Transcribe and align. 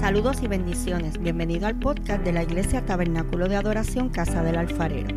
Saludos 0.00 0.42
y 0.42 0.46
bendiciones. 0.46 1.18
Bienvenido 1.18 1.66
al 1.66 1.78
podcast 1.78 2.22
de 2.22 2.32
la 2.32 2.42
Iglesia 2.42 2.84
Tabernáculo 2.84 3.48
de 3.48 3.56
Adoración 3.56 4.10
Casa 4.10 4.42
del 4.42 4.56
Alfarero. 4.56 5.08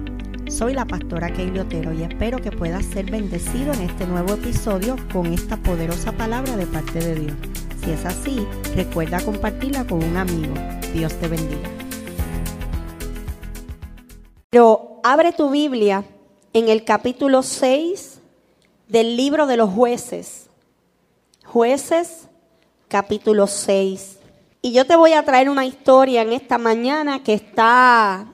Soy 0.50 0.74
la 0.74 0.86
pastora 0.86 1.32
Keili 1.32 1.60
Otero 1.60 1.94
y 1.94 2.04
espero 2.04 2.40
que 2.40 2.52
puedas 2.52 2.86
ser 2.86 3.12
bendecido 3.12 3.74
en 3.74 3.82
este 3.82 4.08
nuevo 4.08 4.34
episodio 4.34 4.96
con 5.12 5.28
esta 5.28 5.58
poderosa 5.58 6.14
palabra 6.14 6.56
de 6.56 6.66
parte 6.66 7.00
de 7.00 7.16
Dios. 7.16 7.34
Si 7.84 7.92
es 7.92 8.06
así, 8.06 8.48
recuerda 8.74 9.20
compartirla 9.20 9.86
con 9.86 10.02
un 10.02 10.16
amigo. 10.16 10.54
Dios 10.94 11.14
te 11.20 11.28
bendiga. 11.28 11.70
Pero 14.50 15.02
abre 15.04 15.34
tu 15.34 15.50
Biblia 15.50 16.06
en 16.54 16.70
el 16.70 16.86
capítulo 16.86 17.44
6 17.44 18.22
del 18.88 19.18
libro 19.18 19.46
de 19.46 19.58
los 19.58 19.70
jueces. 19.70 20.48
Jueces, 21.46 22.30
capítulo 22.88 23.46
6. 23.46 24.19
Y 24.62 24.74
yo 24.74 24.86
te 24.86 24.98
voy 24.98 25.14
a 25.14 25.24
traer 25.24 25.50
una 25.50 25.66
historia 25.66 26.22
en 26.22 26.34
esta 26.34 26.58
mañana 26.58 27.24
que 27.24 27.34
está, 27.34 28.26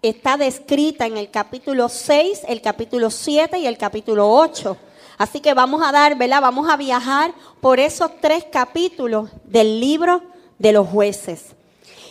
está 0.00 0.38
descrita 0.38 1.04
en 1.04 1.18
el 1.18 1.30
capítulo 1.30 1.90
6, 1.90 2.40
el 2.48 2.62
capítulo 2.62 3.10
7 3.10 3.58
y 3.58 3.66
el 3.66 3.76
capítulo 3.76 4.30
8. 4.30 4.78
Así 5.18 5.40
que 5.40 5.52
vamos 5.52 5.82
a 5.82 5.92
dar, 5.92 6.16
¿verdad? 6.16 6.40
Vamos 6.40 6.70
a 6.70 6.78
viajar 6.78 7.34
por 7.60 7.80
esos 7.80 8.18
tres 8.22 8.46
capítulos 8.50 9.28
del 9.44 9.78
libro 9.78 10.22
de 10.58 10.72
los 10.72 10.88
jueces. 10.88 11.54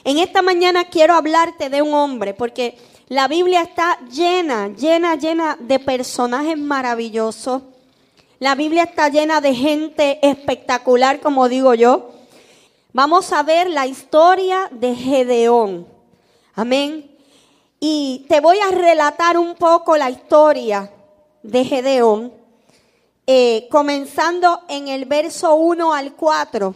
En 0.03 0.19
esta 0.19 0.43
mañana 0.43 0.83
quiero 0.83 1.15
hablarte 1.15 1.71
de 1.71 1.81
un 1.81 1.95
hombre, 1.95 2.35
porque 2.35 2.77
la 3.07 3.27
Biblia 3.27 3.63
está 3.63 3.97
llena, 4.07 4.67
llena, 4.67 5.15
llena 5.15 5.57
de 5.59 5.79
personajes 5.79 6.59
maravillosos. 6.59 7.63
La 8.37 8.53
Biblia 8.53 8.83
está 8.83 9.09
llena 9.09 9.41
de 9.41 9.55
gente 9.55 10.19
espectacular, 10.21 11.19
como 11.21 11.49
digo 11.49 11.73
yo. 11.73 12.12
Vamos 12.95 13.33
a 13.33 13.41
ver 13.41 13.71
la 13.71 13.87
historia 13.87 14.69
de 14.69 14.93
Gedeón. 14.93 15.87
Amén. 16.53 17.17
Y 17.79 18.27
te 18.29 18.39
voy 18.39 18.59
a 18.59 18.69
relatar 18.69 19.39
un 19.39 19.55
poco 19.55 19.97
la 19.97 20.11
historia 20.11 20.93
de 21.41 21.65
Gedeón, 21.65 22.31
eh, 23.25 23.67
comenzando 23.71 24.61
en 24.69 24.89
el 24.89 25.05
verso 25.05 25.55
1 25.55 25.91
al 25.91 26.13
4 26.13 26.75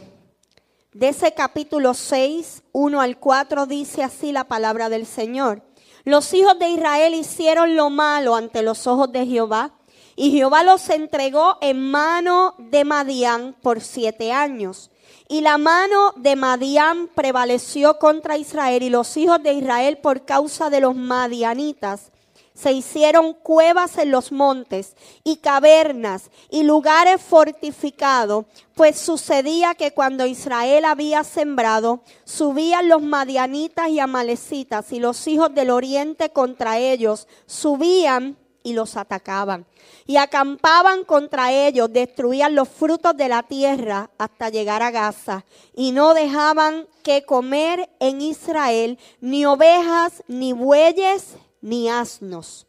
de 0.92 1.10
ese 1.10 1.36
capítulo 1.36 1.94
6, 1.94 2.64
1 2.72 3.00
al 3.00 3.20
4, 3.20 3.68
dice 3.68 4.02
así 4.02 4.32
la 4.32 4.46
palabra 4.46 4.90
del 4.90 5.06
Señor. 5.06 5.62
Los 6.04 6.34
hijos 6.34 6.58
de 6.58 6.70
Israel 6.70 7.14
hicieron 7.14 7.76
lo 7.76 7.92
malo 7.92 8.36
ante 8.36 8.64
los 8.64 8.88
ojos 8.88 9.12
de 9.12 9.28
Jehová, 9.28 9.76
y 10.16 10.32
Jehová 10.32 10.64
los 10.64 10.90
entregó 10.90 11.60
en 11.62 11.92
mano 11.92 12.56
de 12.58 12.86
Madián 12.86 13.56
por 13.62 13.82
siete 13.82 14.32
años. 14.32 14.90
Y 15.30 15.42
la 15.42 15.58
mano 15.58 16.14
de 16.16 16.36
Madián 16.36 17.10
prevaleció 17.14 18.00
contra 18.00 18.38
Israel 18.38 18.82
y 18.82 18.90
los 18.90 19.18
hijos 19.18 19.44
de 19.44 19.54
Israel 19.54 19.98
por 19.98 20.24
causa 20.24 20.70
de 20.70 20.80
los 20.80 20.96
madianitas. 20.96 22.12
Se 22.54 22.72
hicieron 22.72 23.34
cuevas 23.34 23.98
en 23.98 24.10
los 24.10 24.32
montes 24.32 24.96
y 25.24 25.38
cavernas 25.38 26.32
y 26.50 26.64
lugares 26.64 27.22
fortificados, 27.22 28.46
pues 28.74 28.98
sucedía 28.98 29.76
que 29.76 29.94
cuando 29.94 30.26
Israel 30.26 30.86
había 30.86 31.24
sembrado, 31.24 32.02
subían 32.24 32.90
los 32.90 33.04
madianitas 33.04 33.90
y 33.90 34.00
amalecitas 34.00 34.92
y 34.92 35.00
los 35.00 35.28
hijos 35.28 35.54
del 35.54 35.70
oriente 35.70 36.32
contra 36.32 36.80
ellos, 36.80 37.28
subían 37.46 38.38
y 38.68 38.74
los 38.74 38.98
atacaban. 38.98 39.66
Y 40.06 40.18
acampaban 40.18 41.06
contra 41.06 41.54
ellos, 41.54 41.92
destruían 41.94 42.54
los 42.54 42.68
frutos 42.68 43.16
de 43.16 43.30
la 43.30 43.44
tierra 43.44 44.10
hasta 44.18 44.50
llegar 44.50 44.84
a 44.84 44.92
Gaza. 44.92 45.46
Y 45.74 45.94
no 45.94 46.14
dejaban 46.14 46.86
que 47.02 47.24
comer 47.24 47.90
en 48.02 48.20
Israel 48.20 49.00
ni 49.22 49.46
ovejas, 49.46 50.22
ni 50.28 50.52
bueyes, 50.52 51.38
ni 51.62 51.88
asnos. 51.88 52.68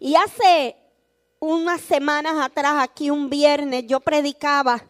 Y 0.00 0.16
hace 0.16 0.74
unas 1.38 1.80
semanas 1.80 2.44
atrás, 2.44 2.78
aquí 2.80 3.10
un 3.10 3.30
viernes, 3.30 3.86
yo 3.86 4.00
predicaba 4.00 4.82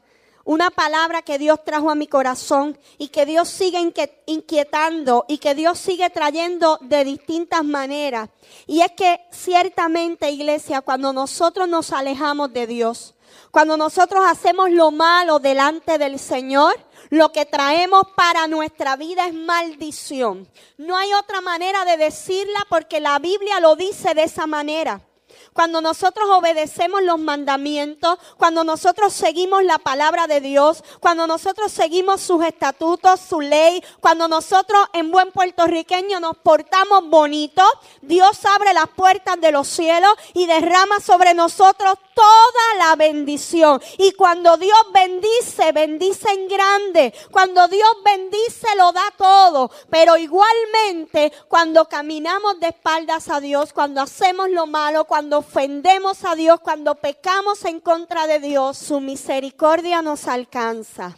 una 0.47 0.71
palabra 0.71 1.23
que 1.23 1.39
Dios 1.39 1.63
trajo 1.65 1.91
a 1.91 1.97
mi 1.97 2.07
corazón 2.07 2.79
y 2.99 3.09
que 3.09 3.27
Dios 3.27 3.49
sigue 3.49 3.93
inquietando 4.27 5.25
y 5.29 5.39
que 5.39 5.57
Dios 5.57 5.77
sigue 5.77 6.09
trayendo 6.09 6.79
de 6.83 7.05
distintas 7.05 7.65
maneras. 7.65 8.31
Y 8.67 8.81
es 8.81 8.93
que 8.93 9.21
ciertamente, 9.33 10.31
iglesia, 10.31 10.83
cuando 10.83 11.13
nosotros 11.13 11.69
nos 11.69 11.93
alejamos 11.93 12.53
de 12.53 12.69
Dios, 12.69 13.15
cuando 13.51 13.77
nosotros 13.77 14.25
hacemos 14.25 14.71
lo 14.71 14.93
malo 14.93 15.41
delante 15.41 15.99
del 15.99 16.21
Señor, 16.21 16.75
lo 17.11 17.33
que 17.33 17.45
traemos 17.45 18.05
para 18.15 18.47
nuestra 18.47 18.95
vida 18.95 19.27
es 19.27 19.35
maldición. 19.35 20.49
No 20.79 20.97
hay 20.97 21.13
otra 21.15 21.41
manera 21.41 21.85
de 21.85 21.97
decirla 21.97 22.61
porque 22.69 23.01
la 23.01 23.19
Biblia 23.19 23.59
lo 23.59 23.75
dice 23.75 24.15
de 24.15 24.23
esa 24.23 24.47
manera 24.47 25.03
cuando 25.57 25.81
nosotros 25.81 26.29
obedecemos 26.29 27.03
los 27.03 27.19
mandamientos, 27.19 28.19
cuando 28.37 28.63
nosotros 28.63 29.15
seguimos 29.15 29.65
la 29.65 29.79
palabra 29.79 30.27
de 30.27 30.43
Dios, 30.43 30.85
cuando 31.01 31.27
nosotros 31.27 31.73
seguimos 31.73 32.21
sus 32.21 32.45
estatutos, 32.45 33.21
su 33.21 33.41
ley, 33.41 33.83
cuando 34.01 34.29
nosotros 34.29 34.87
en 34.93 35.11
buen 35.11 35.33
puertorriqueño 35.33 36.21
nos 36.21 36.37
portamos 36.37 37.09
bonito, 37.09 37.63
Dios 38.03 38.45
abre 38.45 38.75
las 38.75 38.89
puertas 38.89 39.41
de 39.41 39.51
los 39.51 39.67
cielos 39.67 40.13
y 40.35 40.45
derrama 40.45 41.01
sobre 41.01 41.33
nosotros 41.33 41.95
toda 42.17 42.75
la 42.79 42.97
bendición. 42.97 43.81
Y 43.99 44.13
cuando 44.13 44.57
Dios 44.57 44.79
bendice, 44.93 45.71
bendice 45.73 46.31
en 46.31 46.49
grande. 46.49 47.13
Cuando 47.31 47.69
Dios 47.69 47.91
bendice, 48.03 48.69
lo 48.75 48.91
da 48.93 49.13
todo. 49.19 49.71
Pero 49.91 50.17
igualmente, 50.17 51.31
cuando 51.47 51.85
caminamos 51.85 52.59
de 52.59 52.69
espaldas 52.69 53.29
a 53.29 53.39
Dios, 53.41 53.75
cuando 53.75 54.01
hacemos 54.01 54.49
lo 54.49 54.67
malo, 54.67 55.05
cuando 55.05 55.39
ofendemos 55.39 56.25
a 56.25 56.35
Dios, 56.35 56.61
cuando 56.61 56.95
pecamos 56.95 57.67
en 57.67 57.81
contra 57.81 58.27
de 58.27 58.41
Dios, 58.41 58.79
su 58.79 59.01
misericordia 59.01 60.01
nos 60.01 60.27
alcanza. 60.27 61.15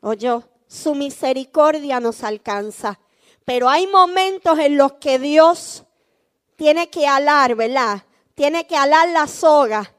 Oye, 0.00 0.40
su 0.68 0.94
misericordia 0.94 1.98
nos 1.98 2.22
alcanza. 2.22 3.00
Pero 3.44 3.68
hay 3.68 3.88
momentos 3.88 4.60
en 4.60 4.76
los 4.76 4.92
que 4.92 5.18
Dios 5.18 5.82
tiene 6.54 6.88
que 6.88 7.08
alar, 7.08 7.56
¿verdad? 7.56 8.04
Tiene 8.36 8.66
que 8.68 8.76
alar 8.76 9.08
la 9.08 9.26
soga 9.26 9.93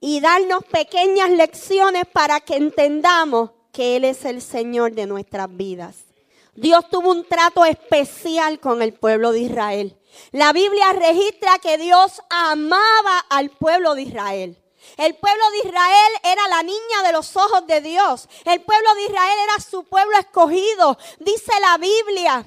y 0.00 0.20
darnos 0.20 0.64
pequeñas 0.64 1.30
lecciones 1.30 2.04
para 2.12 2.40
que 2.40 2.56
entendamos 2.56 3.50
que 3.72 3.96
Él 3.96 4.04
es 4.04 4.24
el 4.24 4.42
Señor 4.42 4.92
de 4.92 5.06
nuestras 5.06 5.54
vidas. 5.54 6.06
Dios 6.54 6.88
tuvo 6.90 7.10
un 7.10 7.24
trato 7.24 7.64
especial 7.64 8.60
con 8.60 8.80
el 8.82 8.94
pueblo 8.94 9.32
de 9.32 9.40
Israel. 9.40 9.98
La 10.32 10.52
Biblia 10.52 10.92
registra 10.94 11.58
que 11.58 11.76
Dios 11.76 12.22
amaba 12.30 13.18
al 13.28 13.50
pueblo 13.50 13.94
de 13.94 14.02
Israel. 14.02 14.62
El 14.96 15.14
pueblo 15.16 15.42
de 15.50 15.68
Israel 15.68 16.12
era 16.22 16.48
la 16.48 16.62
niña 16.62 17.02
de 17.04 17.12
los 17.12 17.36
ojos 17.36 17.66
de 17.66 17.80
Dios. 17.82 18.28
El 18.44 18.62
pueblo 18.62 18.94
de 18.94 19.02
Israel 19.04 19.38
era 19.44 19.62
su 19.62 19.84
pueblo 19.84 20.16
escogido. 20.18 20.96
Dice 21.18 21.52
la 21.60 21.76
Biblia. 21.76 22.46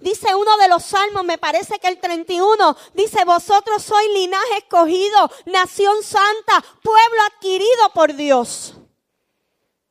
Dice 0.00 0.34
uno 0.34 0.56
de 0.58 0.68
los 0.68 0.84
salmos, 0.84 1.24
me 1.24 1.38
parece 1.38 1.78
que 1.78 1.88
el 1.88 1.98
31, 1.98 2.76
dice, 2.94 3.24
vosotros 3.24 3.82
sois 3.82 4.08
linaje 4.12 4.58
escogido, 4.58 5.30
nación 5.46 6.02
santa, 6.02 6.64
pueblo 6.82 7.22
adquirido 7.32 7.90
por 7.94 8.14
Dios. 8.14 8.74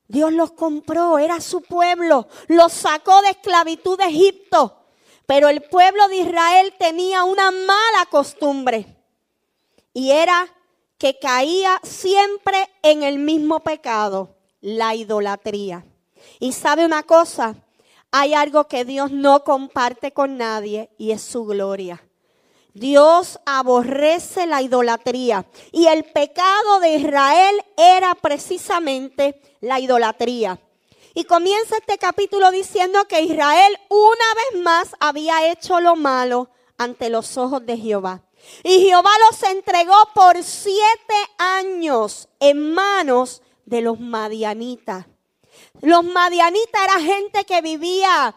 Dios 0.08 0.32
los 0.32 0.52
compró, 0.52 1.18
era 1.18 1.42
su 1.42 1.62
pueblo, 1.62 2.28
los 2.48 2.72
sacó 2.72 3.22
de 3.22 3.30
esclavitud 3.30 3.98
de 3.98 4.06
Egipto. 4.06 4.82
Pero 5.26 5.50
el 5.50 5.64
pueblo 5.64 6.08
de 6.08 6.18
Israel 6.18 6.74
tenía 6.78 7.24
una 7.24 7.50
mala 7.50 8.06
costumbre 8.12 8.86
y 9.92 10.12
era 10.12 10.48
que 11.00 11.18
caía 11.18 11.80
siempre 11.84 12.70
en 12.84 13.02
el 13.02 13.18
mismo 13.18 13.62
pecado, 13.62 14.36
la 14.62 14.94
idolatría. 14.94 15.86
Y 16.40 16.54
sabe 16.54 16.86
una 16.86 17.04
cosa, 17.04 17.56
hay 18.18 18.34
algo 18.34 18.70
que 18.70 18.86
Dios 18.86 19.12
no 19.12 19.44
comparte 19.44 20.14
con 20.14 20.38
nadie 20.38 20.90
y 20.98 21.12
es 21.12 21.22
su 21.22 21.44
gloria. 21.44 22.02
Dios 22.74 23.42
aborrece 23.46 24.48
la 24.48 24.62
idolatría 24.62 25.46
y 25.74 25.88
el 25.88 26.06
pecado 26.06 26.80
de 26.80 26.96
Israel 26.96 27.62
era 27.76 28.16
precisamente 28.16 29.42
la 29.60 29.82
idolatría. 29.82 30.62
Y 31.14 31.26
comienza 31.26 31.76
este 31.76 31.98
capítulo 31.98 32.52
diciendo 32.52 33.04
que 33.04 33.22
Israel 33.22 33.78
una 33.90 34.34
vez 34.54 34.64
más 34.64 34.96
había 35.02 35.52
hecho 35.52 35.82
lo 35.82 35.98
malo 35.98 36.50
ante 36.78 37.10
los 37.10 37.38
ojos 37.38 37.66
de 37.66 37.76
Jehová. 37.76 38.24
Y 38.64 38.80
Jehová 38.80 39.12
los 39.30 39.44
entregó 39.44 39.98
por 40.14 40.42
siete 40.42 41.16
años 41.38 42.30
en 42.40 42.74
manos 42.74 43.42
de 43.66 43.82
los 43.82 44.00
madianitas. 44.00 45.06
Los 45.82 46.04
madianitas 46.04 46.84
era 46.84 47.00
gente 47.00 47.46
que 47.46 47.62
vivía 47.62 48.36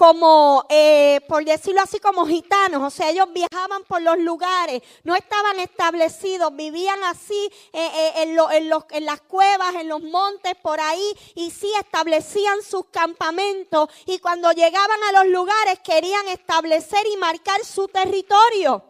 como 0.00 0.64
eh, 0.70 1.20
por 1.28 1.44
decirlo 1.44 1.82
así, 1.82 2.00
como 2.00 2.26
gitanos. 2.26 2.82
O 2.82 2.88
sea, 2.88 3.10
ellos 3.10 3.28
viajaban 3.34 3.84
por 3.84 4.00
los 4.00 4.16
lugares, 4.16 4.80
no 5.04 5.14
estaban 5.14 5.60
establecidos, 5.60 6.56
vivían 6.56 7.04
así 7.04 7.50
eh, 7.70 7.90
eh, 7.94 8.12
en, 8.22 8.70
en 8.90 9.04
las 9.04 9.20
cuevas, 9.20 9.74
en 9.74 9.88
los 9.88 10.02
montes, 10.02 10.54
por 10.62 10.80
ahí, 10.80 11.06
y 11.34 11.50
sí 11.50 11.70
establecían 11.78 12.62
sus 12.62 12.86
campamentos. 12.86 13.90
Y 14.06 14.20
cuando 14.20 14.50
llegaban 14.52 15.02
a 15.10 15.22
los 15.22 15.30
lugares 15.30 15.80
querían 15.80 16.26
establecer 16.28 17.06
y 17.06 17.18
marcar 17.18 17.62
su 17.62 17.86
territorio. 17.88 18.89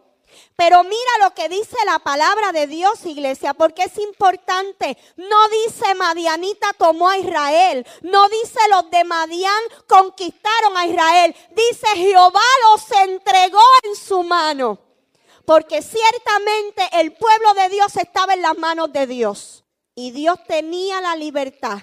Pero 0.55 0.83
mira 0.83 1.11
lo 1.21 1.33
que 1.33 1.49
dice 1.49 1.75
la 1.85 1.99
palabra 1.99 2.51
de 2.51 2.67
Dios, 2.67 3.05
iglesia, 3.05 3.53
porque 3.53 3.83
es 3.83 3.97
importante. 3.97 4.97
No 5.17 5.47
dice 5.49 5.95
Madianita 5.95 6.73
tomó 6.73 7.09
a 7.09 7.17
Israel. 7.17 7.85
No 8.01 8.29
dice 8.29 8.59
los 8.69 8.89
de 8.91 9.03
Madián 9.03 9.61
conquistaron 9.87 10.77
a 10.77 10.85
Israel. 10.85 11.35
Dice 11.55 11.87
Jehová 11.95 12.41
los 12.69 12.91
entregó 12.91 13.63
en 13.83 13.95
su 13.95 14.23
mano. 14.23 14.79
Porque 15.45 15.81
ciertamente 15.81 16.87
el 16.93 17.13
pueblo 17.13 17.53
de 17.55 17.69
Dios 17.69 17.97
estaba 17.97 18.33
en 18.33 18.43
las 18.43 18.57
manos 18.57 18.93
de 18.93 19.07
Dios. 19.07 19.63
Y 19.95 20.11
Dios 20.11 20.37
tenía 20.47 21.01
la 21.01 21.15
libertad 21.15 21.79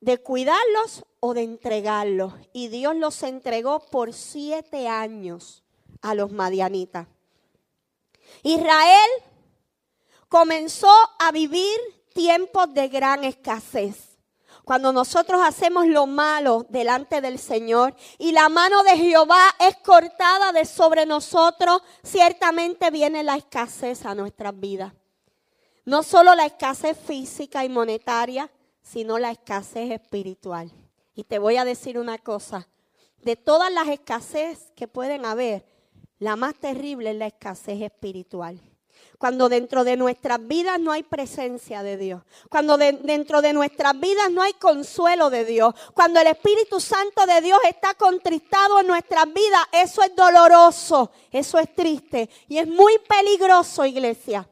de 0.00 0.18
cuidarlos 0.18 1.04
o 1.20 1.34
de 1.34 1.42
entregarlos. 1.42 2.32
Y 2.52 2.68
Dios 2.68 2.96
los 2.96 3.22
entregó 3.22 3.80
por 3.80 4.12
siete 4.12 4.88
años 4.88 5.62
a 6.02 6.14
los 6.14 6.30
madianitas. 6.32 7.06
Israel 8.42 9.10
comenzó 10.28 10.92
a 11.18 11.32
vivir 11.32 11.78
tiempos 12.14 12.72
de 12.72 12.88
gran 12.88 13.24
escasez. 13.24 14.18
Cuando 14.64 14.92
nosotros 14.92 15.40
hacemos 15.42 15.86
lo 15.86 16.06
malo 16.06 16.66
delante 16.68 17.20
del 17.20 17.38
Señor 17.38 17.94
y 18.18 18.32
la 18.32 18.48
mano 18.48 18.82
de 18.84 18.96
Jehová 18.96 19.42
es 19.58 19.76
cortada 19.78 20.52
de 20.52 20.64
sobre 20.64 21.06
nosotros, 21.06 21.82
ciertamente 22.04 22.90
viene 22.90 23.22
la 23.22 23.36
escasez 23.36 24.04
a 24.04 24.14
nuestras 24.14 24.58
vidas. 24.58 24.92
No 25.84 26.02
solo 26.02 26.34
la 26.34 26.46
escasez 26.46 26.96
física 26.96 27.64
y 27.64 27.68
monetaria, 27.68 28.50
sino 28.82 29.18
la 29.18 29.32
escasez 29.32 29.90
espiritual. 29.90 30.70
Y 31.14 31.24
te 31.24 31.38
voy 31.38 31.56
a 31.56 31.64
decir 31.64 31.98
una 31.98 32.18
cosa, 32.18 32.68
de 33.22 33.36
todas 33.36 33.72
las 33.72 33.88
escasez 33.88 34.72
que 34.76 34.86
pueden 34.88 35.24
haber, 35.24 35.66
la 36.20 36.36
más 36.36 36.54
terrible 36.54 37.10
es 37.10 37.16
la 37.16 37.26
escasez 37.26 37.80
espiritual. 37.82 38.60
Cuando 39.18 39.48
dentro 39.48 39.84
de 39.84 39.96
nuestras 39.96 40.46
vidas 40.46 40.78
no 40.78 40.92
hay 40.92 41.02
presencia 41.02 41.82
de 41.82 41.96
Dios. 41.96 42.22
Cuando 42.48 42.76
dentro 42.78 43.42
de 43.42 43.52
nuestras 43.52 43.98
vidas 43.98 44.30
no 44.30 44.42
hay 44.42 44.52
consuelo 44.54 45.28
de 45.30 45.44
Dios. 45.44 45.74
Cuando 45.94 46.20
el 46.20 46.26
Espíritu 46.26 46.80
Santo 46.80 47.26
de 47.26 47.40
Dios 47.40 47.58
está 47.68 47.94
contristado 47.94 48.80
en 48.80 48.86
nuestras 48.86 49.26
vidas. 49.26 49.66
Eso 49.72 50.02
es 50.02 50.14
doloroso. 50.14 51.10
Eso 51.30 51.58
es 51.58 51.74
triste. 51.74 52.30
Y 52.48 52.58
es 52.58 52.66
muy 52.66 52.98
peligroso, 52.98 53.84
iglesia. 53.84 54.48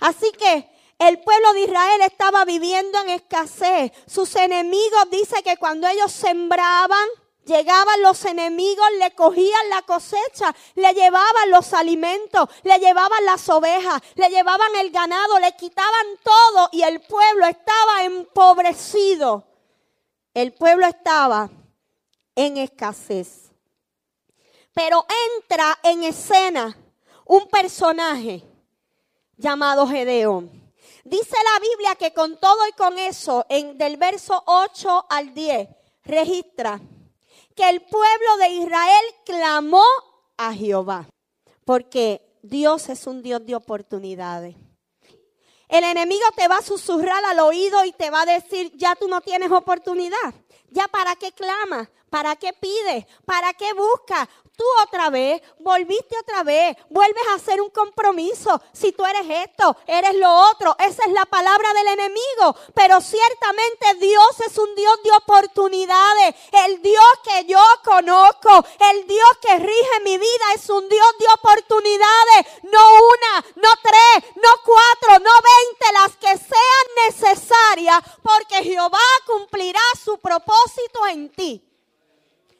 Así 0.00 0.30
que 0.32 0.68
el 0.98 1.20
pueblo 1.20 1.52
de 1.52 1.62
Israel 1.62 2.00
estaba 2.02 2.44
viviendo 2.44 3.00
en 3.00 3.10
escasez. 3.10 3.92
Sus 4.06 4.34
enemigos 4.36 5.10
dicen 5.10 5.42
que 5.42 5.56
cuando 5.56 5.86
ellos 5.88 6.12
sembraban 6.12 7.08
Llegaban 7.48 8.02
los 8.02 8.26
enemigos, 8.26 8.86
le 8.98 9.14
cogían 9.14 9.70
la 9.70 9.80
cosecha, 9.80 10.54
le 10.74 10.92
llevaban 10.92 11.50
los 11.50 11.72
alimentos, 11.72 12.46
le 12.62 12.78
llevaban 12.78 13.24
las 13.24 13.48
ovejas, 13.48 14.02
le 14.16 14.28
llevaban 14.28 14.68
el 14.76 14.90
ganado, 14.90 15.38
le 15.38 15.56
quitaban 15.56 16.06
todo 16.22 16.68
y 16.72 16.82
el 16.82 17.00
pueblo 17.00 17.46
estaba 17.46 18.04
empobrecido. 18.04 19.44
El 20.34 20.52
pueblo 20.52 20.86
estaba 20.86 21.48
en 22.34 22.58
escasez. 22.58 23.50
Pero 24.74 25.06
entra 25.38 25.78
en 25.84 26.02
escena 26.02 26.76
un 27.24 27.48
personaje 27.48 28.44
llamado 29.38 29.88
Gedeón. 29.88 30.50
Dice 31.02 31.36
la 31.54 31.60
Biblia 31.60 31.94
que 31.94 32.12
con 32.12 32.38
todo 32.38 32.68
y 32.68 32.72
con 32.72 32.98
eso, 32.98 33.46
en, 33.48 33.78
del 33.78 33.96
verso 33.96 34.42
8 34.44 35.06
al 35.08 35.32
10, 35.32 35.66
registra 36.04 36.78
que 37.58 37.68
el 37.68 37.80
pueblo 37.80 38.36
de 38.38 38.50
Israel 38.50 39.04
clamó 39.26 39.82
a 40.36 40.54
Jehová, 40.54 41.08
porque 41.64 42.38
Dios 42.40 42.88
es 42.88 43.04
un 43.08 43.20
Dios 43.20 43.44
de 43.44 43.56
oportunidades. 43.56 44.54
El 45.68 45.82
enemigo 45.82 46.24
te 46.36 46.46
va 46.46 46.58
a 46.58 46.62
susurrar 46.62 47.24
al 47.24 47.40
oído 47.40 47.84
y 47.84 47.90
te 47.90 48.10
va 48.10 48.22
a 48.22 48.26
decir, 48.26 48.70
ya 48.76 48.94
tú 48.94 49.08
no 49.08 49.20
tienes 49.22 49.50
oportunidad. 49.50 50.34
¿Ya 50.70 50.86
para 50.86 51.16
qué 51.16 51.32
clamas? 51.32 51.88
¿Para 52.10 52.36
qué 52.36 52.52
pides? 52.52 53.04
¿Para 53.24 53.52
qué 53.54 53.72
buscas? 53.74 54.28
Tú 54.58 54.64
otra 54.82 55.08
vez, 55.08 55.40
volviste 55.60 56.18
otra 56.18 56.42
vez, 56.42 56.76
vuelves 56.90 57.22
a 57.30 57.34
hacer 57.34 57.60
un 57.60 57.70
compromiso. 57.70 58.60
Si 58.72 58.90
tú 58.90 59.06
eres 59.06 59.48
esto, 59.48 59.76
eres 59.86 60.16
lo 60.16 60.28
otro. 60.50 60.74
Esa 60.80 61.04
es 61.04 61.12
la 61.12 61.26
palabra 61.26 61.72
del 61.74 61.86
enemigo. 61.86 62.56
Pero 62.74 63.00
ciertamente 63.00 63.94
Dios 64.00 64.40
es 64.44 64.58
un 64.58 64.74
Dios 64.74 65.00
de 65.04 65.12
oportunidades. 65.12 66.34
El 66.66 66.82
Dios 66.82 67.04
que 67.22 67.44
yo 67.44 67.62
conozco, 67.84 68.66
el 68.90 69.06
Dios 69.06 69.28
que 69.40 69.58
rige 69.58 70.00
mi 70.02 70.18
vida 70.18 70.54
es 70.56 70.68
un 70.68 70.88
Dios 70.88 71.06
de 71.20 71.26
oportunidades. 71.34 72.46
No 72.64 72.80
una, 72.94 73.46
no 73.54 73.68
tres, 73.80 74.32
no 74.34 74.50
cuatro, 74.64 75.24
no 75.24 75.30
veinte, 75.30 75.92
las 75.92 76.16
que 76.16 76.36
sean 76.36 77.06
necesarias. 77.06 78.02
Porque 78.24 78.64
Jehová 78.64 78.98
cumplirá 79.24 79.80
su 80.04 80.18
propósito 80.18 81.06
en 81.06 81.28
ti 81.28 81.67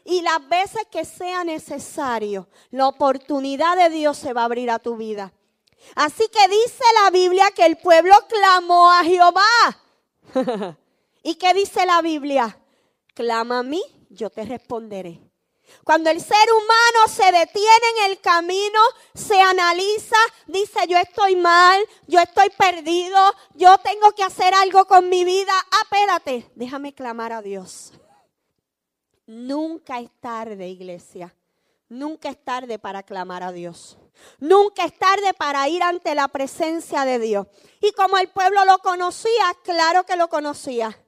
y 0.09 0.23
las 0.23 0.49
veces 0.49 0.87
que 0.91 1.05
sea 1.05 1.45
necesario, 1.45 2.49
la 2.71 2.89
oportunidad 2.89 3.77
de 3.77 3.91
Dios 3.91 4.17
se 4.17 4.33
va 4.33 4.41
a 4.41 4.45
abrir 4.47 4.71
a 4.71 4.79
tu 4.79 4.97
vida. 4.97 5.35
Así 5.95 6.27
que 6.29 6.49
dice 6.49 6.83
la 7.03 7.11
Biblia 7.11 7.51
que 7.55 7.67
el 7.67 7.77
pueblo 7.77 8.15
clamó 8.27 8.91
a 8.91 9.05
Jehová. 9.05 9.43
¿Y 11.23 11.35
qué 11.35 11.53
dice 11.53 11.85
la 11.85 12.01
Biblia? 12.01 12.59
Clama 13.13 13.59
a 13.59 13.63
mí, 13.63 13.83
yo 14.09 14.31
te 14.31 14.47
responderé. 14.47 15.21
Cuando 15.85 16.09
el 16.09 16.23
ser 16.23 16.53
humano 16.53 17.15
se 17.15 17.31
detiene 17.31 17.87
en 17.99 18.11
el 18.11 18.21
camino, 18.23 18.81
se 19.15 19.39
analiza, 19.39 20.17
dice 20.47 20.87
yo 20.89 20.97
estoy 20.97 21.37
mal, 21.37 21.83
yo 22.07 22.19
estoy 22.19 22.49
perdido, 22.49 23.19
yo 23.57 23.77
tengo 23.77 24.13
que 24.13 24.25
hacer 24.25 24.55
algo 24.55 24.87
con 24.87 25.11
mi 25.11 25.25
vida. 25.25 25.53
Ah, 25.71 26.23
déjame 26.55 26.95
clamar 26.95 27.35
a 27.35 27.43
Dios. 27.43 27.93
Nunca 29.29 30.01
es 30.01 30.11
tarde, 30.21 30.67
iglesia. 30.69 31.35
Nunca 31.91 32.31
es 32.31 32.43
tarde 32.43 32.79
para 32.79 33.03
clamar 33.03 33.43
a 33.43 33.53
Dios. 33.53 33.99
Nunca 34.39 34.87
es 34.87 34.99
tarde 34.99 35.35
para 35.35 35.69
ir 35.69 35.83
ante 35.83 36.15
la 36.15 36.29
presencia 36.29 37.05
de 37.05 37.19
Dios. 37.19 37.47
Y 37.83 37.93
como 37.93 38.17
el 38.17 38.29
pueblo 38.29 38.65
lo 38.65 38.79
conocía, 38.79 39.55
claro 39.63 40.05
que 40.05 40.17
lo 40.17 40.29
conocía. 40.29 40.99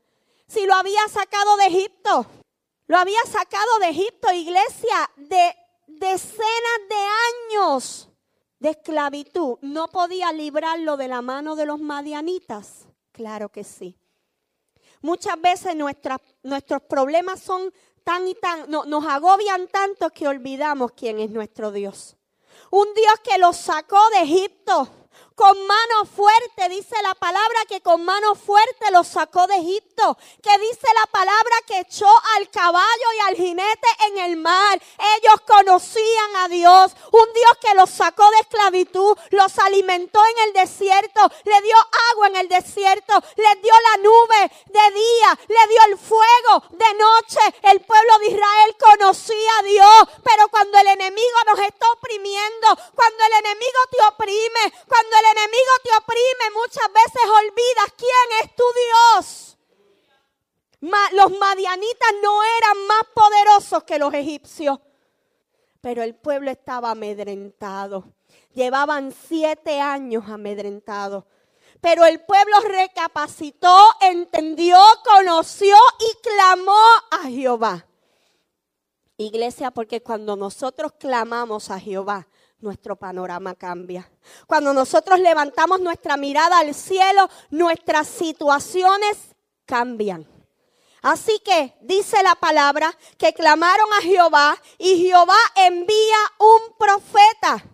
Si 0.46 0.66
lo 0.66 0.74
había 0.74 1.00
sacado 1.08 1.56
de 1.56 1.66
Egipto, 1.68 2.26
lo 2.88 2.98
había 2.98 3.22
sacado 3.24 3.78
de 3.80 3.88
Egipto, 3.88 4.30
iglesia, 4.32 5.10
de 5.16 5.56
decenas 5.86 6.80
de 6.90 7.56
años 7.56 8.08
de 8.58 8.68
esclavitud. 8.68 9.56
¿No 9.62 9.88
podía 9.88 10.30
librarlo 10.30 10.98
de 10.98 11.08
la 11.08 11.22
mano 11.22 11.56
de 11.56 11.64
los 11.64 11.80
madianitas? 11.80 12.86
Claro 13.12 13.48
que 13.48 13.64
sí. 13.64 13.96
Muchas 15.02 15.40
veces 15.40 15.74
nuestros 16.42 16.82
problemas 16.82 17.40
son 17.40 17.72
tan 18.10 18.26
y 18.26 18.34
tan, 18.34 18.68
no, 18.68 18.84
nos 18.86 19.06
agobian 19.06 19.68
tanto 19.68 20.10
que 20.10 20.26
olvidamos 20.26 20.90
quién 20.92 21.20
es 21.20 21.30
nuestro 21.30 21.70
Dios. 21.70 22.16
Un 22.72 22.92
Dios 22.92 23.14
que 23.22 23.38
los 23.38 23.56
sacó 23.56 24.00
de 24.10 24.22
Egipto 24.22 24.88
con 25.40 25.66
mano 25.66 26.04
fuerte, 26.04 26.68
dice 26.68 26.94
la 27.02 27.14
palabra 27.14 27.60
que 27.66 27.80
con 27.80 28.04
mano 28.04 28.34
fuerte 28.34 28.90
los 28.92 29.08
sacó 29.08 29.46
de 29.46 29.56
Egipto, 29.56 30.18
que 30.42 30.58
dice 30.58 30.86
la 30.94 31.06
palabra 31.06 31.56
que 31.66 31.80
echó 31.80 32.10
al 32.36 32.50
caballo 32.50 33.12
y 33.16 33.20
al 33.20 33.36
jinete 33.36 33.88
en 34.08 34.18
el 34.18 34.36
mar. 34.36 34.78
Ellos 35.16 35.40
conocían 35.46 36.36
a 36.40 36.48
Dios, 36.48 36.92
un 37.12 37.32
Dios 37.32 37.52
que 37.58 37.74
los 37.74 37.88
sacó 37.88 38.30
de 38.32 38.40
esclavitud, 38.40 39.16
los 39.30 39.58
alimentó 39.60 40.20
en 40.26 40.48
el 40.48 40.52
desierto, 40.52 41.22
le 41.44 41.62
dio 41.62 41.76
agua 42.12 42.26
en 42.26 42.36
el 42.36 42.48
desierto, 42.50 43.14
les 43.36 43.62
dio 43.62 43.72
la 43.72 44.02
nube 44.02 44.52
de 44.66 44.90
día, 44.92 45.38
le 45.48 45.68
dio 45.72 45.80
el 45.88 45.98
fuego 45.98 46.64
de 46.68 46.94
noche. 46.98 47.40
El 47.62 47.80
pueblo 47.80 48.18
de 48.18 48.26
Israel 48.26 48.76
conocía 48.78 49.58
a 49.58 49.62
Dios, 49.62 50.08
pero 50.22 50.48
cuando 50.48 50.76
el 50.80 50.88
enemigo 50.88 51.38
nos 51.46 51.60
está 51.60 51.90
oprimiendo, 51.92 52.76
cuando 52.94 53.24
el 53.24 53.32
enemigo 53.46 53.80
te 53.90 54.04
oprime, 54.04 54.72
cuando 54.86 55.16
el 55.16 55.29
enemigo 55.32 55.70
te 55.82 55.90
oprime, 55.96 56.50
muchas 56.54 56.92
veces 56.92 57.22
olvidas 57.42 57.94
quién 57.96 58.42
es 58.42 58.56
tu 58.56 58.64
Dios. 58.84 59.56
los 61.12 61.38
madianitas 61.38 62.10
no 62.22 62.42
eran 62.42 62.86
más 62.86 63.02
poderosos 63.14 63.84
que 63.84 63.98
los 63.98 64.12
egipcios, 64.14 64.78
pero 65.80 66.02
el 66.02 66.14
pueblo 66.14 66.50
estaba 66.50 66.90
amedrentado. 66.90 68.12
Llevaban 68.54 69.12
siete 69.12 69.80
años 69.80 70.28
amedrentados. 70.28 71.24
Pero 71.80 72.04
el 72.04 72.20
pueblo 72.20 72.60
recapacitó, 72.60 73.76
entendió, 74.02 74.78
conoció 75.02 75.76
y 75.98 76.14
clamó 76.20 76.82
a 77.10 77.28
Jehová. 77.28 77.86
Iglesia, 79.16 79.70
porque 79.70 80.02
cuando 80.02 80.36
nosotros 80.36 80.92
clamamos 80.98 81.70
a 81.70 81.78
Jehová, 81.78 82.26
nuestro 82.60 82.96
panorama 82.96 83.54
cambia. 83.54 84.10
Cuando 84.46 84.72
nosotros 84.72 85.18
levantamos 85.18 85.80
nuestra 85.80 86.16
mirada 86.16 86.58
al 86.58 86.74
cielo, 86.74 87.28
nuestras 87.50 88.06
situaciones 88.06 89.16
cambian. 89.66 90.26
Así 91.02 91.40
que 91.44 91.76
dice 91.80 92.22
la 92.22 92.34
palabra 92.34 92.94
que 93.16 93.32
clamaron 93.32 93.86
a 93.98 94.02
Jehová 94.02 94.56
y 94.78 94.98
Jehová 94.98 95.38
envía 95.56 96.18
un 96.38 96.76
profeta. 96.78 97.64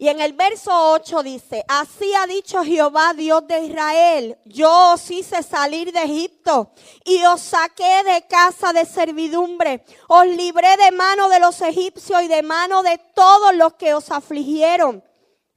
Y 0.00 0.08
en 0.08 0.18
el 0.22 0.32
verso 0.32 0.70
8 0.92 1.22
dice, 1.22 1.62
así 1.68 2.10
ha 2.14 2.26
dicho 2.26 2.64
Jehová 2.64 3.12
Dios 3.12 3.46
de 3.46 3.66
Israel, 3.66 4.38
yo 4.46 4.94
os 4.94 5.10
hice 5.10 5.42
salir 5.42 5.92
de 5.92 6.02
Egipto 6.04 6.70
y 7.04 7.22
os 7.26 7.42
saqué 7.42 8.02
de 8.04 8.26
casa 8.26 8.72
de 8.72 8.86
servidumbre, 8.86 9.84
os 10.08 10.24
libré 10.24 10.74
de 10.78 10.90
mano 10.92 11.28
de 11.28 11.38
los 11.38 11.60
egipcios 11.60 12.22
y 12.22 12.28
de 12.28 12.42
mano 12.42 12.82
de 12.82 12.98
todos 13.14 13.54
los 13.54 13.74
que 13.74 13.92
os 13.92 14.10
afligieron, 14.10 15.04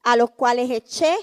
a 0.04 0.18
los 0.18 0.32
cuales 0.32 0.70
eché 0.72 1.16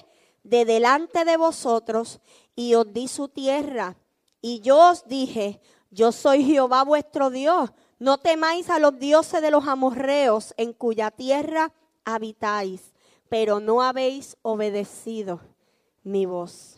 de 0.43 0.65
delante 0.65 1.27
de 1.27 1.37
vosotros 1.37 2.21
y 2.57 2.75
os 2.75 2.91
di 2.91 3.07
su 3.07 3.29
tierra. 3.29 3.97
Y 4.41 4.61
yo 4.61 4.93
os 4.93 5.07
dije, 5.07 5.61
yo 5.91 6.13
soy 6.13 6.43
Jehová 6.43 6.85
vuestro 6.85 7.29
Dios, 7.29 7.69
no 7.99 8.17
temáis 8.17 8.71
a 8.71 8.79
los 8.79 8.99
dioses 8.99 9.43
de 9.43 9.51
los 9.51 9.69
amorreos 9.69 10.55
en 10.57 10.73
cuya 10.73 11.11
tierra 11.11 11.71
habitáis 12.07 12.90
pero 13.31 13.61
no 13.61 13.81
habéis 13.81 14.37
obedecido 14.43 15.41
mi 16.03 16.27
voz. 16.27 16.77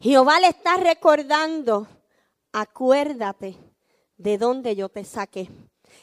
Jehová 0.00 0.38
le 0.40 0.46
está 0.46 0.76
recordando, 0.76 1.88
acuérdate 2.52 3.58
de 4.16 4.38
dónde 4.38 4.76
yo 4.76 4.88
te 4.88 5.04
saqué. 5.04 5.50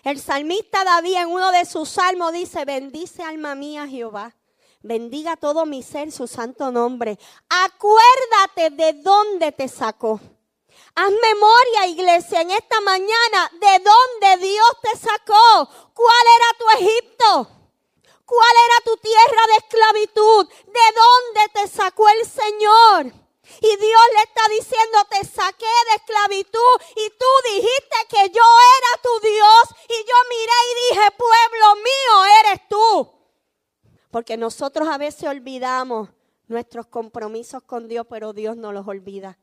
El 0.03 0.19
salmista 0.19 0.83
David 0.83 1.15
en 1.15 1.29
uno 1.29 1.51
de 1.51 1.65
sus 1.65 1.89
salmos 1.89 2.33
dice, 2.33 2.65
bendice 2.65 3.23
alma 3.23 3.55
mía 3.55 3.87
Jehová, 3.87 4.35
bendiga 4.81 5.37
todo 5.37 5.65
mi 5.65 5.81
ser 5.81 6.11
su 6.11 6.27
santo 6.27 6.71
nombre. 6.71 7.17
Acuérdate 7.49 8.75
de 8.75 9.01
dónde 9.01 9.53
te 9.53 9.69
sacó. 9.69 10.19
Haz 10.93 11.11
memoria, 11.11 11.87
iglesia, 11.87 12.41
en 12.41 12.51
esta 12.51 12.81
mañana 12.81 13.51
de 13.53 13.83
dónde 13.83 14.45
Dios 14.45 14.71
te 14.81 14.97
sacó. 14.97 15.69
¿Cuál 15.93 16.25
era 16.35 16.57
tu 16.57 16.83
Egipto? 16.83 17.58
¿Cuál 18.29 18.55
era 18.65 18.81
tu 18.85 18.95
tierra 18.97 19.41
de 19.47 19.55
esclavitud? 19.55 20.47
¿De 20.67 20.87
dónde 21.01 21.51
te 21.51 21.67
sacó 21.67 22.07
el 22.09 22.23
Señor? 22.27 23.05
Y 23.59 23.75
Dios 23.75 24.01
le 24.13 24.21
está 24.21 24.47
diciendo, 24.49 24.99
te 25.09 25.25
saqué 25.25 25.65
de 25.65 25.95
esclavitud 25.95 26.75
y 26.95 27.09
tú 27.09 27.25
dijiste 27.51 27.97
que 28.07 28.29
yo 28.29 28.43
era 28.77 29.01
tu 29.01 29.27
Dios 29.27 29.63
y 29.87 29.97
yo 30.05 30.15
miré 30.29 30.53
y 30.69 30.93
dije, 30.93 31.11
pueblo 31.17 31.75
mío 31.77 32.25
eres 32.43 32.67
tú. 32.69 33.11
Porque 34.11 34.37
nosotros 34.37 34.87
a 34.87 34.99
veces 34.99 35.27
olvidamos 35.27 36.09
nuestros 36.47 36.85
compromisos 36.85 37.63
con 37.63 37.87
Dios, 37.87 38.05
pero 38.07 38.33
Dios 38.33 38.55
no 38.55 38.71
los 38.71 38.87
olvida. 38.87 39.39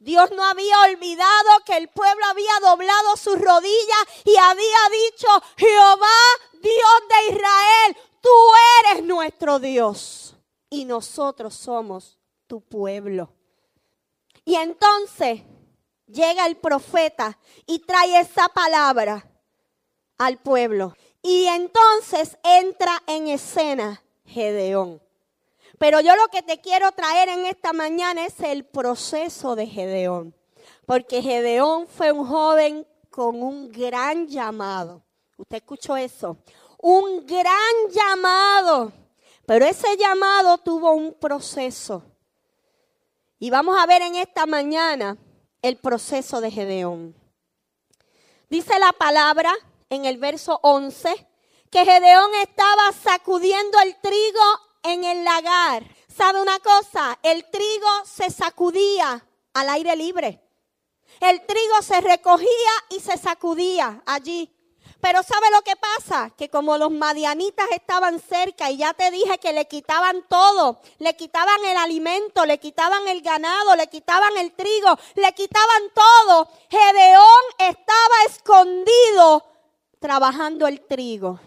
Dios 0.00 0.32
no 0.32 0.44
había 0.44 0.80
olvidado 0.80 1.64
que 1.64 1.76
el 1.76 1.88
pueblo 1.88 2.26
había 2.26 2.58
doblado 2.60 3.16
sus 3.16 3.40
rodillas 3.40 4.04
y 4.24 4.36
había 4.36 4.78
dicho, 4.90 5.28
Jehová, 5.56 6.18
Dios 6.54 7.02
de 7.08 7.34
Israel, 7.34 7.96
Tú 8.26 8.32
eres 8.80 9.04
nuestro 9.04 9.60
Dios 9.60 10.34
y 10.68 10.84
nosotros 10.84 11.54
somos 11.54 12.18
tu 12.48 12.60
pueblo. 12.60 13.32
Y 14.44 14.56
entonces 14.56 15.42
llega 16.08 16.44
el 16.48 16.56
profeta 16.56 17.38
y 17.66 17.78
trae 17.78 18.18
esa 18.18 18.48
palabra 18.48 19.30
al 20.18 20.38
pueblo. 20.38 20.96
Y 21.22 21.46
entonces 21.46 22.36
entra 22.42 23.00
en 23.06 23.28
escena 23.28 24.02
Gedeón. 24.24 25.00
Pero 25.78 26.00
yo 26.00 26.16
lo 26.16 26.26
que 26.26 26.42
te 26.42 26.60
quiero 26.60 26.90
traer 26.90 27.28
en 27.28 27.46
esta 27.46 27.72
mañana 27.72 28.26
es 28.26 28.40
el 28.40 28.64
proceso 28.64 29.54
de 29.54 29.68
Gedeón. 29.68 30.34
Porque 30.84 31.22
Gedeón 31.22 31.86
fue 31.86 32.10
un 32.10 32.26
joven 32.26 32.88
con 33.08 33.40
un 33.40 33.70
gran 33.70 34.26
llamado. 34.26 35.04
¿Usted 35.36 35.58
escuchó 35.58 35.96
eso? 35.96 36.38
Un 36.88 37.26
gran 37.26 37.90
llamado, 37.90 38.92
pero 39.44 39.64
ese 39.64 39.96
llamado 39.96 40.58
tuvo 40.58 40.92
un 40.92 41.14
proceso. 41.14 42.04
Y 43.40 43.50
vamos 43.50 43.76
a 43.76 43.86
ver 43.86 44.02
en 44.02 44.14
esta 44.14 44.46
mañana 44.46 45.18
el 45.62 45.78
proceso 45.78 46.40
de 46.40 46.52
Gedeón. 46.52 47.16
Dice 48.48 48.78
la 48.78 48.92
palabra 48.92 49.52
en 49.90 50.04
el 50.04 50.18
verso 50.18 50.60
11 50.62 51.26
que 51.72 51.84
Gedeón 51.84 52.30
estaba 52.42 52.92
sacudiendo 52.92 53.80
el 53.80 53.96
trigo 53.96 54.44
en 54.84 55.02
el 55.02 55.24
lagar. 55.24 55.82
¿Sabe 56.06 56.40
una 56.40 56.60
cosa? 56.60 57.18
El 57.24 57.50
trigo 57.50 57.88
se 58.04 58.30
sacudía 58.30 59.26
al 59.54 59.68
aire 59.70 59.96
libre. 59.96 60.40
El 61.18 61.44
trigo 61.46 61.82
se 61.82 62.00
recogía 62.00 62.72
y 62.90 63.00
se 63.00 63.16
sacudía 63.16 64.04
allí. 64.06 64.55
Pero 65.06 65.22
¿sabe 65.22 65.46
lo 65.52 65.62
que 65.62 65.76
pasa? 65.76 66.30
Que 66.36 66.48
como 66.48 66.76
los 66.78 66.90
madianitas 66.90 67.68
estaban 67.70 68.18
cerca 68.18 68.72
y 68.72 68.78
ya 68.78 68.92
te 68.92 69.12
dije 69.12 69.38
que 69.38 69.52
le 69.52 69.68
quitaban 69.68 70.24
todo, 70.28 70.80
le 70.98 71.14
quitaban 71.14 71.64
el 71.64 71.76
alimento, 71.76 72.44
le 72.44 72.58
quitaban 72.58 73.06
el 73.06 73.22
ganado, 73.22 73.76
le 73.76 73.86
quitaban 73.86 74.36
el 74.36 74.50
trigo, 74.50 74.98
le 75.14 75.32
quitaban 75.32 75.82
todo, 75.94 76.48
Gedeón 76.68 77.44
estaba 77.56 78.16
escondido 78.26 79.44
trabajando 80.00 80.66
el 80.66 80.80
trigo 80.80 81.38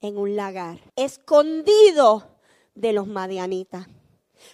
en 0.00 0.16
un 0.16 0.36
lagar, 0.36 0.78
escondido 0.94 2.38
de 2.76 2.92
los 2.92 3.08
madianitas. 3.08 3.88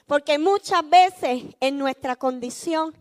Porque 0.06 0.38
muchas 0.38 0.88
veces 0.88 1.42
en 1.60 1.76
nuestra 1.76 2.16
condición 2.16 2.94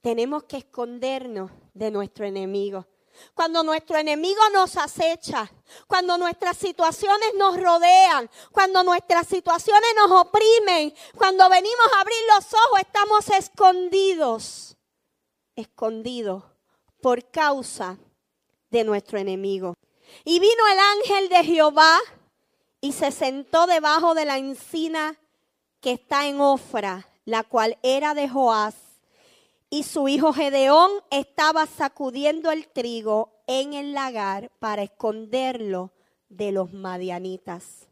tenemos 0.00 0.44
que 0.44 0.58
escondernos 0.58 1.50
de 1.74 1.90
nuestro 1.90 2.24
enemigo. 2.24 2.86
Cuando 3.34 3.62
nuestro 3.62 3.98
enemigo 3.98 4.40
nos 4.52 4.76
acecha, 4.76 5.50
cuando 5.86 6.18
nuestras 6.18 6.56
situaciones 6.56 7.34
nos 7.36 7.60
rodean, 7.60 8.30
cuando 8.52 8.82
nuestras 8.82 9.26
situaciones 9.26 9.90
nos 9.96 10.10
oprimen, 10.10 10.94
cuando 11.16 11.48
venimos 11.48 11.86
a 11.94 12.00
abrir 12.00 12.18
los 12.34 12.52
ojos, 12.54 12.80
estamos 12.80 13.28
escondidos, 13.30 14.76
escondidos 15.54 16.44
por 17.00 17.30
causa 17.30 17.98
de 18.70 18.84
nuestro 18.84 19.18
enemigo. 19.18 19.74
Y 20.24 20.38
vino 20.38 20.66
el 20.72 20.78
ángel 20.78 21.28
de 21.28 21.44
Jehová 21.44 21.98
y 22.80 22.92
se 22.92 23.10
sentó 23.10 23.66
debajo 23.66 24.14
de 24.14 24.24
la 24.24 24.38
encina 24.38 25.18
que 25.80 25.92
está 25.92 26.26
en 26.26 26.40
Ofra, 26.40 27.08
la 27.24 27.42
cual 27.42 27.78
era 27.82 28.14
de 28.14 28.28
Joás 28.28 28.85
y 29.70 29.82
su 29.82 30.08
hijo 30.08 30.32
Gedeón 30.32 30.90
estaba 31.10 31.66
sacudiendo 31.66 32.50
el 32.50 32.68
trigo 32.68 33.32
en 33.46 33.74
el 33.74 33.92
lagar 33.92 34.50
para 34.58 34.82
esconderlo 34.82 35.92
de 36.28 36.52
los 36.52 36.72
madianitas. 36.72 37.86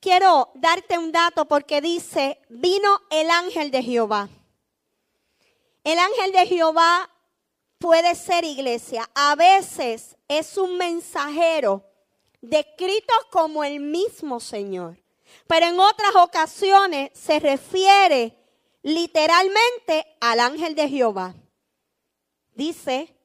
Quiero 0.00 0.50
darte 0.54 0.98
un 0.98 1.12
dato 1.12 1.44
porque 1.46 1.80
dice, 1.80 2.40
vino 2.48 3.00
el 3.10 3.30
ángel 3.30 3.70
de 3.70 3.82
Jehová. 3.82 4.28
El 5.84 5.98
ángel 5.98 6.32
de 6.32 6.46
Jehová 6.46 7.08
puede 7.78 8.14
ser 8.14 8.44
iglesia. 8.44 9.08
A 9.14 9.34
veces 9.36 10.16
es 10.28 10.56
un 10.56 10.76
mensajero 10.76 11.84
descrito 12.40 13.12
como 13.30 13.64
el 13.64 13.80
mismo 13.80 14.40
Señor. 14.40 14.98
Pero 15.46 15.66
en 15.66 15.78
otras 15.78 16.14
ocasiones 16.16 17.10
se 17.14 17.38
refiere 17.40 18.36
literalmente 18.82 20.04
al 20.20 20.40
ángel 20.40 20.74
de 20.74 20.88
Jehová. 20.88 21.34
Dice, 22.54 23.16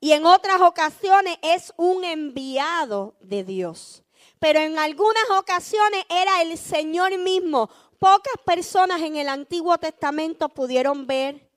y 0.00 0.12
en 0.12 0.26
otras 0.26 0.60
ocasiones 0.60 1.38
es 1.42 1.72
un 1.76 2.04
enviado 2.04 3.14
de 3.20 3.44
Dios. 3.44 4.02
Pero 4.38 4.58
en 4.58 4.78
algunas 4.78 5.30
ocasiones 5.30 6.04
era 6.08 6.42
el 6.42 6.58
Señor 6.58 7.16
mismo. 7.18 7.70
Pocas 8.00 8.34
personas 8.44 9.00
en 9.02 9.14
el 9.16 9.28
Antiguo 9.28 9.78
Testamento 9.78 10.48
pudieron 10.48 11.06
ver 11.06 11.48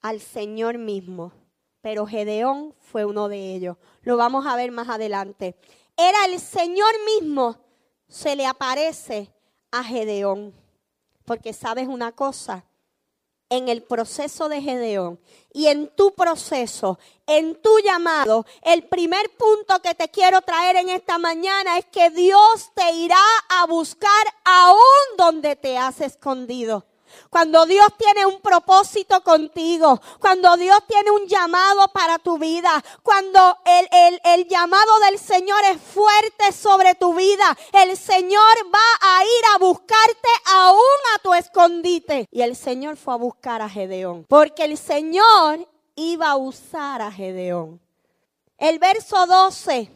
al 0.00 0.20
Señor 0.20 0.78
mismo. 0.78 1.32
Pero 1.82 2.06
Gedeón 2.06 2.74
fue 2.80 3.04
uno 3.04 3.28
de 3.28 3.54
ellos. 3.54 3.76
Lo 4.00 4.16
vamos 4.16 4.46
a 4.46 4.56
ver 4.56 4.72
más 4.72 4.88
adelante. 4.88 5.56
Era 5.96 6.24
el 6.24 6.40
Señor 6.40 6.92
mismo. 7.04 7.58
Se 8.08 8.36
le 8.36 8.46
aparece 8.46 9.30
a 9.70 9.84
Gedeón. 9.84 10.54
Porque 11.26 11.52
sabes 11.52 11.88
una 11.88 12.12
cosa, 12.12 12.64
en 13.52 13.68
el 13.68 13.82
proceso 13.82 14.48
de 14.48 14.62
Gedeón 14.62 15.20
y 15.52 15.66
en 15.66 15.88
tu 15.94 16.14
proceso, 16.14 16.98
en 17.26 17.60
tu 17.60 17.78
llamado, 17.80 18.46
el 18.62 18.84
primer 18.84 19.30
punto 19.36 19.78
que 19.82 19.94
te 19.94 20.08
quiero 20.08 20.40
traer 20.40 20.76
en 20.76 20.88
esta 20.88 21.18
mañana 21.18 21.76
es 21.76 21.84
que 21.84 22.08
Dios 22.08 22.70
te 22.74 22.92
irá 22.92 23.22
a 23.50 23.66
buscar 23.66 24.24
aún 24.42 24.78
donde 25.18 25.54
te 25.54 25.76
has 25.76 26.00
escondido. 26.00 26.86
Cuando 27.30 27.66
Dios 27.66 27.86
tiene 27.98 28.26
un 28.26 28.40
propósito 28.40 29.22
contigo, 29.22 30.00
cuando 30.20 30.56
Dios 30.56 30.78
tiene 30.86 31.10
un 31.10 31.26
llamado 31.26 31.88
para 31.88 32.18
tu 32.18 32.38
vida, 32.38 32.82
cuando 33.02 33.58
el, 33.64 33.88
el, 33.90 34.20
el, 34.24 34.48
llamado 34.48 34.98
del 35.00 35.18
Señor 35.18 35.62
es 35.64 35.80
fuerte 35.80 36.52
sobre 36.52 36.94
tu 36.94 37.14
vida, 37.14 37.56
el 37.72 37.96
Señor 37.96 38.54
va 38.74 38.78
a 39.00 39.24
ir 39.24 39.44
a 39.54 39.58
buscarte 39.58 40.28
aún 40.46 40.78
a 41.14 41.18
tu 41.18 41.34
escondite. 41.34 42.28
Y 42.30 42.42
el 42.42 42.56
Señor 42.56 42.96
fue 42.96 43.14
a 43.14 43.18
buscar 43.18 43.62
a 43.62 43.68
Gedeón, 43.68 44.24
porque 44.28 44.64
el 44.64 44.76
Señor 44.76 45.66
iba 45.94 46.30
a 46.30 46.36
usar 46.36 47.02
a 47.02 47.10
Gedeón. 47.10 47.80
El 48.58 48.78
verso 48.78 49.26
12, 49.26 49.90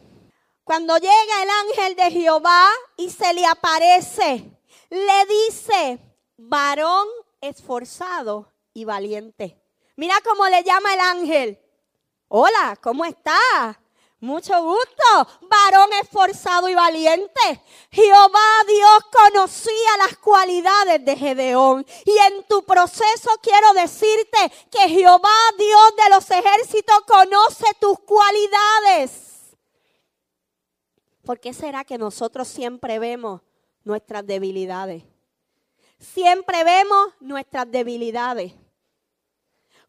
cuando 0.63 0.97
llega 0.97 1.43
el 1.43 1.49
ángel 1.49 1.95
de 1.95 2.11
Jehová 2.11 2.67
y 2.97 3.09
se 3.09 3.33
le 3.33 3.45
aparece, 3.45 4.51
le 4.89 5.25
dice, 5.25 5.99
varón 6.37 7.07
esforzado 7.41 8.51
y 8.73 8.85
valiente. 8.85 9.61
Mira 9.95 10.15
cómo 10.23 10.47
le 10.47 10.63
llama 10.63 10.93
el 10.93 10.99
ángel. 10.99 11.59
Hola, 12.27 12.77
¿cómo 12.81 13.03
está? 13.05 13.37
Mucho 14.19 14.63
gusto, 14.63 15.27
varón 15.41 15.89
esforzado 16.01 16.67
y 16.69 16.75
valiente. 16.75 17.63
Jehová 17.91 18.63
Dios 18.67 19.03
conocía 19.11 19.97
las 19.99 20.17
cualidades 20.17 21.05
de 21.05 21.15
Gedeón. 21.15 21.85
Y 22.05 22.17
en 22.17 22.43
tu 22.45 22.63
proceso 22.63 23.29
quiero 23.41 23.73
decirte 23.73 24.51
que 24.71 24.89
Jehová 24.89 25.37
Dios 25.57 25.93
de 26.03 26.09
los 26.09 26.31
ejércitos 26.31 26.99
conoce 27.05 27.65
tus 27.79 27.99
cualidades. 27.99 29.55
¿Por 31.23 31.39
qué 31.39 31.53
será 31.53 31.83
que 31.83 31.97
nosotros 31.97 32.47
siempre 32.47 32.97
vemos 32.99 33.41
nuestras 33.83 34.25
debilidades? 34.25 35.03
Siempre 35.99 36.63
vemos 36.63 37.13
nuestras 37.19 37.69
debilidades. 37.71 38.53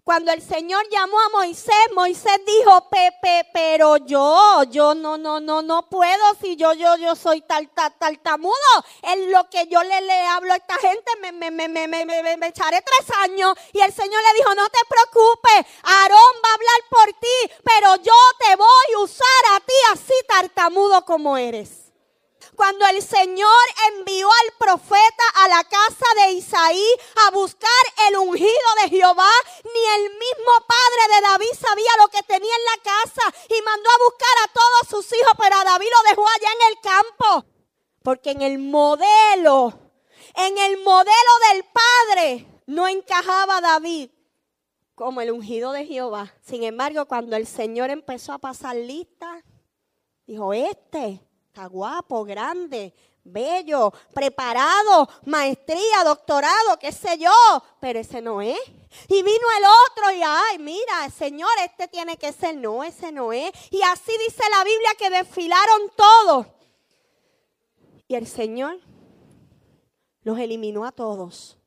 Cuando 0.09 0.33
el 0.33 0.41
Señor 0.41 0.88
llamó 0.91 1.21
a 1.21 1.29
Moisés, 1.29 1.75
Moisés 1.95 2.41
dijo, 2.47 2.88
Pepe, 2.88 3.47
pero 3.53 3.99
yo, 3.99 4.62
yo 4.71 4.95
no, 4.95 5.19
no, 5.19 5.38
no, 5.38 5.61
no 5.61 5.87
puedo 5.91 6.35
si 6.41 6.57
yo, 6.57 6.73
yo, 6.73 6.97
yo 6.97 7.15
soy 7.15 7.43
tal, 7.43 7.69
tal, 7.75 7.95
tartamudo. 7.99 8.55
En 9.03 9.31
lo 9.31 9.50
que 9.50 9.67
yo 9.67 9.83
le, 9.83 10.00
le 10.00 10.21
hablo 10.29 10.55
a 10.55 10.57
esta 10.57 10.79
gente, 10.79 11.12
me, 11.21 11.31
me, 11.33 11.50
me, 11.50 11.69
me, 11.69 11.87
me, 11.87 12.37
me 12.38 12.47
echaré 12.47 12.81
tres 12.81 13.19
años. 13.19 13.53
Y 13.75 13.81
el 13.81 13.93
Señor 13.93 14.23
le 14.23 14.38
dijo, 14.38 14.55
no 14.55 14.67
te 14.71 14.79
preocupes, 14.88 15.75
Aarón 15.83 16.35
va 16.43 16.50
a 16.53 16.55
hablar 16.55 16.81
por 16.88 17.07
ti, 17.21 17.53
pero 17.62 17.97
yo 17.97 18.15
te 18.38 18.57
voy 18.57 18.95
a 18.95 18.99
usar 19.00 19.57
a 19.57 19.61
ti 19.61 19.75
así 19.93 20.15
tartamudo 20.27 21.05
como 21.05 21.37
eres 21.37 21.88
cuando 22.59 22.85
el 22.88 23.00
Señor 23.00 23.65
envió 23.95 24.27
al 24.27 24.53
profeta 24.59 25.25
a 25.37 25.49
la 25.49 25.62
casa 25.62 26.07
de 26.17 26.33
Isaí 26.33 26.85
a 27.25 27.31
buscar 27.31 27.71
el 28.09 28.17
ungido 28.17 28.69
de 28.83 28.88
Jehová, 28.88 29.31
ni 29.62 30.03
el 30.03 30.11
mismo 30.11 30.53
padre 30.67 31.15
de 31.15 31.21
David 31.29 31.53
sabía 31.57 31.91
lo 32.03 32.09
que 32.09 32.23
tenía 32.25 32.53
en 32.53 32.65
la 32.65 32.83
casa 32.83 33.35
y 33.49 33.62
mandó 33.62 33.88
a 33.88 34.05
buscar 34.05 34.37
a 34.43 34.53
todos 34.53 34.88
sus 34.91 35.17
hijos, 35.17 35.35
pero 35.41 35.55
a 35.55 35.65
David 35.65 35.87
lo 35.87 36.11
dejó 36.11 36.27
allá 36.27 36.49
en 36.53 36.73
el 36.73 36.81
campo. 36.81 37.49
Porque 38.03 38.33
en 38.33 38.43
el 38.43 38.59
modelo, 38.59 39.79
en 40.35 40.59
el 40.59 40.79
modelo 40.83 41.33
del 41.53 41.65
padre, 41.65 42.62
no 42.67 42.88
encajaba 42.88 43.61
David 43.61 44.11
como 44.97 45.21
el 45.21 45.31
ungido 45.31 45.71
de 45.71 45.87
Jehová. 45.87 46.35
Sin 46.45 46.65
embargo, 46.65 47.07
cuando 47.07 47.37
el 47.37 47.47
Señor 47.47 47.91
empezó 47.91 48.33
a 48.33 48.38
pasar 48.38 48.75
lista, 48.75 49.45
dijo, 50.27 50.53
este 50.53 51.27
guapo, 51.67 52.25
grande, 52.25 52.95
bello, 53.25 53.93
preparado, 54.14 55.09
maestría, 55.26 56.05
doctorado, 56.05 56.78
qué 56.78 56.93
sé 56.93 57.19
yo, 57.19 57.33
pero 57.81 57.99
ese 57.99 58.23
no 58.23 58.40
es. 58.40 58.59
Y 59.09 59.23
vino 59.23 59.47
el 59.59 59.64
otro 59.64 60.11
y, 60.12 60.23
ay, 60.25 60.59
mira, 60.59 61.11
Señor, 61.11 61.50
este 61.64 61.88
tiene 61.88 62.17
que 62.17 62.33
ser, 62.33 62.57
no, 62.57 62.85
ese 62.85 63.12
no 63.12 63.33
es. 63.33 63.52
Y 63.71 63.83
así 63.83 64.12
dice 64.26 64.43
la 64.50 64.64
Biblia 64.64 64.90
que 64.99 65.11
desfilaron 65.11 65.93
todos. 65.97 66.47
Y 68.07 68.14
el 68.14 68.26
Señor 68.26 68.81
los 70.23 70.38
eliminó 70.38 70.85
a 70.87 70.93
todos. 70.93 71.59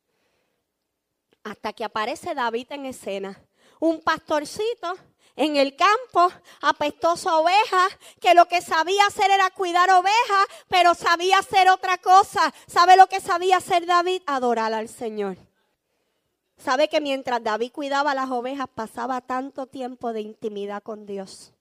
Hasta 1.43 1.73
que 1.73 1.83
aparece 1.83 2.33
David 2.33 2.67
en 2.71 2.85
escena. 2.85 3.43
Un 3.79 4.01
pastorcito 4.01 4.95
en 5.41 5.55
el 5.55 5.75
campo, 5.75 6.31
apestosa 6.61 7.39
oveja, 7.39 7.87
que 8.19 8.35
lo 8.35 8.47
que 8.47 8.61
sabía 8.61 9.07
hacer 9.07 9.31
era 9.31 9.49
cuidar 9.49 9.89
ovejas, 9.89 10.45
pero 10.67 10.93
sabía 10.93 11.39
hacer 11.39 11.67
otra 11.67 11.97
cosa. 11.97 12.53
¿Sabe 12.67 12.95
lo 12.95 13.07
que 13.07 13.19
sabía 13.19 13.57
hacer 13.57 13.87
David? 13.87 14.21
Adorar 14.27 14.71
al 14.71 14.87
Señor. 14.87 15.37
¿Sabe 16.57 16.89
que 16.89 17.01
mientras 17.01 17.43
David 17.43 17.71
cuidaba 17.71 18.13
las 18.13 18.29
ovejas 18.29 18.67
pasaba 18.73 19.19
tanto 19.19 19.65
tiempo 19.65 20.13
de 20.13 20.21
intimidad 20.21 20.83
con 20.83 21.07
Dios? 21.07 21.53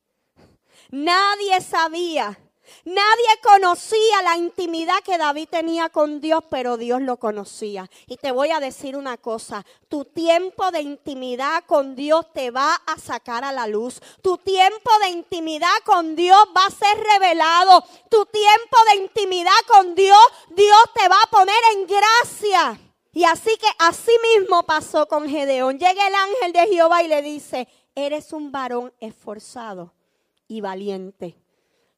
Nadie 0.90 1.58
sabía 1.62 2.38
Nadie 2.84 3.40
conocía 3.42 4.22
la 4.22 4.36
intimidad 4.36 5.00
que 5.04 5.18
David 5.18 5.48
tenía 5.50 5.88
con 5.88 6.20
Dios, 6.20 6.44
pero 6.50 6.76
Dios 6.76 7.00
lo 7.02 7.18
conocía. 7.18 7.90
Y 8.06 8.16
te 8.16 8.32
voy 8.32 8.50
a 8.50 8.60
decir 8.60 8.96
una 8.96 9.16
cosa, 9.16 9.64
tu 9.88 10.04
tiempo 10.04 10.70
de 10.70 10.80
intimidad 10.80 11.64
con 11.66 11.94
Dios 11.94 12.26
te 12.32 12.50
va 12.50 12.74
a 12.74 12.98
sacar 12.98 13.44
a 13.44 13.52
la 13.52 13.66
luz. 13.66 14.00
Tu 14.22 14.36
tiempo 14.38 14.90
de 15.02 15.10
intimidad 15.10 15.68
con 15.84 16.16
Dios 16.16 16.38
va 16.56 16.66
a 16.66 16.70
ser 16.70 16.96
revelado. 17.12 17.84
Tu 18.10 18.24
tiempo 18.26 18.76
de 18.90 19.02
intimidad 19.02 19.52
con 19.66 19.94
Dios, 19.94 20.18
Dios 20.50 20.82
te 20.94 21.08
va 21.08 21.20
a 21.22 21.30
poner 21.30 21.60
en 21.74 21.86
gracia. 21.86 22.80
Y 23.12 23.24
así 23.24 23.56
que 23.56 23.66
así 23.78 24.12
mismo 24.36 24.62
pasó 24.64 25.06
con 25.06 25.28
Gedeón. 25.28 25.78
Llega 25.78 26.06
el 26.06 26.14
ángel 26.14 26.52
de 26.52 26.66
Jehová 26.68 27.02
y 27.02 27.08
le 27.08 27.22
dice, 27.22 27.68
eres 27.94 28.32
un 28.32 28.52
varón 28.52 28.92
esforzado 29.00 29.92
y 30.46 30.60
valiente. 30.60 31.36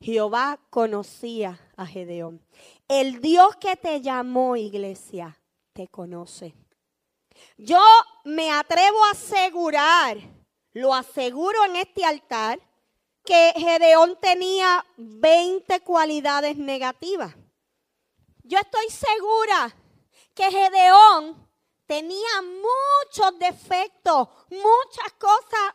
Jehová 0.03 0.59
conocía 0.69 1.61
a 1.77 1.87
Gedeón. 1.87 2.45
El 2.89 3.21
Dios 3.21 3.55
que 3.57 3.77
te 3.77 4.01
llamó, 4.01 4.57
iglesia, 4.57 5.39
te 5.73 5.87
conoce. 5.87 6.55
Yo 7.57 7.81
me 8.25 8.51
atrevo 8.51 9.05
a 9.05 9.13
asegurar, 9.13 10.19
lo 10.73 10.93
aseguro 10.93 11.65
en 11.67 11.77
este 11.77 12.05
altar, 12.05 12.61
que 13.25 13.53
Gedeón 13.57 14.19
tenía 14.21 14.85
20 14.97 15.81
cualidades 15.83 16.57
negativas. 16.57 17.35
Yo 18.43 18.59
estoy 18.59 18.89
segura 18.91 19.73
que 20.35 20.51
Gedeón 20.51 21.49
tenía 21.87 22.43
muchos 22.43 23.39
defectos, 23.39 24.29
muchas 24.51 25.13
cosas 25.17 25.75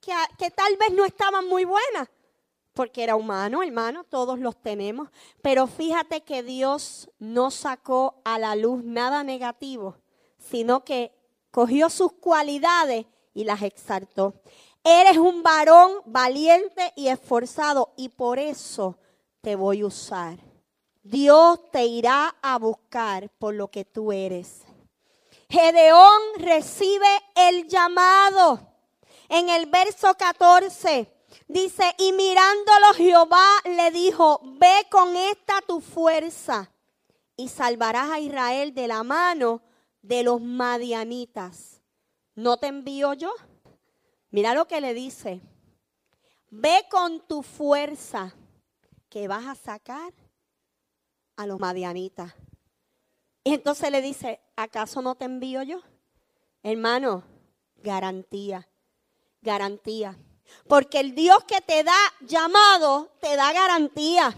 que, 0.00 0.14
que 0.38 0.50
tal 0.50 0.74
vez 0.78 0.90
no 0.92 1.04
estaban 1.04 1.46
muy 1.46 1.66
buenas 1.66 2.08
porque 2.74 3.04
era 3.04 3.16
humano, 3.16 3.62
hermano, 3.62 4.04
todos 4.04 4.38
los 4.38 4.60
tenemos. 4.60 5.08
Pero 5.42 5.66
fíjate 5.66 6.22
que 6.22 6.42
Dios 6.42 7.10
no 7.18 7.50
sacó 7.50 8.20
a 8.24 8.38
la 8.38 8.56
luz 8.56 8.82
nada 8.84 9.24
negativo, 9.24 9.96
sino 10.38 10.84
que 10.84 11.12
cogió 11.50 11.90
sus 11.90 12.12
cualidades 12.12 13.06
y 13.34 13.44
las 13.44 13.62
exaltó. 13.62 14.34
Eres 14.84 15.18
un 15.18 15.42
varón 15.42 15.92
valiente 16.06 16.92
y 16.96 17.08
esforzado 17.08 17.92
y 17.96 18.08
por 18.08 18.38
eso 18.38 18.98
te 19.40 19.54
voy 19.54 19.82
a 19.82 19.86
usar. 19.86 20.38
Dios 21.02 21.70
te 21.70 21.84
irá 21.84 22.36
a 22.42 22.58
buscar 22.58 23.28
por 23.38 23.54
lo 23.54 23.68
que 23.68 23.84
tú 23.84 24.12
eres. 24.12 24.62
Gedeón 25.48 26.20
recibe 26.38 27.06
el 27.34 27.68
llamado. 27.68 28.60
En 29.28 29.48
el 29.48 29.66
verso 29.66 30.14
14 30.14 31.11
Dice, 31.52 31.84
y 31.98 32.12
mirándolo 32.12 32.94
Jehová 32.96 33.46
le 33.66 33.90
dijo, 33.90 34.40
ve 34.58 34.86
con 34.90 35.14
esta 35.14 35.60
tu 35.60 35.82
fuerza 35.82 36.72
y 37.36 37.50
salvarás 37.50 38.10
a 38.10 38.20
Israel 38.20 38.72
de 38.72 38.88
la 38.88 39.02
mano 39.02 39.60
de 40.00 40.22
los 40.22 40.40
madianitas. 40.40 41.82
¿No 42.34 42.56
te 42.56 42.68
envío 42.68 43.12
yo? 43.12 43.34
Mira 44.30 44.54
lo 44.54 44.66
que 44.66 44.80
le 44.80 44.94
dice. 44.94 45.42
Ve 46.48 46.86
con 46.90 47.20
tu 47.26 47.42
fuerza 47.42 48.34
que 49.10 49.28
vas 49.28 49.44
a 49.44 49.54
sacar 49.54 50.14
a 51.36 51.46
los 51.46 51.60
madianitas. 51.60 52.32
Y 53.44 53.52
entonces 53.52 53.90
le 53.90 54.00
dice, 54.00 54.40
¿acaso 54.56 55.02
no 55.02 55.16
te 55.16 55.26
envío 55.26 55.62
yo? 55.62 55.82
Hermano, 56.62 57.24
garantía, 57.76 58.66
garantía. 59.42 60.16
Porque 60.68 61.00
el 61.00 61.14
Dios 61.14 61.44
que 61.44 61.60
te 61.60 61.82
da 61.84 61.98
llamado 62.20 63.10
te 63.20 63.36
da 63.36 63.52
garantía. 63.52 64.34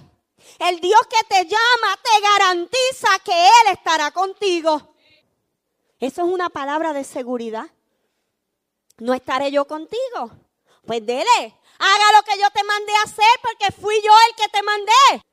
El 0.58 0.80
Dios 0.80 1.00
que 1.08 1.24
te 1.28 1.44
llama 1.44 1.98
te 2.02 2.20
garantiza 2.20 3.18
que 3.24 3.46
Él 3.46 3.72
estará 3.72 4.10
contigo. 4.10 4.94
Eso 6.00 6.22
es 6.22 6.28
una 6.28 6.50
palabra 6.50 6.92
de 6.92 7.04
seguridad. 7.04 7.66
No 8.98 9.14
estaré 9.14 9.50
yo 9.50 9.66
contigo. 9.66 10.30
Pues 10.86 11.04
dele, 11.04 11.56
haga 11.78 12.12
lo 12.16 12.22
que 12.24 12.38
yo 12.38 12.50
te 12.50 12.62
mandé 12.64 12.92
a 12.96 13.02
hacer 13.04 13.40
porque 13.42 13.72
fui 13.72 13.94
yo 14.04 14.12
el 14.28 14.34
que 14.36 14.48
te 14.48 14.62
mandé. 14.62 15.24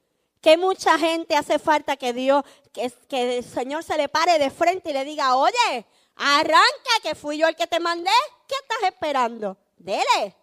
Que 0.42 0.58
mucha 0.58 0.98
gente 0.98 1.36
hace 1.36 1.60
falta 1.60 1.98
que 1.98 2.14
Dios, 2.14 2.44
que, 2.74 2.92
que 3.08 3.38
el 3.38 3.44
Señor 3.44 3.84
se 3.84 3.98
le 3.98 4.10
pare 4.10 4.40
de 4.40 4.50
frente 4.50 4.90
y 4.90 4.94
le 4.94 5.04
diga, 5.04 5.36
oye, 5.36 5.86
arranca, 6.16 6.92
que 7.04 7.16
fui 7.16 7.38
yo 7.38 7.48
el 7.48 7.56
que 7.56 7.68
te 7.68 7.80
mandé. 7.80 8.12
¿Qué 8.48 8.56
estás 8.56 8.90
esperando? 8.90 9.58
Dele, 9.78 10.36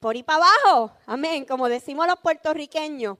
por 0.00 0.14
ahí 0.14 0.22
para 0.22 0.44
abajo. 0.44 0.92
Amén, 1.06 1.44
como 1.44 1.68
decimos 1.68 2.06
los 2.06 2.18
puertorriqueños. 2.20 3.18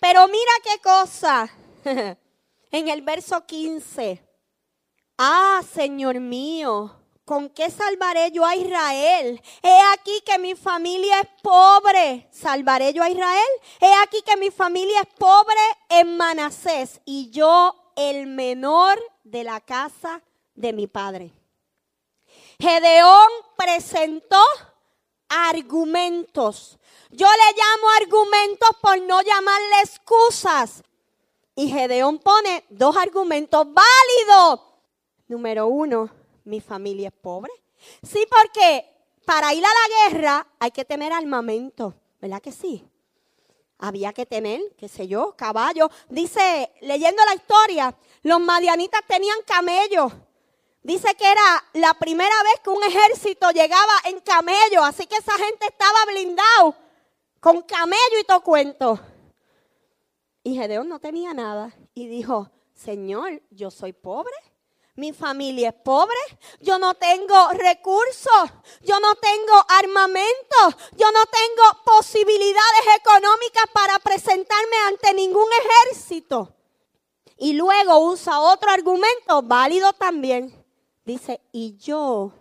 Pero 0.00 0.26
mira 0.28 0.52
qué 0.62 0.80
cosa. 0.80 1.50
en 2.70 2.88
el 2.88 3.02
verso 3.02 3.44
15. 3.44 4.22
Ah, 5.18 5.60
Señor 5.74 6.20
mío, 6.20 6.94
¿con 7.24 7.48
qué 7.50 7.70
salvaré 7.70 8.30
yo 8.30 8.44
a 8.44 8.54
Israel? 8.54 9.42
He 9.62 9.80
aquí 9.92 10.20
que 10.24 10.38
mi 10.38 10.54
familia 10.54 11.20
es 11.20 11.28
pobre. 11.42 12.28
¿Salvaré 12.30 12.92
yo 12.92 13.02
a 13.02 13.10
Israel? 13.10 13.48
He 13.80 13.92
aquí 14.02 14.22
que 14.22 14.36
mi 14.36 14.50
familia 14.50 15.00
es 15.00 15.14
pobre 15.18 15.60
en 15.88 16.16
Manasés 16.16 17.00
y 17.04 17.30
yo 17.30 17.74
el 17.96 18.28
menor 18.28 18.98
de 19.24 19.42
la 19.42 19.60
casa 19.60 20.22
de 20.54 20.72
mi 20.72 20.86
padre. 20.86 21.32
Gedeón 22.60 23.28
presentó 23.56 24.42
argumentos. 25.28 26.78
Yo 27.10 27.26
le 27.26 27.60
llamo 27.60 27.88
argumentos 28.00 28.70
por 28.80 29.00
no 29.02 29.20
llamarle 29.22 29.80
excusas. 29.82 30.82
Y 31.54 31.68
Gedeón 31.68 32.18
pone 32.18 32.64
dos 32.68 32.96
argumentos 32.96 33.66
válidos. 33.66 34.60
Número 35.26 35.66
uno, 35.66 36.08
mi 36.44 36.60
familia 36.60 37.08
es 37.08 37.14
pobre. 37.14 37.52
Sí, 38.02 38.26
porque 38.30 38.86
para 39.24 39.52
ir 39.52 39.64
a 39.64 39.68
la 39.68 40.10
guerra 40.10 40.46
hay 40.58 40.70
que 40.70 40.84
tener 40.84 41.12
armamento, 41.12 41.94
¿verdad 42.20 42.40
que 42.40 42.52
sí? 42.52 42.84
Había 43.78 44.12
que 44.12 44.26
tener, 44.26 44.60
qué 44.76 44.88
sé 44.88 45.06
yo, 45.06 45.34
caballos. 45.36 45.88
Dice, 46.08 46.72
leyendo 46.80 47.24
la 47.24 47.34
historia, 47.34 47.94
los 48.22 48.40
madianitas 48.40 49.02
tenían 49.06 49.38
camellos. 49.46 50.12
Dice 50.82 51.14
que 51.16 51.30
era 51.30 51.64
la 51.74 51.94
primera 51.94 52.42
vez 52.44 52.60
que 52.62 52.70
un 52.70 52.82
ejército 52.82 53.50
llegaba 53.50 53.92
en 54.04 54.20
camello, 54.20 54.84
así 54.84 55.06
que 55.06 55.16
esa 55.16 55.36
gente 55.36 55.66
estaba 55.66 56.04
blindado 56.06 56.76
con 57.40 57.62
camello 57.62 58.18
y 58.20 58.24
todo 58.24 58.42
cuento. 58.42 58.98
Y 60.42 60.54
Gedeón 60.54 60.88
no 60.88 60.98
tenía 60.98 61.34
nada 61.34 61.74
y 61.94 62.06
dijo, 62.06 62.50
Señor, 62.74 63.42
yo 63.50 63.70
soy 63.70 63.92
pobre, 63.92 64.32
mi 64.94 65.12
familia 65.12 65.68
es 65.68 65.74
pobre, 65.74 66.16
yo 66.60 66.78
no 66.78 66.94
tengo 66.94 67.48
recursos, 67.50 68.50
yo 68.82 68.98
no 68.98 69.14
tengo 69.16 69.64
armamento, 69.68 70.56
yo 70.96 71.10
no 71.12 71.24
tengo 71.26 71.84
posibilidades 71.84 72.96
económicas 72.96 73.64
para 73.72 73.98
presentarme 73.98 74.76
ante 74.86 75.14
ningún 75.14 75.48
ejército. 75.60 76.54
Y 77.36 77.52
luego 77.52 77.98
usa 77.98 78.40
otro 78.40 78.70
argumento 78.70 79.42
válido 79.42 79.92
también. 79.92 80.57
Dice, 81.08 81.40
y 81.52 81.74
yo, 81.78 82.32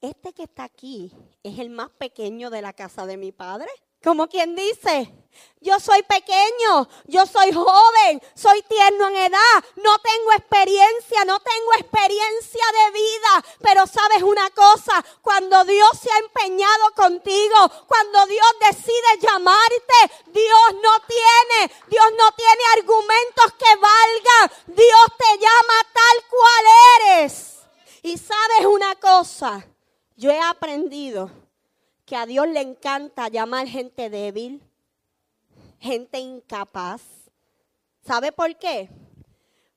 este 0.00 0.32
que 0.32 0.44
está 0.44 0.64
aquí, 0.64 1.12
es 1.42 1.58
el 1.58 1.68
más 1.68 1.90
pequeño 1.90 2.48
de 2.48 2.62
la 2.62 2.72
casa 2.72 3.04
de 3.04 3.18
mi 3.18 3.32
padre. 3.32 3.68
Como 4.02 4.28
quien 4.28 4.56
dice, 4.56 5.12
yo 5.60 5.78
soy 5.78 6.02
pequeño, 6.04 6.88
yo 7.04 7.26
soy 7.26 7.52
joven, 7.52 8.22
soy 8.34 8.62
tierno 8.62 9.08
en 9.08 9.16
edad, 9.16 9.64
no 9.76 9.98
tengo 9.98 10.32
experiencia, 10.32 11.26
no 11.26 11.38
tengo 11.40 11.72
experiencia 11.80 12.64
de 12.72 12.92
vida, 12.92 13.44
pero 13.60 13.86
sabes 13.86 14.22
una 14.22 14.48
cosa, 14.52 15.04
cuando 15.20 15.62
Dios 15.66 15.90
se 16.00 16.10
ha 16.10 16.18
empeñado 16.20 16.94
contigo, 16.96 17.70
cuando 17.86 18.24
Dios 18.24 18.52
decide 18.70 19.18
llamarte, 19.20 20.14
Dios 20.28 20.74
no 20.82 20.98
tiene, 21.06 21.74
Dios 21.88 22.06
no 22.16 22.32
tiene 22.32 22.62
argumentos 22.78 23.52
que 23.58 23.76
valgan, 23.76 24.50
Dios 24.68 25.06
te 25.18 25.36
llama 25.36 25.74
tal 25.92 26.24
cual 26.30 26.64
eres. 27.02 27.57
Y 28.02 28.16
sabes 28.18 28.66
una 28.70 28.94
cosa, 28.96 29.66
yo 30.16 30.30
he 30.30 30.40
aprendido 30.40 31.30
que 32.04 32.16
a 32.16 32.26
Dios 32.26 32.48
le 32.48 32.60
encanta 32.60 33.28
llamar 33.28 33.66
gente 33.66 34.08
débil, 34.08 34.62
gente 35.78 36.18
incapaz. 36.18 37.02
¿Sabe 38.00 38.32
por 38.32 38.56
qué? 38.56 38.88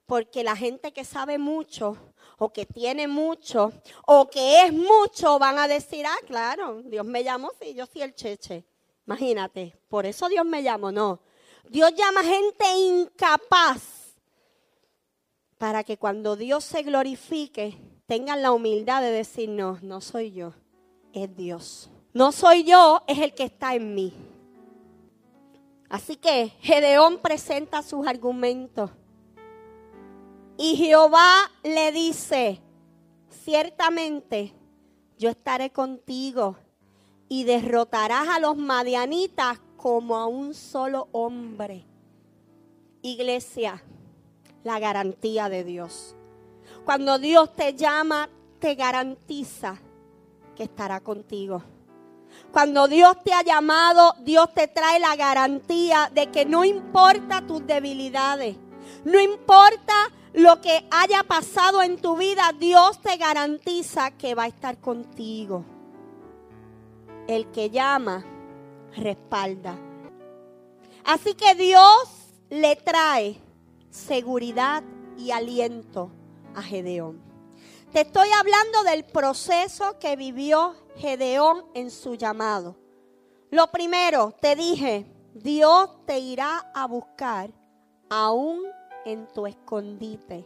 Porque 0.06 0.44
la 0.44 0.56
gente 0.56 0.92
que 0.92 1.04
sabe 1.04 1.38
mucho 1.38 1.98
o 2.38 2.52
que 2.52 2.66
tiene 2.66 3.08
mucho 3.08 3.72
o 4.06 4.30
que 4.30 4.66
es 4.66 4.74
mucho 4.74 5.38
van 5.40 5.60
a 5.60 5.68
decir, 5.68 6.06
ah, 6.06 6.20
claro, 6.26 6.82
Dios 6.84 7.06
me 7.06 7.24
llamó, 7.24 7.52
sí, 7.60 7.74
yo 7.74 7.86
soy 7.86 8.04
el 8.04 8.16
cheche. 8.16 8.66
Imagínate, 9.06 9.78
por 9.90 10.06
eso 10.06 10.30
Dios 10.30 10.46
me 10.46 10.64
llamó, 10.64 10.92
no. 10.92 11.22
Dios 11.70 11.94
llama 11.96 12.24
gente 12.24 12.66
incapaz 12.76 14.16
para 15.58 15.84
que 15.84 15.98
cuando 15.98 16.36
Dios 16.36 16.64
se 16.64 16.82
glorifique 16.82 17.78
tengan 18.12 18.42
la 18.42 18.52
humildad 18.52 19.02
de 19.02 19.10
decir, 19.10 19.48
no, 19.48 19.80
no 19.82 20.02
soy 20.02 20.34
yo, 20.34 20.52
es 21.14 21.34
Dios. 21.34 21.90
No 22.14 22.34
soy 22.34 22.66
yo, 22.66 23.04
es 23.08 23.20
el 23.20 23.34
que 23.34 23.46
está 23.46 23.74
en 23.74 23.96
mí. 23.96 24.14
Así 25.88 26.18
que 26.18 26.50
Gedeón 26.60 27.20
presenta 27.20 27.82
sus 27.82 28.06
argumentos. 28.06 28.92
Y 30.58 30.76
Jehová 30.76 31.50
le 31.64 31.94
dice, 31.94 32.60
ciertamente 33.30 34.54
yo 35.18 35.30
estaré 35.30 35.70
contigo 35.70 36.58
y 37.30 37.46
derrotarás 37.46 38.28
a 38.28 38.42
los 38.42 38.58
madianitas 38.58 39.62
como 39.78 40.18
a 40.18 40.28
un 40.28 40.54
solo 40.54 41.08
hombre. 41.14 41.86
Iglesia, 43.02 43.82
la 44.66 44.80
garantía 44.80 45.48
de 45.48 45.64
Dios. 45.64 46.18
Cuando 46.86 47.20
Dios 47.20 47.54
te 47.54 47.74
llama, 47.74 48.30
te 48.60 48.76
garantiza 48.76 49.80
que 50.56 50.64
estará 50.64 51.00
contigo. 51.00 51.62
Cuando 52.52 52.88
Dios 52.88 53.18
te 53.24 53.34
ha 53.34 53.44
llamado, 53.44 54.16
Dios 54.22 54.54
te 54.54 54.68
trae 54.68 55.00
la 55.00 55.16
garantía 55.16 56.10
de 56.14 56.28
que 56.32 56.46
no 56.46 56.64
importa 56.66 57.46
tus 57.46 57.66
debilidades, 57.66 58.56
no 59.04 59.20
importa 59.20 59.94
lo 60.34 60.62
que 60.62 60.86
haya 60.92 61.24
pasado 61.24 61.82
en 61.82 61.98
tu 61.98 62.18
vida, 62.18 62.54
Dios 62.58 63.02
te 63.02 63.18
garantiza 63.18 64.12
que 64.12 64.34
va 64.34 64.44
a 64.44 64.48
estar 64.48 64.80
contigo. 64.80 65.66
El 67.28 67.52
que 67.52 67.70
llama, 67.70 68.26
respalda. 68.96 69.78
Así 71.04 71.34
que 71.34 71.56
Dios 71.56 72.32
le 72.50 72.76
trae 72.78 73.40
seguridad 73.90 74.84
y 75.18 75.32
aliento 75.32 76.12
a 76.56 76.62
Gedeón. 76.62 77.22
Te 77.92 78.02
estoy 78.02 78.30
hablando 78.32 78.84
del 78.84 79.04
proceso 79.04 80.00
que 80.00 80.16
vivió 80.16 80.76
Gedeón 80.98 81.66
en 81.74 81.92
su 81.92 82.16
llamado. 82.16 82.78
Lo 83.50 83.68
primero, 83.68 84.34
te 84.40 84.56
dije, 84.56 85.06
Dios 85.34 85.90
te 86.06 86.20
irá 86.20 86.72
a 86.74 86.88
buscar 86.88 87.52
aún 88.10 88.64
en 89.06 89.28
tu 89.34 89.46
escondite. 89.46 90.46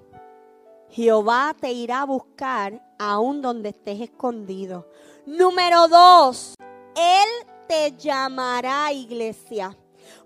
Jehová 0.89 1.55
te 1.59 1.71
irá 1.71 2.01
a 2.01 2.05
buscar 2.05 2.81
aún 2.97 3.41
donde 3.41 3.69
estés 3.69 4.01
escondido. 4.01 4.87
Número 5.25 5.87
dos, 5.87 6.55
Él 6.95 7.47
te 7.67 7.91
llamará 7.97 8.91
iglesia. 8.91 9.77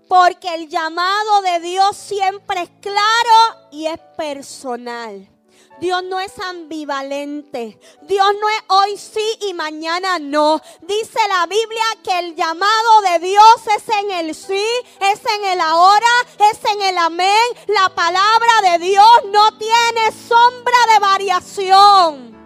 Porque 0.08 0.54
el 0.54 0.68
llamado 0.68 1.42
de 1.42 1.60
Dios 1.60 1.96
siempre 1.96 2.62
es 2.62 2.70
claro 2.80 3.68
y 3.70 3.86
es 3.86 3.98
personal. 4.16 5.28
Dios 5.80 6.04
no 6.04 6.20
es 6.20 6.38
ambivalente. 6.38 7.78
Dios 8.02 8.28
no 8.40 8.48
es 8.48 8.62
hoy 8.68 8.96
sí 8.96 9.38
y 9.48 9.54
mañana 9.54 10.18
no. 10.18 10.60
Dice 10.82 11.18
la 11.28 11.46
Biblia 11.46 11.84
que 12.04 12.18
el 12.18 12.36
llamado 12.36 13.00
de 13.12 13.26
Dios 13.26 13.56
es 13.76 13.88
en 13.96 14.10
el 14.10 14.34
sí, 14.34 14.64
es 15.00 15.20
en 15.36 15.44
el 15.52 15.60
ahora, 15.60 16.06
es 16.52 16.70
en 16.70 16.82
el 16.82 16.98
amén. 16.98 17.28
La 17.68 17.88
palabra 17.94 18.72
de 18.72 18.84
Dios 18.84 19.06
no 19.32 19.56
tiene 19.58 20.12
sombra 20.28 20.78
de 20.92 20.98
variación. 21.00 22.39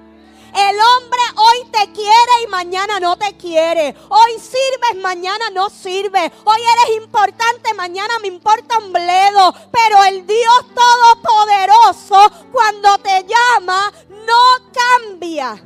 El 0.55 0.77
hombre 0.77 1.21
hoy 1.35 1.69
te 1.73 1.93
quiere 1.93 2.45
y 2.45 2.47
mañana 2.47 3.01
no 3.01 3.17
te 3.17 3.37
quiere. 3.37 3.93
Hoy 4.09 4.39
sirves, 4.39 5.03
mañana 5.03 5.51
no 5.51 5.69
sirve. 5.69 6.31
Hoy 6.45 6.61
eres 6.61 7.03
importante, 7.03 7.75
mañana 7.75 8.21
me 8.21 8.29
importa 8.29 8.79
un 8.79 8.93
bledo. 8.93 9.53
Pero 9.73 10.05
el 10.05 10.25
Dios 10.25 10.65
Todopoderoso, 10.73 12.47
cuando 12.53 12.97
te 12.99 13.27
llama, 13.27 13.93
no 14.09 14.71
cambia. 14.73 15.61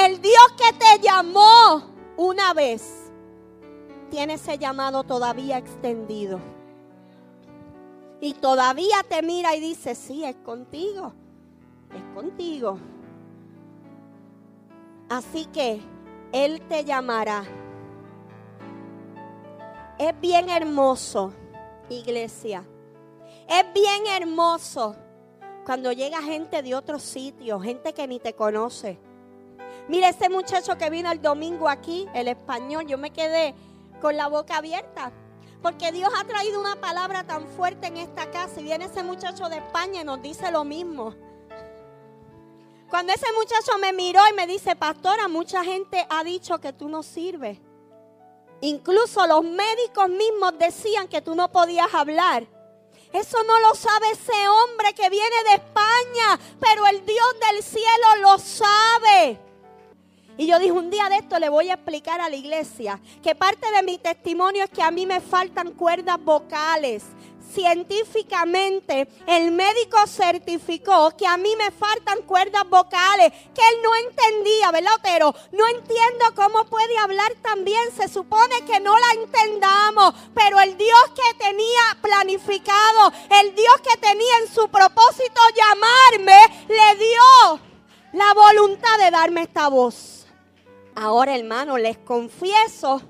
El 0.00 0.20
Dios 0.20 0.52
que 0.56 0.72
te 0.72 0.98
llamó 1.00 1.92
una 2.16 2.54
vez, 2.54 3.12
tiene 4.10 4.34
ese 4.34 4.58
llamado 4.58 5.04
todavía 5.04 5.58
extendido. 5.58 6.40
Y 8.20 8.34
todavía 8.34 9.04
te 9.08 9.22
mira 9.22 9.54
y 9.54 9.60
dice, 9.60 9.94
sí, 9.94 10.24
es 10.24 10.34
contigo 10.44 11.12
es 11.94 12.02
contigo. 12.14 12.78
Así 15.08 15.46
que 15.46 15.80
Él 16.32 16.60
te 16.68 16.84
llamará. 16.84 17.44
Es 19.98 20.18
bien 20.20 20.48
hermoso, 20.48 21.32
iglesia. 21.88 22.64
Es 23.48 23.64
bien 23.72 24.06
hermoso 24.06 24.94
cuando 25.64 25.92
llega 25.92 26.22
gente 26.22 26.62
de 26.62 26.74
otro 26.74 26.98
sitio, 26.98 27.60
gente 27.60 27.92
que 27.92 28.06
ni 28.06 28.20
te 28.20 28.34
conoce. 28.34 28.98
Mira 29.88 30.10
ese 30.10 30.28
muchacho 30.28 30.76
que 30.76 30.90
vino 30.90 31.10
el 31.10 31.20
domingo 31.20 31.68
aquí, 31.68 32.06
el 32.14 32.28
español, 32.28 32.86
yo 32.86 32.98
me 32.98 33.10
quedé 33.10 33.54
con 34.00 34.16
la 34.16 34.28
boca 34.28 34.58
abierta. 34.58 35.12
Porque 35.62 35.90
Dios 35.90 36.10
ha 36.16 36.24
traído 36.24 36.60
una 36.60 36.76
palabra 36.76 37.24
tan 37.24 37.46
fuerte 37.48 37.88
en 37.88 37.96
esta 37.96 38.30
casa 38.30 38.60
y 38.60 38.64
viene 38.64 38.84
ese 38.84 39.02
muchacho 39.02 39.48
de 39.48 39.56
España 39.56 40.02
y 40.02 40.04
nos 40.04 40.22
dice 40.22 40.52
lo 40.52 40.64
mismo. 40.64 41.14
Cuando 42.88 43.12
ese 43.12 43.26
muchacho 43.32 43.78
me 43.78 43.92
miró 43.92 44.20
y 44.30 44.32
me 44.32 44.46
dice, 44.46 44.74
pastora, 44.74 45.28
mucha 45.28 45.62
gente 45.62 46.06
ha 46.08 46.24
dicho 46.24 46.58
que 46.58 46.72
tú 46.72 46.88
no 46.88 47.02
sirves. 47.02 47.58
Incluso 48.60 49.26
los 49.26 49.44
médicos 49.44 50.08
mismos 50.08 50.58
decían 50.58 51.06
que 51.06 51.20
tú 51.20 51.34
no 51.34 51.52
podías 51.52 51.92
hablar. 51.92 52.46
Eso 53.12 53.42
no 53.44 53.60
lo 53.60 53.74
sabe 53.74 54.10
ese 54.12 54.48
hombre 54.48 54.94
que 54.94 55.08
viene 55.08 55.36
de 55.44 55.54
España, 55.56 56.40
pero 56.60 56.86
el 56.86 57.04
Dios 57.04 57.26
del 57.50 57.62
cielo 57.62 58.06
lo 58.22 58.38
sabe. 58.38 59.38
Y 60.36 60.46
yo 60.46 60.58
dije, 60.58 60.72
un 60.72 60.90
día 60.90 61.08
de 61.08 61.16
esto 61.16 61.38
le 61.38 61.48
voy 61.48 61.68
a 61.68 61.74
explicar 61.74 62.20
a 62.20 62.28
la 62.28 62.36
iglesia 62.36 63.00
que 63.22 63.34
parte 63.34 63.70
de 63.72 63.82
mi 63.82 63.98
testimonio 63.98 64.64
es 64.64 64.70
que 64.70 64.82
a 64.82 64.90
mí 64.90 65.04
me 65.04 65.20
faltan 65.20 65.72
cuerdas 65.72 66.22
vocales. 66.22 67.04
Científicamente, 67.52 69.08
el 69.26 69.52
médico 69.52 69.96
certificó 70.06 71.16
que 71.16 71.26
a 71.26 71.38
mí 71.38 71.54
me 71.56 71.70
faltan 71.70 72.22
cuerdas 72.22 72.68
vocales, 72.68 73.32
que 73.54 73.62
él 73.62 73.76
no 73.82 73.94
entendía, 73.96 74.70
¿verdad, 74.70 74.94
Otero? 74.96 75.34
No 75.52 75.66
entiendo 75.66 76.26
cómo 76.34 76.66
puede 76.66 76.98
hablar 76.98 77.32
tan 77.42 77.64
bien. 77.64 77.80
Se 77.96 78.08
supone 78.08 78.64
que 78.66 78.80
no 78.80 78.94
la 78.98 79.22
entendamos, 79.22 80.14
pero 80.34 80.60
el 80.60 80.76
Dios 80.76 81.00
que 81.14 81.38
tenía 81.38 81.98
planificado, 82.02 83.12
el 83.40 83.54
Dios 83.54 83.80
que 83.82 83.96
tenía 83.98 84.38
en 84.42 84.52
su 84.52 84.68
propósito 84.68 85.40
llamarme, 85.56 86.66
le 86.68 86.96
dio 86.96 87.60
la 88.12 88.34
voluntad 88.34 88.98
de 88.98 89.10
darme 89.10 89.42
esta 89.42 89.68
voz. 89.68 90.26
Ahora, 90.94 91.34
hermano, 91.34 91.78
les 91.78 91.96
confieso 91.96 93.00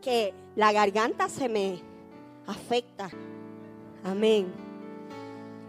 que 0.00 0.32
la 0.56 0.72
garganta 0.72 1.28
se 1.28 1.48
me 1.48 1.82
afecta. 2.46 3.10
Amén. 4.10 4.52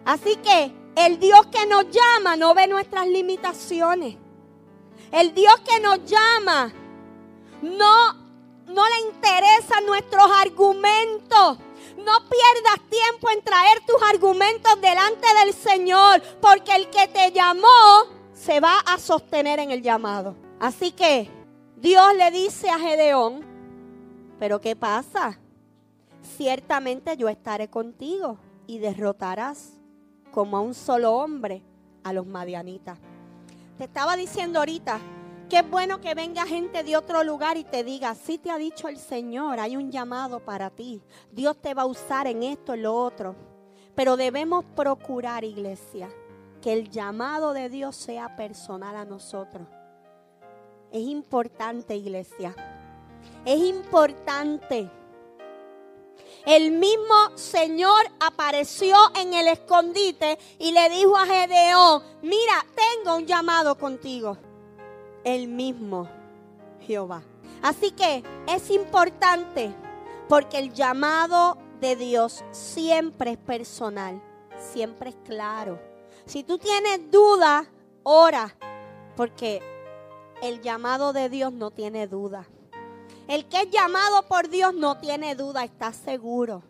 Así 0.06 0.36
que 0.38 0.72
el 0.96 1.20
Dios 1.20 1.48
que 1.48 1.66
nos 1.66 1.86
llama 1.90 2.36
no 2.36 2.54
ve 2.54 2.68
nuestras 2.68 3.08
limitaciones. 3.08 4.16
El 5.12 5.34
Dios 5.34 5.60
que 5.62 5.80
nos 5.80 6.04
llama 6.06 6.74
no, 7.62 8.14
no 8.68 8.84
le 8.86 9.00
interesan 9.12 9.86
nuestros 9.86 10.24
argumentos. 10.42 11.58
No 11.98 12.14
pierdas 12.30 12.90
tiempo 12.90 13.30
en 13.30 13.44
traer 13.44 13.82
tus 13.86 14.02
argumentos 14.10 14.80
delante 14.82 15.28
del 15.44 15.54
Señor, 15.54 16.22
porque 16.40 16.74
el 16.76 16.90
que 16.90 17.08
te 17.08 17.32
llamó 17.32 17.68
se 18.34 18.60
va 18.60 18.80
a 18.80 18.98
sostener 18.98 19.60
en 19.60 19.72
el 19.72 19.82
llamado. 19.82 20.36
Así 20.60 20.92
que 20.92 21.30
Dios 21.76 22.16
le 22.16 22.32
dice 22.32 22.70
a 22.70 22.80
Gedeón, 22.80 23.46
pero 24.40 24.62
¿qué 24.62 24.76
pasa? 24.76 25.40
Ciertamente 26.38 27.18
yo 27.18 27.30
estaré 27.30 27.70
contigo 27.70 28.38
y 28.68 28.80
derrotarás 28.80 29.74
como 30.32 30.58
a 30.58 30.62
un 30.62 30.74
solo 30.74 31.14
hombre 31.16 31.64
a 32.04 32.14
los 32.14 32.26
madianitas. 32.26 32.98
Te 33.78 33.86
estaba 33.86 34.16
diciendo 34.16 34.60
ahorita 34.60 35.00
que 35.50 35.58
es 35.60 35.70
bueno 35.70 36.00
que 36.00 36.14
venga 36.14 36.46
gente 36.46 36.84
de 36.84 36.96
otro 36.96 37.24
lugar 37.24 37.58
y 37.58 37.64
te 37.64 37.84
diga, 37.84 38.14
si 38.14 38.38
te 38.38 38.52
ha 38.52 38.58
dicho 38.58 38.88
el 38.88 38.98
Señor, 38.98 39.60
hay 39.60 39.76
un 39.76 39.90
llamado 39.90 40.40
para 40.40 40.70
ti. 40.70 41.02
Dios 41.32 41.58
te 41.60 41.74
va 41.74 41.82
a 41.82 41.88
usar 41.88 42.28
en 42.28 42.44
esto, 42.44 42.76
en 42.76 42.84
lo 42.84 42.96
otro. 42.96 43.36
Pero 43.96 44.16
debemos 44.16 44.64
procurar, 44.76 45.44
iglesia, 45.44 46.10
que 46.62 46.74
el 46.74 46.90
llamado 46.90 47.54
de 47.54 47.70
Dios 47.70 47.96
sea 47.96 48.36
personal 48.36 48.96
a 48.96 49.06
nosotros. 49.06 49.68
Es 50.92 51.02
importante, 51.02 51.96
iglesia. 51.96 52.56
Es 53.44 53.60
importante. 53.60 54.92
El 56.46 56.72
mismo 56.72 57.36
Señor 57.36 58.02
apareció 58.20 58.96
en 59.16 59.34
el 59.34 59.48
escondite 59.48 60.38
y 60.58 60.72
le 60.72 60.90
dijo 60.90 61.16
a 61.18 61.26
Gedeón, 61.26 62.04
mira, 62.22 62.66
tengo 62.76 63.18
un 63.18 63.26
llamado 63.26 63.78
contigo. 63.78 64.38
El 65.24 65.48
mismo 65.48 66.10
Jehová. 66.82 67.22
Así 67.62 67.92
que 67.92 68.24
es 68.48 68.70
importante 68.70 69.74
porque 70.28 70.60
el 70.60 70.74
llamado 70.74 71.58
de 71.82 71.96
Dios 71.96 72.44
siempre 72.52 73.32
es 73.32 73.38
personal, 73.38 74.22
siempre 74.58 75.10
es 75.10 75.16
claro. 75.26 75.80
Si 76.26 76.44
tú 76.44 76.58
tienes 76.58 77.12
duda, 77.12 77.66
ora, 78.04 78.56
porque 79.16 79.62
el 80.42 80.62
llamado 80.62 81.12
de 81.14 81.30
Dios 81.30 81.52
no 81.52 81.72
tiene 81.72 82.08
duda. 82.08 82.48
El 83.30 83.46
que 83.46 83.62
es 83.62 83.70
llamado 83.70 84.24
por 84.24 84.50
Dios 84.50 84.74
no 84.74 84.98
tiene 84.98 85.36
duda, 85.36 85.64
está 85.64 85.94
seguro. 85.94 86.64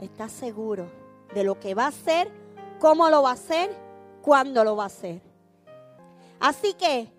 Está 0.00 0.30
seguro 0.30 0.90
de 1.34 1.44
lo 1.44 1.60
que 1.60 1.74
va 1.74 1.84
a 1.84 1.88
hacer, 1.88 2.32
cómo 2.80 3.10
lo 3.10 3.22
va 3.22 3.30
a 3.30 3.34
hacer, 3.34 3.70
cuándo 4.22 4.64
lo 4.64 4.76
va 4.76 4.84
a 4.84 4.86
hacer. 4.86 5.20
Así 6.40 6.72
que 6.72 7.12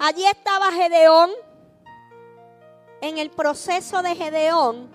allí 0.00 0.26
estaba 0.26 0.72
Gedeón. 0.72 1.30
En 3.00 3.18
el 3.18 3.30
proceso 3.30 4.02
de 4.02 4.16
Gedeón, 4.16 4.90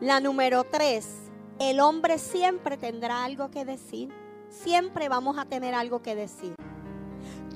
la 0.00 0.18
número 0.18 0.64
tres, 0.64 1.06
el 1.58 1.80
hombre 1.80 2.16
siempre 2.16 2.78
tendrá 2.78 3.24
algo 3.24 3.50
que 3.50 3.66
decir. 3.66 4.10
Siempre 4.48 5.10
vamos 5.10 5.36
a 5.36 5.44
tener 5.44 5.74
algo 5.74 6.00
que 6.00 6.14
decir. 6.14 6.54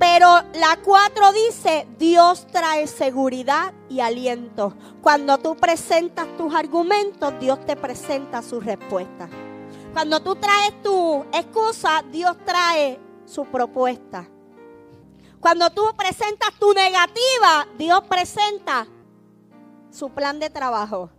Pero 0.02 0.26
la 0.54 0.80
cuatro 0.84 1.32
dice, 1.32 1.86
Dios 1.96 2.48
trae 2.48 2.88
seguridad 2.88 3.72
y 3.88 4.00
aliento. 4.00 4.74
Cuando 5.00 5.38
tú 5.38 5.54
presentas 5.54 6.26
tus 6.36 6.52
argumentos, 6.52 7.32
Dios 7.38 7.64
te 7.64 7.76
presenta 7.76 8.42
su 8.42 8.58
respuesta. 8.58 9.28
Cuando 9.92 10.18
tú 10.18 10.34
traes 10.34 10.82
tu 10.82 11.24
excusa, 11.32 12.02
Dios 12.10 12.36
trae 12.44 12.98
su 13.26 13.44
propuesta. 13.44 14.28
Cuando 15.38 15.70
tú 15.70 15.84
presentas 15.96 16.50
tu 16.58 16.72
negativa, 16.72 17.68
Dios 17.78 18.02
presenta 18.08 18.88
su 19.92 20.10
plan 20.10 20.40
de 20.40 20.50
trabajo. 20.50 21.10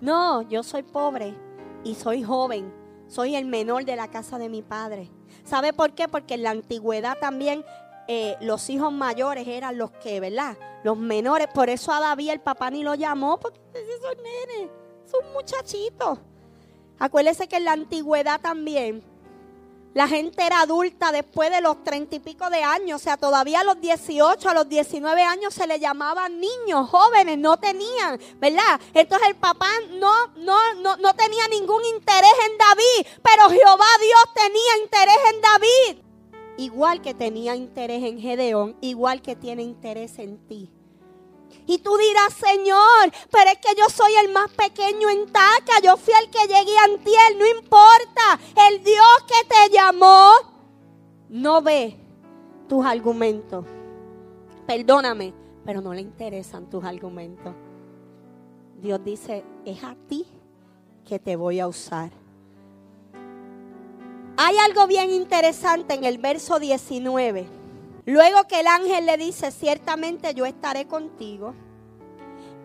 No, 0.00 0.40
yo 0.40 0.62
soy 0.62 0.84
pobre 0.84 1.36
y 1.84 1.96
soy 1.96 2.22
joven. 2.22 2.72
Soy 3.08 3.36
el 3.36 3.44
menor 3.44 3.84
de 3.84 3.96
la 3.96 4.08
casa 4.08 4.38
de 4.38 4.48
mi 4.48 4.62
padre. 4.62 5.10
¿Sabe 5.44 5.74
por 5.74 5.92
qué? 5.92 6.08
Porque 6.08 6.34
en 6.34 6.44
la 6.44 6.50
antigüedad 6.50 7.18
también 7.18 7.62
eh, 8.08 8.36
los 8.40 8.68
hijos 8.70 8.92
mayores 8.92 9.46
eran 9.46 9.78
los 9.78 9.90
que, 9.92 10.20
¿verdad? 10.20 10.56
Los 10.82 10.96
menores. 10.96 11.48
Por 11.54 11.70
eso 11.70 11.92
a 11.92 12.00
David 12.00 12.30
el 12.30 12.40
papá 12.40 12.70
ni 12.70 12.82
lo 12.82 12.94
llamó, 12.94 13.38
porque 13.38 13.60
son 14.02 14.16
nenes, 14.22 14.70
son 15.10 15.32
muchachitos. 15.32 16.18
Acuérdese 16.98 17.48
que 17.48 17.56
en 17.56 17.64
la 17.64 17.72
antigüedad 17.72 18.40
también 18.40 19.02
la 19.92 20.06
gente 20.06 20.44
era 20.44 20.60
adulta 20.60 21.10
después 21.10 21.50
de 21.50 21.60
los 21.60 21.82
treinta 21.82 22.14
y 22.14 22.20
pico 22.20 22.48
de 22.48 22.62
años. 22.62 23.00
O 23.00 23.02
sea, 23.02 23.16
todavía 23.16 23.60
a 23.60 23.64
los 23.64 23.80
18, 23.80 24.48
a 24.48 24.54
los 24.54 24.68
19 24.68 25.22
años 25.22 25.52
se 25.52 25.66
le 25.66 25.80
llamaban 25.80 26.38
niños, 26.38 26.88
jóvenes, 26.88 27.38
no 27.38 27.56
tenían, 27.56 28.20
¿verdad? 28.36 28.80
Entonces 28.94 29.28
el 29.28 29.36
papá 29.36 29.68
no, 29.92 30.28
no, 30.36 30.74
no, 30.74 30.96
no 30.96 31.14
tenía 31.14 31.48
ningún 31.48 31.84
interés 31.86 32.34
en 32.50 32.58
David, 32.58 33.20
pero 33.22 33.50
Jehová 33.50 33.86
Dios 34.00 34.34
tenía 34.34 34.78
interés 34.82 35.18
en 35.32 35.40
David 35.40 36.09
igual 36.60 37.00
que 37.00 37.14
tenía 37.14 37.56
interés 37.56 38.04
en 38.04 38.20
Gedeón, 38.20 38.76
igual 38.82 39.22
que 39.22 39.34
tiene 39.34 39.62
interés 39.62 40.18
en 40.18 40.36
ti. 40.46 40.70
Y 41.66 41.78
tú 41.78 41.96
dirás, 41.96 42.34
Señor, 42.34 43.10
pero 43.30 43.50
es 43.50 43.58
que 43.58 43.74
yo 43.78 43.88
soy 43.88 44.12
el 44.22 44.30
más 44.32 44.50
pequeño 44.50 45.08
en 45.08 45.26
Taca, 45.26 45.80
yo 45.82 45.96
fui 45.96 46.12
el 46.22 46.30
que 46.30 46.46
llegué 46.46 46.76
ante 46.78 47.10
él, 47.28 47.38
no 47.38 47.46
importa. 47.46 48.38
El 48.68 48.84
Dios 48.84 49.24
que 49.26 49.48
te 49.48 49.74
llamó 49.74 50.32
no 51.30 51.62
ve 51.62 51.96
tus 52.68 52.84
argumentos. 52.84 53.64
Perdóname, 54.66 55.32
pero 55.64 55.80
no 55.80 55.94
le 55.94 56.02
interesan 56.02 56.68
tus 56.68 56.84
argumentos. 56.84 57.54
Dios 58.80 59.02
dice, 59.02 59.44
es 59.64 59.82
a 59.82 59.96
ti 60.08 60.26
que 61.04 61.18
te 61.18 61.36
voy 61.36 61.58
a 61.58 61.66
usar. 61.66 62.19
Hay 64.42 64.56
algo 64.56 64.86
bien 64.86 65.10
interesante 65.10 65.92
en 65.92 66.04
el 66.04 66.16
verso 66.16 66.58
19. 66.58 67.46
Luego 68.06 68.44
que 68.48 68.60
el 68.60 68.68
ángel 68.68 69.04
le 69.04 69.18
dice, 69.18 69.50
ciertamente 69.50 70.32
yo 70.32 70.46
estaré 70.46 70.86
contigo. 70.86 71.52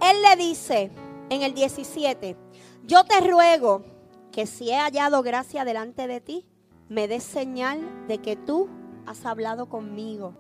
Él 0.01 0.21
le 0.21 0.37
dice 0.37 0.89
en 1.29 1.41
el 1.41 1.53
17, 1.53 2.37
yo 2.85 3.03
te 3.03 3.19
ruego 3.19 3.83
que 4.31 4.47
si 4.47 4.69
he 4.69 4.77
hallado 4.77 5.21
gracia 5.21 5.65
delante 5.65 6.07
de 6.07 6.21
ti, 6.21 6.45
me 6.87 7.09
des 7.09 7.25
señal 7.25 8.07
de 8.07 8.19
que 8.19 8.37
tú 8.37 8.69
has 9.05 9.25
hablado 9.25 9.67
conmigo. 9.67 10.33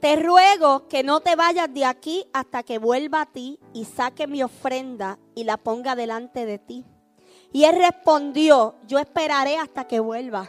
te 0.00 0.16
ruego 0.16 0.88
que 0.88 1.02
no 1.02 1.20
te 1.20 1.36
vayas 1.36 1.72
de 1.72 1.86
aquí 1.86 2.26
hasta 2.34 2.64
que 2.64 2.78
vuelva 2.78 3.22
a 3.22 3.32
ti 3.32 3.58
y 3.72 3.86
saque 3.86 4.26
mi 4.26 4.42
ofrenda 4.42 5.18
y 5.34 5.44
la 5.44 5.56
ponga 5.56 5.96
delante 5.96 6.44
de 6.44 6.58
ti. 6.58 6.84
Y 7.52 7.64
él 7.64 7.76
respondió, 7.76 8.76
yo 8.86 8.98
esperaré 8.98 9.56
hasta 9.56 9.86
que 9.86 9.98
vuelva. 9.98 10.48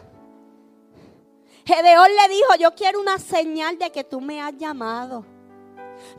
Gedeón 1.64 2.08
le 2.14 2.34
dijo, 2.34 2.54
yo 2.58 2.74
quiero 2.74 3.00
una 3.00 3.18
señal 3.18 3.78
de 3.78 3.90
que 3.90 4.04
tú 4.04 4.20
me 4.20 4.40
has 4.40 4.56
llamado. 4.56 5.24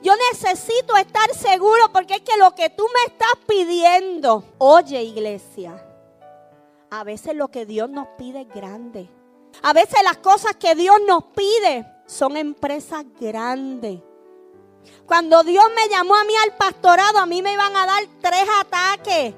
Yo 0.01 0.13
necesito 0.31 0.95
estar 0.95 1.33
seguro 1.33 1.91
porque 1.91 2.15
es 2.15 2.21
que 2.21 2.37
lo 2.37 2.53
que 2.55 2.69
tú 2.69 2.85
me 2.93 3.11
estás 3.11 3.33
pidiendo, 3.47 4.43
oye 4.57 5.03
iglesia, 5.03 5.85
a 6.89 7.03
veces 7.03 7.35
lo 7.35 7.49
que 7.49 7.65
Dios 7.65 7.89
nos 7.89 8.07
pide 8.17 8.41
es 8.41 8.49
grande. 8.49 9.09
A 9.61 9.73
veces 9.73 10.01
las 10.03 10.17
cosas 10.17 10.55
que 10.55 10.75
Dios 10.75 10.97
nos 11.05 11.25
pide 11.25 11.85
son 12.05 12.37
empresas 12.37 13.05
grandes. 13.19 13.99
Cuando 15.05 15.43
Dios 15.43 15.65
me 15.75 15.89
llamó 15.89 16.15
a 16.15 16.23
mí 16.23 16.33
al 16.43 16.55
pastorado, 16.57 17.19
a 17.19 17.25
mí 17.25 17.41
me 17.41 17.53
iban 17.53 17.75
a 17.75 17.85
dar 17.85 18.03
tres 18.21 18.45
ataques 18.61 19.33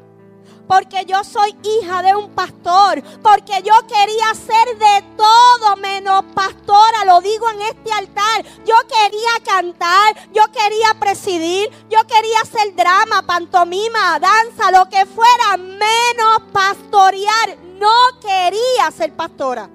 porque 0.68 1.06
yo 1.06 1.24
soy 1.24 1.56
hija 1.64 2.02
de 2.02 2.16
un 2.16 2.30
pastor, 2.32 3.02
porque 3.22 3.62
yo 3.64 3.74
quería 3.88 4.34
ser 4.34 4.78
de 4.78 5.16
todo 5.16 5.76
menos 5.78 6.24
pastora, 6.34 7.06
lo 7.06 7.22
digo 7.22 7.50
en 7.52 7.62
este 7.62 7.92
altar. 7.92 8.46
Yo 8.66 8.76
quería 8.88 9.30
cantar, 9.44 10.32
yo 10.34 10.44
quería 10.52 10.94
presidir, 11.00 11.70
yo 11.90 12.00
quería 12.08 12.42
hacer 12.42 12.76
drama, 12.76 13.22
pantomima, 13.24 14.20
danza, 14.20 14.72
lo 14.72 14.90
que 14.90 15.06
fuera, 15.06 15.58
menos 15.58 16.52
pastorear. 16.52 17.58
No 17.78 18.20
quería 18.22 18.90
ser 18.96 19.14
pastora. 19.14 19.70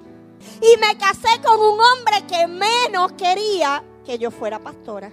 Y 0.63 0.77
me 0.79 0.97
casé 0.99 1.41
con 1.45 1.61
un 1.61 1.79
hombre 1.81 2.25
que 2.27 2.47
menos 2.47 3.13
quería 3.13 3.83
que 4.05 4.19
yo 4.19 4.31
fuera 4.31 4.59
pastora. 4.59 5.11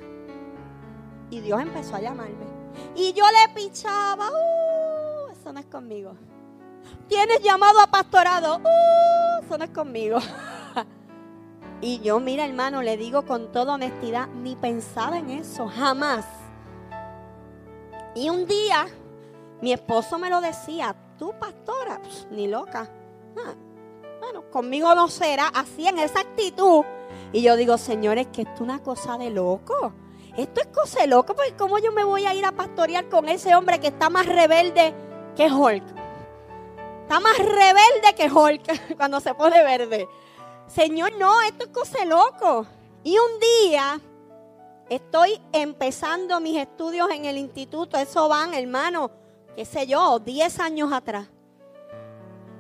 Y 1.30 1.42
Dios 1.42 1.62
empezó 1.62 1.96
a 1.96 2.02
llamarme. 2.02 2.46
Y 2.96 3.14
yo 3.14 3.26
le 3.26 3.54
pichaba. 3.54 4.30
Uh, 4.30 4.97
conmigo. 5.68 6.16
Tienes 7.08 7.42
llamado 7.42 7.80
a 7.80 7.88
pastorado. 7.88 8.58
Uh, 8.58 9.44
eso 9.44 9.58
no 9.58 9.64
es 9.64 9.70
conmigo. 9.72 10.20
y 11.82 12.00
yo, 12.00 12.20
mira 12.20 12.46
hermano, 12.46 12.82
le 12.82 12.98
digo 12.98 13.24
con 13.26 13.52
toda 13.52 13.76
honestidad, 13.76 14.28
ni 14.28 14.56
pensaba 14.56 15.18
en 15.18 15.30
eso, 15.30 15.68
jamás. 15.68 16.26
Y 18.16 18.30
un 18.30 18.48
día, 18.48 18.88
mi 19.62 19.74
esposo 19.74 20.18
me 20.18 20.30
lo 20.30 20.42
decía, 20.42 20.96
tú 21.18 21.34
pastora, 21.40 22.02
ni 22.32 22.48
loca. 22.48 22.90
Ah, 23.38 23.54
bueno, 24.20 24.50
conmigo 24.50 24.94
no 24.96 25.08
será 25.08 25.48
así 25.48 25.88
en 25.88 26.00
esa 26.00 26.22
actitud. 26.22 26.84
Y 27.32 27.42
yo 27.42 27.56
digo, 27.56 27.78
señores, 27.78 28.28
que 28.28 28.42
esto 28.42 28.56
es 28.56 28.62
una 28.62 28.80
cosa 28.80 29.18
de 29.18 29.30
loco. 29.30 29.94
Esto 30.36 30.62
es 30.62 30.68
cosa 30.68 31.02
de 31.02 31.08
loco, 31.08 31.36
porque 31.36 31.56
¿cómo 31.56 31.80
yo 31.80 31.92
me 31.92 32.04
voy 32.04 32.26
a 32.26 32.34
ir 32.34 32.46
a 32.46 32.52
pastorear 32.52 33.10
con 33.10 33.28
ese 33.28 33.56
hombre 33.56 33.80
que 33.80 33.88
está 33.88 34.10
más 34.10 34.26
rebelde 34.26 34.94
que 35.38 35.50
Hulk. 35.50 35.84
Está 37.04 37.20
más 37.22 37.38
rebelde 37.38 38.16
que 38.18 38.30
Hulk 38.30 38.96
cuando 38.98 39.22
se 39.22 39.34
pone 39.36 39.64
verde. 39.64 40.10
Señor, 40.68 41.14
no, 41.18 41.42
esto 41.42 41.66
es 41.66 41.70
cosa 41.70 42.04
loco. 42.04 42.66
Y 43.04 43.16
un 43.18 43.40
día 43.40 44.02
estoy 44.90 45.40
empezando 45.54 46.42
mis 46.42 46.58
estudios 46.58 47.10
en 47.12 47.26
el 47.26 47.38
instituto. 47.38 47.98
Eso 47.98 48.28
van, 48.28 48.54
hermano, 48.54 49.12
qué 49.56 49.64
sé 49.64 49.88
yo, 49.88 50.20
10 50.20 50.60
años 50.60 50.92
atrás. 50.92 51.28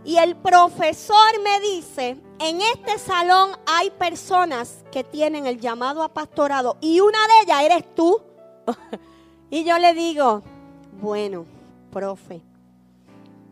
Y 0.05 0.15
el 0.17 0.37
profesor 0.37 1.41
me 1.43 1.59
dice, 1.59 2.17
en 2.39 2.61
este 2.61 2.97
salón 2.99 3.51
hay 3.65 3.89
personas 3.89 4.85
que 4.89 5.03
tienen 5.03 5.47
el 5.47 5.59
llamado 5.59 6.01
a 6.03 6.13
pastorado 6.13 6.77
y 6.79 7.01
una 7.01 7.19
de 7.27 7.33
ellas 7.43 7.63
eres 7.63 7.95
tú. 7.95 8.21
y 9.49 9.65
yo 9.65 9.77
le 9.79 9.93
digo, 9.93 10.43
bueno, 11.01 11.45
profe, 11.91 12.41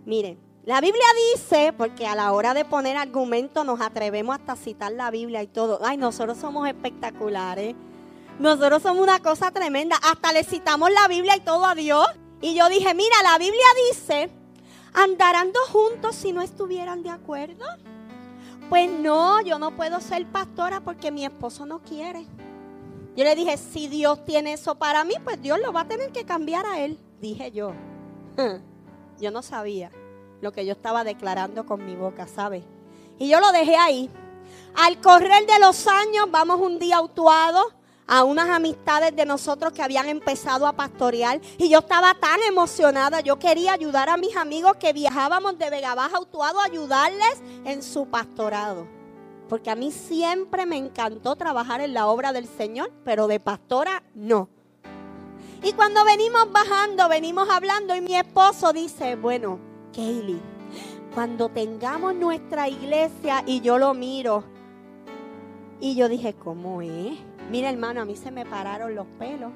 Miren, 0.05 0.37
la 0.65 0.81
Biblia 0.81 1.05
dice, 1.33 1.73
porque 1.77 2.07
a 2.07 2.15
la 2.15 2.31
hora 2.31 2.53
de 2.53 2.65
poner 2.65 2.97
argumentos 2.97 3.65
nos 3.65 3.81
atrevemos 3.81 4.35
hasta 4.35 4.53
a 4.53 4.55
citar 4.55 4.91
la 4.91 5.11
Biblia 5.11 5.43
y 5.43 5.47
todo. 5.47 5.79
Ay, 5.83 5.97
nosotros 5.97 6.37
somos 6.37 6.67
espectaculares. 6.67 7.75
Nosotros 8.39 8.81
somos 8.81 9.03
una 9.03 9.19
cosa 9.19 9.51
tremenda. 9.51 9.95
Hasta 9.97 10.33
le 10.33 10.43
citamos 10.43 10.91
la 10.91 11.07
Biblia 11.07 11.35
y 11.35 11.41
todo 11.41 11.65
a 11.65 11.75
Dios. 11.75 12.07
Y 12.41 12.55
yo 12.55 12.67
dije, 12.69 12.93
mira, 12.93 13.15
la 13.23 13.37
Biblia 13.37 13.65
dice, 13.91 14.29
andarán 14.93 15.51
dos 15.51 15.69
juntos 15.69 16.15
si 16.15 16.31
no 16.33 16.41
estuvieran 16.41 17.03
de 17.03 17.09
acuerdo. 17.09 17.65
Pues 18.69 18.89
no, 18.89 19.41
yo 19.41 19.59
no 19.59 19.75
puedo 19.75 20.01
ser 20.01 20.25
pastora 20.27 20.81
porque 20.81 21.11
mi 21.11 21.25
esposo 21.25 21.65
no 21.65 21.79
quiere. 21.79 22.25
Yo 23.15 23.23
le 23.23 23.35
dije, 23.35 23.57
si 23.57 23.87
Dios 23.87 24.25
tiene 24.25 24.53
eso 24.53 24.75
para 24.75 25.03
mí, 25.03 25.13
pues 25.23 25.41
Dios 25.41 25.59
lo 25.59 25.71
va 25.71 25.81
a 25.81 25.87
tener 25.87 26.11
que 26.11 26.25
cambiar 26.25 26.65
a 26.65 26.79
él. 26.79 26.99
Dije 27.21 27.51
yo. 27.51 27.71
Yo 29.19 29.31
no 29.31 29.41
sabía 29.41 29.91
lo 30.41 30.51
que 30.51 30.65
yo 30.65 30.73
estaba 30.73 31.03
declarando 31.03 31.65
con 31.65 31.85
mi 31.85 31.95
boca, 31.95 32.27
¿sabe? 32.27 32.63
Y 33.17 33.29
yo 33.29 33.39
lo 33.39 33.51
dejé 33.51 33.77
ahí. 33.77 34.09
Al 34.75 34.99
correr 34.99 35.45
de 35.45 35.59
los 35.59 35.87
años, 35.87 36.27
vamos 36.29 36.59
un 36.59 36.79
día 36.79 36.97
autuado 36.97 37.71
a 38.07 38.23
unas 38.23 38.49
amistades 38.49 39.15
de 39.15 39.25
nosotros 39.25 39.73
que 39.73 39.81
habían 39.81 40.07
empezado 40.07 40.67
a 40.67 40.73
pastorear 40.73 41.41
y 41.57 41.69
yo 41.69 41.79
estaba 41.79 42.13
tan 42.13 42.39
emocionada, 42.43 43.21
yo 43.21 43.39
quería 43.39 43.73
ayudar 43.73 44.09
a 44.09 44.17
mis 44.17 44.35
amigos 44.35 44.77
que 44.77 44.93
viajábamos 44.93 45.57
de 45.57 45.69
Vega 45.69 45.95
Baja 45.95 46.17
Autuado 46.17 46.59
a 46.59 46.65
ayudarles 46.65 47.41
en 47.63 47.81
su 47.81 48.05
pastorado. 48.07 48.87
Porque 49.49 49.69
a 49.69 49.75
mí 49.75 49.91
siempre 49.91 50.65
me 50.65 50.77
encantó 50.77 51.35
trabajar 51.35 51.81
en 51.81 51.93
la 51.93 52.07
obra 52.07 52.33
del 52.33 52.47
Señor, 52.47 52.91
pero 53.03 53.27
de 53.27 53.39
pastora 53.39 54.03
no. 54.13 54.49
Y 55.63 55.73
cuando 55.73 56.05
venimos 56.05 56.51
bajando, 56.51 57.09
venimos 57.09 57.49
hablando 57.49 57.95
y 57.95 58.01
mi 58.01 58.15
esposo 58.15 58.73
dice, 58.73 59.15
bueno, 59.15 59.59
Kaylee, 59.93 60.39
cuando 61.13 61.49
tengamos 61.49 62.13
nuestra 62.13 62.67
iglesia 62.67 63.43
y 63.45 63.61
yo 63.61 63.77
lo 63.77 63.93
miro. 63.93 64.43
Y 65.79 65.95
yo 65.95 66.07
dije, 66.09 66.33
¿cómo 66.33 66.81
es? 66.81 67.17
Mira 67.49 67.69
hermano, 67.69 68.01
a 68.01 68.05
mí 68.05 68.15
se 68.15 68.31
me 68.31 68.45
pararon 68.45 68.95
los 68.95 69.07
pelos. 69.19 69.51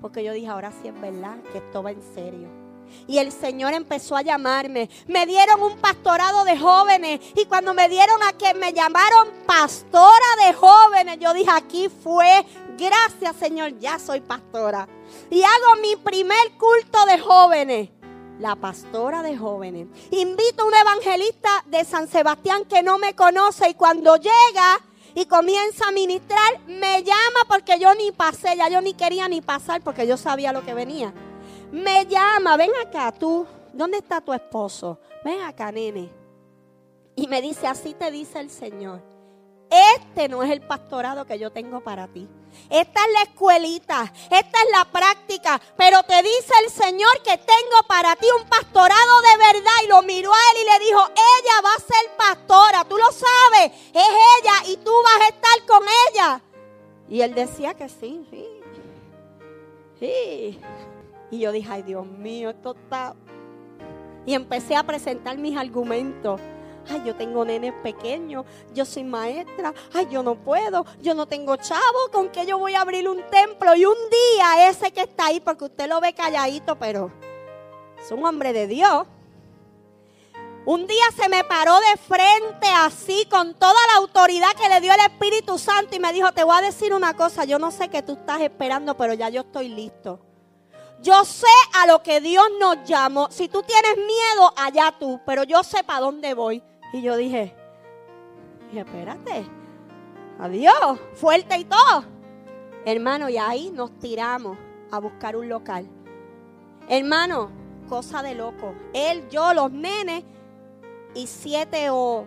Porque 0.00 0.22
yo 0.22 0.32
dije, 0.32 0.48
ahora 0.48 0.72
sí 0.72 0.88
es 0.88 1.00
verdad 1.00 1.38
que 1.52 1.58
esto 1.58 1.82
va 1.82 1.90
en 1.90 2.02
serio. 2.14 2.65
Y 3.06 3.18
el 3.18 3.32
Señor 3.32 3.74
empezó 3.74 4.16
a 4.16 4.22
llamarme. 4.22 4.88
Me 5.06 5.26
dieron 5.26 5.62
un 5.62 5.76
pastorado 5.78 6.44
de 6.44 6.58
jóvenes. 6.58 7.20
Y 7.34 7.44
cuando 7.46 7.74
me 7.74 7.88
dieron 7.88 8.22
a 8.22 8.32
que 8.32 8.54
me 8.54 8.72
llamaron 8.72 9.28
pastora 9.46 10.46
de 10.46 10.54
jóvenes, 10.54 11.18
yo 11.20 11.32
dije, 11.32 11.50
aquí 11.50 11.88
fue. 11.88 12.44
Gracias 12.78 13.36
Señor, 13.36 13.78
ya 13.78 13.98
soy 13.98 14.20
pastora 14.20 14.86
y 15.30 15.42
hago 15.42 15.80
mi 15.80 15.96
primer 15.96 16.52
culto 16.58 17.04
de 17.06 17.18
jóvenes. 17.18 17.90
La 18.38 18.54
pastora 18.54 19.22
de 19.22 19.36
jóvenes. 19.36 19.88
Invito 20.10 20.62
a 20.62 20.66
un 20.66 20.74
evangelista 20.74 21.48
de 21.66 21.84
San 21.84 22.06
Sebastián 22.06 22.66
que 22.66 22.82
no 22.82 22.98
me 22.98 23.14
conoce 23.14 23.70
y 23.70 23.74
cuando 23.74 24.16
llega 24.16 24.78
y 25.14 25.24
comienza 25.24 25.88
a 25.88 25.92
ministrar, 25.92 26.60
me 26.66 27.02
llama 27.02 27.40
porque 27.48 27.78
yo 27.78 27.94
ni 27.94 28.12
pasé, 28.12 28.54
ya 28.58 28.68
yo 28.68 28.82
ni 28.82 28.92
quería 28.92 29.26
ni 29.28 29.40
pasar 29.40 29.80
porque 29.80 30.06
yo 30.06 30.18
sabía 30.18 30.52
lo 30.52 30.66
que 30.66 30.74
venía. 30.74 31.14
Me 31.72 32.06
llama, 32.06 32.56
ven 32.56 32.70
acá 32.86 33.12
tú, 33.12 33.46
¿dónde 33.72 33.98
está 33.98 34.20
tu 34.20 34.32
esposo? 34.32 34.98
Ven 35.24 35.40
acá, 35.42 35.72
nene. 35.72 36.10
Y 37.14 37.26
me 37.26 37.42
dice, 37.42 37.66
así 37.66 37.94
te 37.94 38.10
dice 38.10 38.40
el 38.40 38.50
Señor. 38.50 39.00
Este 39.68 40.28
no 40.28 40.42
es 40.42 40.50
el 40.50 40.60
pastorado 40.60 41.24
que 41.24 41.38
yo 41.38 41.50
tengo 41.50 41.80
para 41.80 42.06
ti. 42.06 42.28
Esta 42.70 43.00
es 43.04 43.12
la 43.12 43.22
escuelita, 43.22 44.12
esta 44.30 44.62
es 44.62 44.70
la 44.72 44.84
práctica, 44.90 45.60
pero 45.76 46.02
te 46.04 46.22
dice 46.22 46.52
el 46.64 46.70
Señor 46.70 47.20
que 47.22 47.36
tengo 47.36 47.86
para 47.86 48.16
ti 48.16 48.26
un 48.40 48.48
pastorado 48.48 49.20
de 49.22 49.36
verdad. 49.38 49.72
Y 49.84 49.88
lo 49.88 50.02
miró 50.02 50.32
a 50.32 50.52
él 50.52 50.62
y 50.62 50.70
le 50.70 50.86
dijo, 50.86 51.00
ella 51.08 51.60
va 51.62 51.74
a 51.74 51.80
ser 51.80 52.16
pastora, 52.16 52.84
tú 52.84 52.96
lo 52.96 53.10
sabes, 53.10 53.72
es 53.92 54.08
ella 54.40 54.72
y 54.72 54.76
tú 54.78 54.92
vas 55.04 55.20
a 55.20 55.28
estar 55.28 55.66
con 55.66 55.82
ella. 56.10 56.40
Y 57.08 57.20
él 57.20 57.34
decía 57.34 57.74
que 57.74 57.88
sí, 57.88 58.26
sí, 58.30 58.46
sí. 59.98 60.60
Y 61.30 61.38
yo 61.38 61.52
dije, 61.52 61.68
ay 61.70 61.82
Dios 61.82 62.06
mío, 62.06 62.50
esto 62.50 62.72
está... 62.72 63.14
Y 64.24 64.34
empecé 64.34 64.74
a 64.76 64.82
presentar 64.82 65.38
mis 65.38 65.56
argumentos. 65.56 66.40
Ay, 66.88 67.02
yo 67.04 67.16
tengo 67.16 67.44
nenes 67.44 67.72
pequeños, 67.82 68.44
yo 68.72 68.84
soy 68.84 69.02
maestra, 69.02 69.74
ay, 69.92 70.06
yo 70.08 70.22
no 70.22 70.36
puedo, 70.36 70.86
yo 71.00 71.14
no 71.14 71.26
tengo 71.26 71.56
chavo, 71.56 72.10
¿con 72.12 72.28
qué 72.28 72.46
yo 72.46 72.58
voy 72.58 72.74
a 72.74 72.82
abrir 72.82 73.08
un 73.08 73.22
templo? 73.28 73.74
Y 73.74 73.84
un 73.84 73.96
día 74.08 74.68
ese 74.68 74.92
que 74.92 75.00
está 75.00 75.26
ahí, 75.26 75.40
porque 75.40 75.64
usted 75.64 75.88
lo 75.88 76.00
ve 76.00 76.12
calladito, 76.12 76.78
pero 76.78 77.10
es 77.98 78.10
un 78.12 78.24
hombre 78.24 78.52
de 78.52 78.68
Dios. 78.68 79.06
Un 80.64 80.86
día 80.86 81.04
se 81.16 81.28
me 81.28 81.42
paró 81.44 81.78
de 81.78 81.96
frente 81.96 82.66
así, 82.68 83.26
con 83.28 83.54
toda 83.54 83.80
la 83.92 83.98
autoridad 83.98 84.52
que 84.60 84.68
le 84.68 84.80
dio 84.80 84.92
el 84.92 85.00
Espíritu 85.00 85.58
Santo 85.58 85.96
y 85.96 86.00
me 86.00 86.12
dijo, 86.12 86.30
te 86.32 86.44
voy 86.44 86.56
a 86.56 86.60
decir 86.60 86.92
una 86.92 87.14
cosa, 87.14 87.44
yo 87.44 87.58
no 87.58 87.70
sé 87.70 87.88
qué 87.88 88.02
tú 88.02 88.12
estás 88.14 88.40
esperando, 88.40 88.96
pero 88.96 89.14
ya 89.14 89.28
yo 89.28 89.42
estoy 89.42 89.68
listo. 89.68 90.25
Yo 91.02 91.24
sé 91.24 91.46
a 91.74 91.86
lo 91.86 92.02
que 92.02 92.20
Dios 92.20 92.44
nos 92.58 92.84
llamó. 92.84 93.28
Si 93.30 93.48
tú 93.48 93.62
tienes 93.62 93.96
miedo, 93.96 94.52
allá 94.56 94.94
tú, 94.98 95.20
pero 95.26 95.44
yo 95.44 95.62
sé 95.62 95.84
para 95.84 96.00
dónde 96.00 96.34
voy. 96.34 96.62
Y 96.92 97.02
yo 97.02 97.16
dije, 97.16 97.54
dije, 98.68 98.80
espérate, 98.80 99.46
adiós, 100.38 100.98
fuerte 101.14 101.58
y 101.58 101.64
todo. 101.64 102.04
Hermano, 102.84 103.28
y 103.28 103.36
ahí 103.36 103.70
nos 103.70 103.98
tiramos 103.98 104.56
a 104.90 104.98
buscar 104.98 105.36
un 105.36 105.48
local. 105.48 105.86
Hermano, 106.88 107.50
cosa 107.88 108.22
de 108.22 108.34
loco. 108.34 108.74
Él, 108.92 109.28
yo, 109.28 109.52
los 109.54 109.70
nenes 109.72 110.24
y 111.14 111.26
siete 111.26 111.88
o 111.90 112.26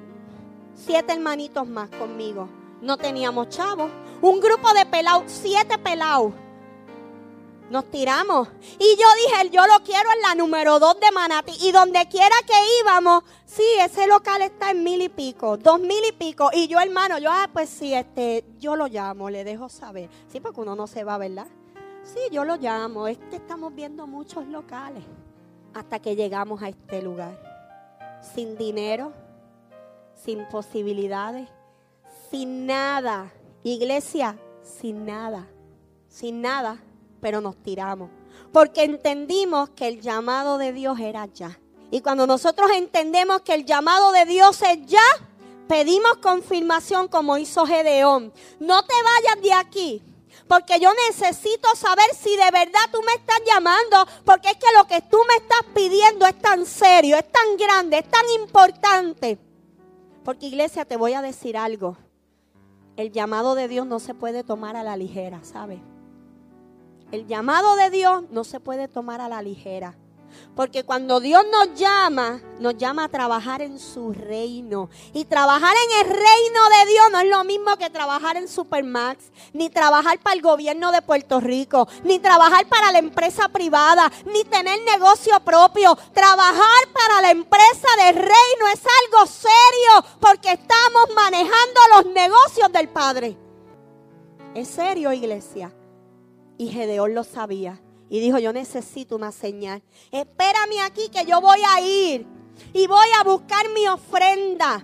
siete 0.76 1.13
hermanitos 1.13 1.67
más 1.67 1.89
conmigo. 1.89 2.49
No 2.82 2.97
teníamos 2.97 3.49
chavos. 3.49 3.89
Un 4.22 4.39
grupo 4.39 4.74
de 4.74 4.86
pelados, 4.86 5.24
siete 5.28 5.78
pelados. 5.78 6.34
Nos 7.70 7.86
tiramos. 7.91 8.47
Y 8.80 8.97
yo 8.97 9.05
dije, 9.15 9.49
yo 9.51 9.67
lo 9.67 9.84
quiero 9.84 10.09
en 10.15 10.22
la 10.22 10.36
número 10.36 10.80
dos 10.80 10.99
de 10.99 11.11
Manati. 11.11 11.53
Y 11.61 11.72
donde 11.72 12.07
quiera 12.07 12.36
que 12.45 12.53
íbamos, 12.82 13.24
sí, 13.45 13.63
ese 13.80 14.07
local 14.07 14.41
está 14.41 14.72
en 14.72 14.84
mil 14.84 15.01
y 15.01 15.09
pico, 15.09 15.57
dos 15.57 15.80
mil 15.80 16.03
y 16.07 16.11
pico. 16.11 16.49
Y 16.51 16.67
yo, 16.67 16.80
hermano, 16.80 17.20
yo, 17.20 17.30
ah, 17.32 17.47
pues 17.51 17.70
sí, 17.70 17.93
este, 17.93 18.43
yo 18.59 18.76
lo 18.76 18.88
llamo, 18.88 19.30
le 19.30 19.43
dejo 19.43 19.70
saber. 19.70 20.09
Sí, 20.32 20.39
porque 20.39 20.61
uno 20.61 20.76
no 20.76 20.88
se 20.88 21.03
va, 21.03 21.17
¿verdad? 21.17 21.47
Sí, 22.03 22.20
yo 22.32 22.43
lo 22.43 22.55
llamo. 22.55 23.07
Es 23.07 23.20
que 23.30 23.36
estamos 23.36 23.74
viendo 23.76 24.07
muchos 24.07 24.47
locales. 24.47 25.03
Hasta 25.74 25.99
que 25.99 26.15
llegamos 26.15 26.63
a 26.63 26.70
este 26.70 27.03
lugar. 27.03 27.39
Sin 28.34 28.57
dinero, 28.57 29.13
sin 30.15 30.45
posibilidades, 30.47 31.47
sin 32.32 32.65
nada. 32.65 33.32
Iglesia, 33.63 34.38
sin 34.63 35.05
nada. 35.05 35.47
Sin 36.07 36.41
nada, 36.41 36.82
pero 37.20 37.41
nos 37.41 37.61
tiramos. 37.61 38.09
Porque 38.51 38.84
entendimos 38.84 39.70
que 39.72 39.88
el 39.88 40.01
llamado 40.01 40.57
de 40.57 40.74
Dios 40.74 40.99
era 40.99 41.26
ya. 41.28 41.59
Y 41.91 42.01
cuando 42.01 42.28
nosotros 42.28 42.72
entendemos 42.74 43.41
que 43.41 43.53
el 43.53 43.65
llamado 43.65 44.11
de 44.11 44.26
Dios 44.26 44.61
es 44.61 44.86
ya, 44.86 45.05
pedimos 45.67 46.17
confirmación 46.17 47.07
como 47.07 47.38
hizo 47.38 47.65
Gedeón. 47.65 48.34
No 48.59 48.84
te 48.84 48.93
vayas 49.03 49.43
de 49.43 49.53
aquí 49.53 50.03
porque 50.49 50.80
yo 50.80 50.89
necesito 51.07 51.67
saber 51.76 52.07
si 52.20 52.32
de 52.32 52.49
verdad 52.51 52.89
tú 52.91 52.99
me 53.05 53.13
estás 53.13 53.39
llamando, 53.45 54.03
porque 54.26 54.49
es 54.49 54.57
que 54.57 54.65
lo 54.76 54.88
que 54.88 54.99
tú 55.01 55.20
me 55.28 55.36
estás 55.36 55.61
pidiendo 55.76 56.26
es 56.26 56.39
tan 56.39 56.65
serio, 56.65 57.17
es 57.17 57.32
tan 57.32 57.55
grande, 57.55 57.99
es 57.99 58.09
tan 58.09 58.28
importante. 58.41 59.38
Porque 60.26 60.47
iglesia, 60.47 60.86
te 60.86 60.97
voy 60.97 61.13
a 61.13 61.22
decir 61.22 61.55
algo. 61.55 61.97
El 62.97 63.11
llamado 63.11 63.53
de 63.53 63.67
Dios 63.67 63.86
no 63.86 63.99
se 63.99 64.15
puede 64.15 64.43
tomar 64.43 64.76
a 64.76 64.82
la 64.82 64.97
ligera, 64.97 65.39
¿sabes? 65.43 65.80
El 67.12 67.26
llamado 67.26 67.76
de 67.76 67.89
Dios 67.89 68.24
no 68.30 68.43
se 68.43 68.60
puede 68.60 68.88
tomar 68.88 69.20
a 69.20 69.30
la 69.30 69.41
ligera. 69.41 69.95
Porque 70.55 70.84
cuando 70.84 71.20
Dios 71.20 71.43
nos 71.51 71.74
llama, 71.74 72.41
nos 72.60 72.78
llama 72.78 73.05
a 73.05 73.10
trabajar 73.10 73.64
en 73.64 73.80
su 73.80 74.14
reino. 74.14 74.89
Y 75.12 75.26
trabajar 75.26 75.76
en 75.76 76.05
el 76.05 76.14
reino 76.14 76.70
de 76.70 76.91
Dios 76.91 77.12
no 77.12 77.20
es 77.20 77.30
lo 77.30 77.43
mismo 77.43 77.78
que 77.78 77.89
trabajar 77.89 78.38
en 78.38 78.47
Supermax, 78.47 79.32
ni 79.53 79.70
trabajar 79.70 80.20
para 80.20 80.36
el 80.36 80.43
gobierno 80.43 80.91
de 80.91 81.01
Puerto 81.01 81.39
Rico, 81.39 81.88
ni 82.03 82.20
trabajar 82.20 82.68
para 82.68 82.91
la 82.91 82.99
empresa 82.99 83.49
privada, 83.49 84.12
ni 84.26 84.43
tener 84.43 84.80
negocio 84.84 85.39
propio. 85.39 85.95
Trabajar 86.14 86.88
para 86.93 87.22
la 87.22 87.32
empresa 87.32 87.88
del 87.97 88.16
reino 88.16 88.68
es 88.72 88.82
algo 89.03 89.26
serio 89.26 90.18
porque 90.20 90.51
estamos 90.51 91.07
manejando 91.16 91.80
los 91.95 92.05
negocios 92.14 92.72
del 92.72 92.89
Padre. 92.89 93.38
Es 94.53 94.68
serio, 94.68 95.12
iglesia. 95.14 95.74
Y 96.60 96.68
Gedeón 96.68 97.16
lo 97.16 97.24
sabía. 97.24 97.82
Y 98.10 98.20
dijo, 98.20 98.38
yo 98.38 98.51
necesito 98.51 99.16
una 99.16 99.32
señal. 99.32 99.82
Espérame 100.12 100.82
aquí 100.84 101.07
que 101.07 101.26
yo 101.26 101.39
voy 101.39 101.62
a 101.66 101.80
ir 101.80 102.28
y 102.74 102.86
voy 102.86 103.07
a 103.18 103.24
buscar 103.24 103.70
mi 103.70 103.88
ofrenda. 103.88 104.84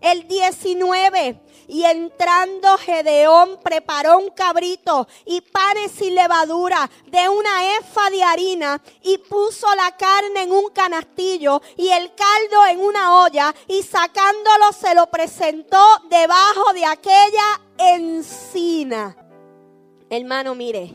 El 0.00 0.26
19. 0.26 1.40
Y 1.68 1.84
entrando 1.84 2.76
Gedeón 2.78 3.60
preparó 3.62 4.18
un 4.18 4.30
cabrito 4.30 5.06
y 5.24 5.42
panes 5.42 5.92
sin 5.92 6.16
levadura 6.16 6.90
de 7.06 7.28
una 7.28 7.76
efa 7.78 8.10
de 8.10 8.24
harina 8.24 8.82
y 9.02 9.18
puso 9.18 9.72
la 9.76 9.96
carne 9.96 10.42
en 10.42 10.50
un 10.50 10.70
canastillo 10.70 11.62
y 11.76 11.88
el 11.88 12.12
caldo 12.16 12.66
en 12.68 12.80
una 12.80 13.22
olla 13.22 13.54
y 13.68 13.84
sacándolo 13.84 14.72
se 14.72 14.92
lo 14.96 15.06
presentó 15.06 15.84
debajo 16.10 16.72
de 16.72 16.84
aquella 16.84 17.60
encina. 17.78 19.25
Hermano, 20.08 20.54
mire, 20.54 20.92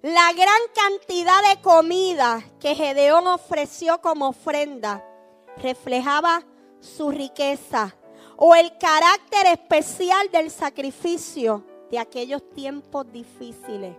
la 0.00 0.32
gran 0.32 0.60
cantidad 0.74 1.50
de 1.50 1.60
comida 1.60 2.42
que 2.58 2.74
Gedeón 2.74 3.26
ofreció 3.26 4.00
como 4.00 4.28
ofrenda 4.28 5.04
reflejaba 5.58 6.42
su 6.80 7.10
riqueza 7.10 7.94
o 8.36 8.54
el 8.54 8.76
carácter 8.78 9.46
especial 9.46 10.30
del 10.32 10.50
sacrificio 10.50 11.64
de 11.90 11.98
aquellos 11.98 12.42
tiempos 12.54 13.12
difíciles. 13.12 13.94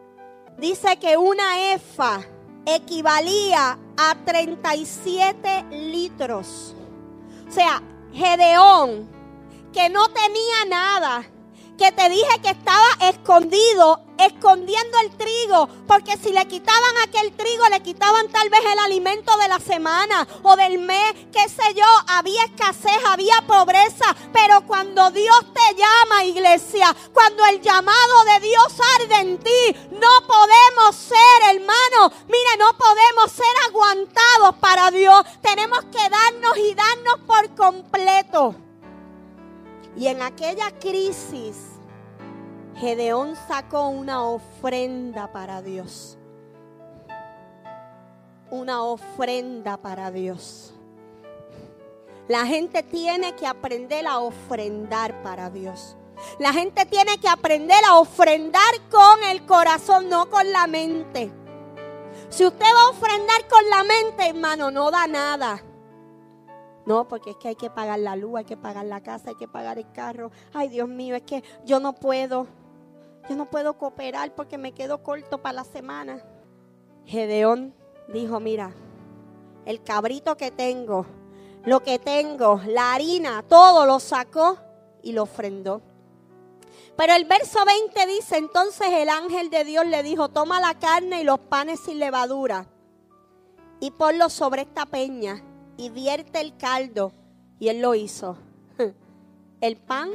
Dice 0.58 0.98
que 0.98 1.16
una 1.16 1.72
efa 1.74 2.22
equivalía 2.66 3.78
a 3.96 4.16
37 4.26 5.66
litros. 5.92 6.76
O 7.48 7.52
sea, 7.52 7.82
Gedeón, 8.14 9.08
que 9.72 9.90
no 9.90 10.10
tenía 10.10 10.66
nada, 10.68 11.24
que 11.84 11.92
te 11.92 12.08
dije 12.08 12.42
que 12.42 12.52
estaba 12.52 12.88
escondido, 13.10 14.00
escondiendo 14.18 14.98
el 15.00 15.18
trigo, 15.18 15.68
porque 15.86 16.16
si 16.16 16.32
le 16.32 16.48
quitaban 16.48 16.98
aquel 17.06 17.34
trigo, 17.34 17.68
le 17.68 17.84
quitaban 17.84 18.30
tal 18.30 18.50
vez 18.50 18.62
el 18.72 18.80
alimento 18.80 19.36
de 19.36 19.50
la 19.50 19.60
semana 19.60 20.26
o 20.44 20.56
del 20.56 20.80
mes, 20.80 21.14
qué 21.34 21.50
sé 21.50 21.74
yo, 21.76 21.86
había 22.08 22.46
escasez, 22.46 22.98
había 23.06 23.36
pobreza, 23.46 24.16
pero 24.32 24.66
cuando 24.66 25.12
Dios 25.12 25.42
te 25.54 25.76
llama, 25.76 26.24
iglesia, 26.24 26.96
cuando 27.14 27.46
el 27.48 27.60
llamado 27.60 28.24
de 28.32 28.48
Dios 28.48 28.80
arde 29.02 29.16
en 29.20 29.38
ti, 29.40 29.76
no 29.92 30.26
podemos 30.26 30.96
ser, 30.96 31.54
hermano, 31.54 32.14
mire, 32.30 32.58
no 32.60 32.78
podemos 32.78 33.30
ser 33.30 33.56
aguantados 33.68 34.56
para 34.62 34.90
Dios, 34.90 35.22
tenemos 35.42 35.80
que 35.92 36.10
darnos 36.10 36.58
y 36.60 36.74
darnos 36.76 37.20
por 37.28 37.54
completo. 37.56 38.56
Y 39.96 40.08
en 40.08 40.24
aquella 40.24 40.72
crisis, 40.80 41.73
Gedeón 42.84 43.38
sacó 43.48 43.88
una 43.88 44.26
ofrenda 44.26 45.32
para 45.32 45.62
Dios. 45.62 46.18
Una 48.52 48.84
ofrenda 48.84 49.78
para 49.78 50.12
Dios. 50.12 50.74
La 52.28 52.46
gente 52.46 52.84
tiene 52.84 53.36
que 53.36 53.48
aprender 53.48 54.06
a 54.06 54.20
ofrendar 54.20 55.24
para 55.24 55.50
Dios. 55.50 55.96
La 56.40 56.52
gente 56.52 56.86
tiene 56.86 57.18
que 57.20 57.30
aprender 57.30 57.80
a 57.88 58.00
ofrendar 58.00 58.62
con 58.92 59.24
el 59.30 59.46
corazón, 59.46 60.10
no 60.10 60.30
con 60.30 60.52
la 60.52 60.68
mente. 60.68 61.32
Si 62.28 62.46
usted 62.46 62.66
va 62.66 62.88
a 62.88 62.90
ofrendar 62.90 63.48
con 63.48 63.70
la 63.70 63.84
mente, 63.86 64.28
hermano, 64.28 64.72
no 64.72 64.92
da 64.92 65.08
nada. 65.08 65.64
No, 66.86 67.08
porque 67.08 67.30
es 67.30 67.38
que 67.38 67.48
hay 67.48 67.56
que 67.56 67.70
pagar 67.70 68.00
la 68.00 68.18
luz, 68.18 68.40
hay 68.40 68.46
que 68.46 68.58
pagar 68.58 68.86
la 68.86 69.02
casa, 69.02 69.30
hay 69.30 69.36
que 69.38 69.48
pagar 69.48 69.78
el 69.78 69.90
carro. 69.94 70.32
Ay, 70.54 70.68
Dios 70.68 70.90
mío, 70.90 71.16
es 71.16 71.22
que 71.22 71.46
yo 71.64 71.80
no 71.80 71.94
puedo. 71.94 72.46
Yo 73.30 73.36
no 73.36 73.50
puedo 73.50 73.78
cooperar 73.78 74.36
porque 74.36 74.58
me 74.58 74.74
quedo 74.74 75.02
corto 75.02 75.42
para 75.42 75.58
la 75.58 75.64
semana. 75.64 76.24
Gedeón 77.06 77.74
dijo, 78.12 78.40
mira, 78.40 78.74
el 79.66 79.82
cabrito 79.82 80.36
que 80.36 80.52
tengo, 80.52 81.06
lo 81.66 81.82
que 81.82 82.00
tengo, 82.00 82.62
la 82.68 82.94
harina, 82.94 83.44
todo 83.44 83.86
lo 83.86 84.00
sacó 84.00 84.58
y 85.02 85.14
lo 85.14 85.24
ofrendó. 85.24 85.82
Pero 86.96 87.14
el 87.14 87.26
verso 87.26 87.60
20 87.66 88.06
dice, 88.08 88.38
entonces 88.38 88.88
el 88.92 89.10
ángel 89.10 89.50
de 89.50 89.64
Dios 89.64 89.86
le 89.86 90.04
dijo, 90.04 90.30
toma 90.30 90.60
la 90.60 90.78
carne 90.78 91.22
y 91.22 91.24
los 91.24 91.40
panes 91.40 91.80
sin 91.80 92.00
levadura 92.00 92.68
y 93.80 93.92
ponlo 93.92 94.30
sobre 94.30 94.62
esta 94.62 94.86
peña 94.86 95.44
y 95.76 95.90
vierte 95.90 96.40
el 96.40 96.56
caldo. 96.56 97.12
Y 97.60 97.70
él 97.70 97.82
lo 97.82 97.96
hizo. 97.96 98.38
El 99.62 99.78
pan, 99.78 100.10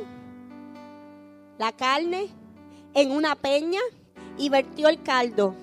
la 1.59 1.73
carne 1.73 2.29
en 3.01 3.13
una 3.13 3.37
peña 3.37 3.81
y 4.37 4.49
vertió 4.49 4.89
el 4.89 5.03
caldo. 5.03 5.55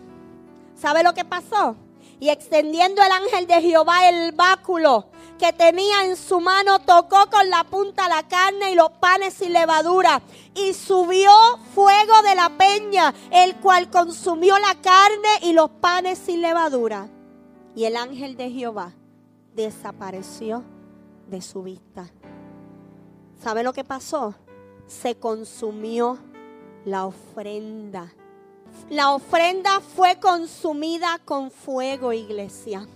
¿Sabe 0.75 1.03
lo 1.03 1.13
que 1.13 1.25
pasó? 1.25 1.75
Y 2.19 2.29
extendiendo 2.29 3.01
el 3.03 3.11
ángel 3.11 3.45
de 3.45 3.61
Jehová 3.61 4.07
el 4.07 4.31
báculo 4.31 5.07
que 5.37 5.51
tenía 5.51 6.05
en 6.05 6.15
su 6.15 6.39
mano, 6.39 6.79
tocó 6.79 7.29
con 7.29 7.49
la 7.49 7.65
punta 7.65 8.07
la 8.07 8.23
carne 8.23 8.71
y 8.71 8.75
los 8.75 8.89
panes 8.91 9.33
sin 9.33 9.51
levadura. 9.51 10.21
Y 10.53 10.73
subió 10.73 11.29
fuego 11.73 12.21
de 12.23 12.35
la 12.35 12.49
peña, 12.57 13.13
el 13.31 13.57
cual 13.57 13.89
consumió 13.89 14.57
la 14.57 14.75
carne 14.75 15.27
y 15.41 15.51
los 15.51 15.69
panes 15.69 16.17
sin 16.19 16.41
levadura. 16.41 17.09
Y 17.75 17.83
el 17.83 17.97
ángel 17.97 18.37
de 18.37 18.49
Jehová 18.49 18.93
desapareció 19.53 20.63
de 21.27 21.41
su 21.41 21.63
vista. 21.63 22.09
¿Sabe 23.43 23.63
lo 23.63 23.73
que 23.73 23.83
pasó? 23.83 24.35
Se 24.87 25.15
consumió 25.15 26.17
la 26.85 27.05
ofrenda. 27.05 28.13
La 28.89 29.13
ofrenda 29.13 29.81
fue 29.95 30.19
consumida 30.19 31.19
con 31.25 31.49
fuego, 31.51 32.13
iglesia. 32.13 32.87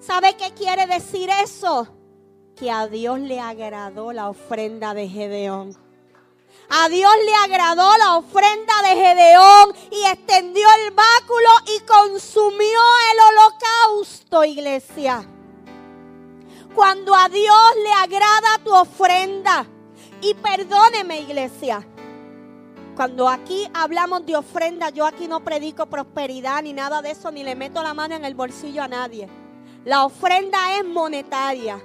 ¿Sabe 0.00 0.36
qué 0.36 0.52
quiere 0.52 0.86
decir 0.86 1.30
eso? 1.42 1.88
Que 2.56 2.70
a 2.70 2.88
Dios 2.88 3.20
le 3.20 3.40
agradó 3.40 4.12
la 4.12 4.28
ofrenda 4.28 4.94
de 4.94 5.08
Gedeón. 5.08 5.76
A 6.68 6.88
Dios 6.88 7.12
le 7.24 7.34
agradó 7.34 7.96
la 7.98 8.16
ofrenda 8.16 8.72
de 8.82 8.96
Gedeón 8.96 9.74
y 9.90 10.04
extendió 10.04 10.66
el 10.84 10.92
báculo 10.92 11.48
y 11.76 11.80
consumió 11.80 12.80
el 13.12 13.18
holocausto, 13.28 14.44
iglesia. 14.44 15.24
Cuando 16.74 17.14
a 17.14 17.28
Dios 17.28 17.58
le 17.82 17.92
agrada 17.92 18.58
tu 18.64 18.72
ofrenda, 18.72 19.66
y 20.22 20.34
perdóneme, 20.34 21.20
iglesia, 21.22 21.84
cuando 23.00 23.30
aquí 23.30 23.66
hablamos 23.72 24.26
de 24.26 24.36
ofrenda, 24.36 24.90
yo 24.90 25.06
aquí 25.06 25.26
no 25.26 25.40
predico 25.40 25.86
prosperidad 25.86 26.62
ni 26.62 26.74
nada 26.74 27.00
de 27.00 27.12
eso, 27.12 27.30
ni 27.30 27.42
le 27.42 27.54
meto 27.54 27.82
la 27.82 27.94
mano 27.94 28.14
en 28.14 28.26
el 28.26 28.34
bolsillo 28.34 28.82
a 28.82 28.88
nadie. 28.88 29.26
La 29.86 30.04
ofrenda 30.04 30.78
es 30.78 30.84
monetaria, 30.84 31.80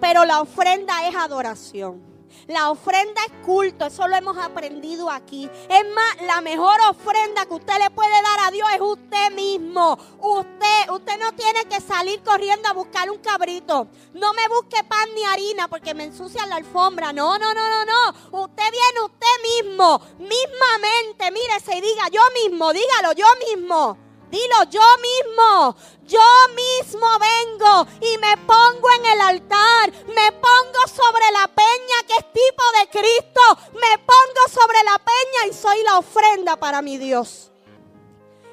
pero 0.00 0.24
la 0.24 0.40
ofrenda 0.40 1.08
es 1.08 1.14
adoración. 1.14 2.15
La 2.46 2.70
ofrenda 2.70 3.20
es 3.24 3.32
culto, 3.44 3.86
eso 3.86 4.06
lo 4.06 4.16
hemos 4.16 4.36
aprendido 4.38 5.10
aquí. 5.10 5.50
Es 5.68 5.94
más, 5.94 6.22
la 6.22 6.40
mejor 6.40 6.78
ofrenda 6.88 7.46
que 7.46 7.54
usted 7.54 7.78
le 7.78 7.90
puede 7.90 8.10
dar 8.22 8.46
a 8.46 8.50
Dios 8.50 8.68
es 8.74 8.80
usted 8.80 9.32
mismo. 9.32 9.98
Usted, 10.20 10.90
usted 10.92 11.18
no 11.18 11.32
tiene 11.32 11.64
que 11.64 11.80
salir 11.80 12.22
corriendo 12.22 12.68
a 12.68 12.72
buscar 12.72 13.10
un 13.10 13.18
cabrito. 13.18 13.88
No 14.14 14.32
me 14.32 14.48
busque 14.48 14.84
pan 14.84 15.08
ni 15.14 15.24
harina 15.24 15.68
porque 15.68 15.94
me 15.94 16.04
ensucian 16.04 16.48
la 16.48 16.56
alfombra. 16.56 17.12
No, 17.12 17.38
no, 17.38 17.52
no, 17.52 17.68
no, 17.68 17.84
no. 17.84 18.42
Usted 18.42 18.70
viene 18.70 19.00
usted 19.04 19.64
mismo, 19.64 20.00
mismamente, 20.18 21.30
mírese 21.32 21.76
y 21.76 21.80
diga 21.80 22.08
yo 22.12 22.22
mismo, 22.42 22.72
dígalo 22.72 23.12
yo 23.12 23.26
mismo. 23.48 24.05
Dilo 24.30 24.64
yo 24.70 24.80
mismo, 25.00 25.76
yo 26.04 26.20
mismo 26.54 27.06
vengo 27.18 27.86
y 28.00 28.18
me 28.18 28.36
pongo 28.38 28.88
en 28.98 29.06
el 29.12 29.20
altar, 29.20 29.92
me 30.08 30.32
pongo 30.32 30.86
sobre 30.88 31.30
la 31.32 31.46
peña 31.46 32.06
que 32.06 32.14
es 32.18 32.32
tipo 32.32 32.62
de 32.80 32.88
Cristo, 32.90 33.40
me 33.74 33.98
pongo 33.98 34.48
sobre 34.50 34.82
la 34.84 34.98
peña 34.98 35.46
y 35.48 35.54
soy 35.54 35.82
la 35.84 35.98
ofrenda 35.98 36.56
para 36.56 36.82
mi 36.82 36.98
Dios. 36.98 37.52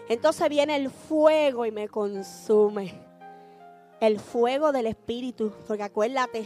Entonces 0.09 0.47
viene 0.49 0.75
el 0.75 0.91
fuego 0.91 1.65
y 1.65 1.71
me 1.71 1.89
consume. 1.89 3.01
El 3.99 4.19
fuego 4.19 4.71
del 4.71 4.87
Espíritu, 4.87 5.53
porque 5.65 5.83
acuérdate 5.83 6.45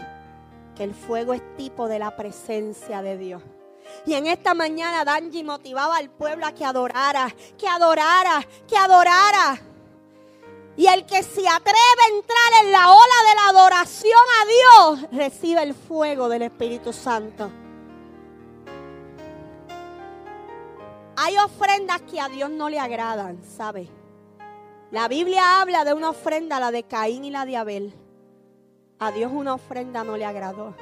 que 0.76 0.84
el 0.84 0.94
fuego 0.94 1.34
es 1.34 1.42
tipo 1.58 1.88
de 1.88 2.00
la 2.00 2.16
presencia 2.16 3.02
de 3.02 3.18
Dios. 3.18 3.42
Y 4.06 4.14
en 4.14 4.28
esta 4.28 4.54
mañana 4.54 5.04
Danji 5.04 5.44
motivaba 5.44 5.98
al 5.98 6.10
pueblo 6.10 6.46
a 6.46 6.52
que 6.52 6.64
adorara, 6.64 7.34
que 7.58 7.68
adorara, 7.68 8.46
que 8.68 8.78
adorara. 8.78 9.62
Y 10.78 10.88
el 10.88 11.06
que 11.06 11.24
se 11.24 11.48
atreve 11.48 11.78
a 11.78 12.16
entrar 12.16 12.64
en 12.64 12.72
la 12.72 12.92
ola 12.92 13.30
de 13.30 13.36
la 13.36 13.48
adoración 13.50 14.20
a 14.42 14.96
Dios, 14.96 15.12
recibe 15.12 15.64
el 15.64 15.74
fuego 15.74 16.30
del 16.30 16.44
Espíritu 16.44 16.94
Santo. 16.94 17.50
Hay 21.16 21.36
ofrendas 21.40 22.02
que 22.04 22.22
a 22.22 22.30
Dios 22.30 22.52
no 22.52 22.70
le 22.70 22.80
agradan, 22.80 23.42
¿sabe? 23.44 23.90
La 24.92 25.08
Biblia 25.08 25.62
habla 25.62 25.84
de 25.84 25.94
una 25.94 26.12
ofrenda, 26.12 26.60
la 26.60 26.72
de 26.72 26.84
Caín 26.84 27.26
y 27.26 27.32
la 27.32 27.46
de 27.46 27.58
Abel. 27.58 27.94
A 29.00 29.12
Dios 29.12 29.32
una 29.34 29.56
ofrenda 29.56 30.04
no 30.04 30.16
le 30.16 30.26
agradó. 30.26 30.76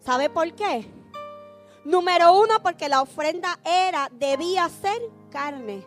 ¿Sabe 0.00 0.30
por 0.30 0.50
qué? 0.54 0.90
Número 1.84 2.38
uno, 2.40 2.62
porque 2.62 2.88
la 2.88 3.02
ofrenda 3.02 3.58
era, 3.64 4.08
debía 4.12 4.68
ser 4.68 5.02
carne. 5.30 5.84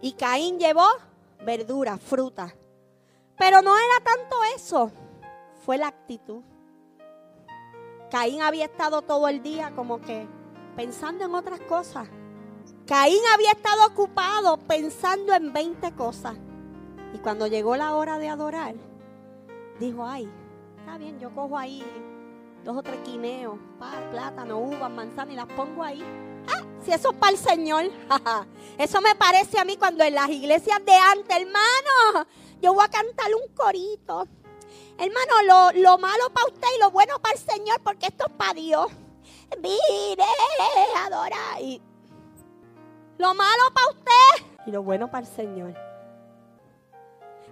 Y 0.00 0.12
Caín 0.14 0.58
llevó 0.58 0.86
verdura, 1.44 1.98
fruta. 1.98 2.54
Pero 3.36 3.60
no 3.60 3.76
era 3.76 4.04
tanto 4.04 4.36
eso, 4.56 4.90
fue 5.64 5.76
la 5.76 5.88
actitud. 5.88 6.42
Caín 8.10 8.42
había 8.42 8.66
estado 8.66 9.02
todo 9.02 9.28
el 9.28 9.42
día 9.42 9.72
como 9.74 10.00
que 10.00 10.26
pensando 10.76 11.24
en 11.24 11.34
otras 11.34 11.60
cosas. 11.60 12.08
Caín 12.86 13.20
había 13.32 13.52
estado 13.52 13.86
ocupado 13.86 14.56
pensando 14.56 15.34
en 15.34 15.52
20 15.52 15.92
cosas. 15.92 16.36
Y 17.14 17.18
cuando 17.18 17.46
llegó 17.46 17.76
la 17.76 17.94
hora 17.94 18.18
de 18.18 18.28
adorar, 18.28 18.74
dijo, 19.78 20.06
ay, 20.06 20.28
está 20.78 20.98
bien, 20.98 21.18
yo 21.18 21.34
cojo 21.34 21.58
ahí 21.58 21.84
dos 22.64 22.76
o 22.76 22.82
tres 22.82 23.00
quineos, 23.04 23.58
plátano, 24.10 24.58
uvas, 24.58 24.90
manzana 24.90 25.32
y 25.32 25.36
las 25.36 25.46
pongo 25.46 25.82
ahí. 25.82 26.02
Ah, 26.48 26.62
si 26.84 26.92
eso 26.92 27.10
es 27.10 27.16
para 27.16 27.32
el 27.32 27.38
Señor, 27.38 27.84
eso 28.78 29.00
me 29.00 29.14
parece 29.14 29.58
a 29.58 29.64
mí 29.64 29.76
cuando 29.76 30.04
en 30.04 30.14
las 30.14 30.28
iglesias 30.28 30.84
de 30.84 30.94
antes, 30.94 31.36
hermano, 31.36 32.26
yo 32.60 32.74
voy 32.74 32.84
a 32.84 32.88
cantar 32.88 33.28
un 33.34 33.54
corito. 33.54 34.26
Hermano, 34.98 35.72
lo, 35.74 35.98
malo 35.98 36.30
para 36.32 36.46
usted 36.46 36.68
y 36.76 36.80
lo 36.80 36.90
bueno 36.90 37.18
para 37.20 37.34
el 37.34 37.40
Señor, 37.40 37.80
porque 37.82 38.06
esto 38.06 38.26
es 38.28 38.32
para 38.34 38.54
Dios. 38.54 38.86
Mire, 39.60 40.24
adora. 41.04 41.60
Y 41.60 41.80
lo 43.18 43.34
malo 43.34 43.62
para 43.74 43.88
usted 43.88 44.46
y 44.66 44.70
lo 44.70 44.82
bueno 44.82 45.10
para 45.10 45.26
el 45.26 45.32
Señor. 45.32 45.74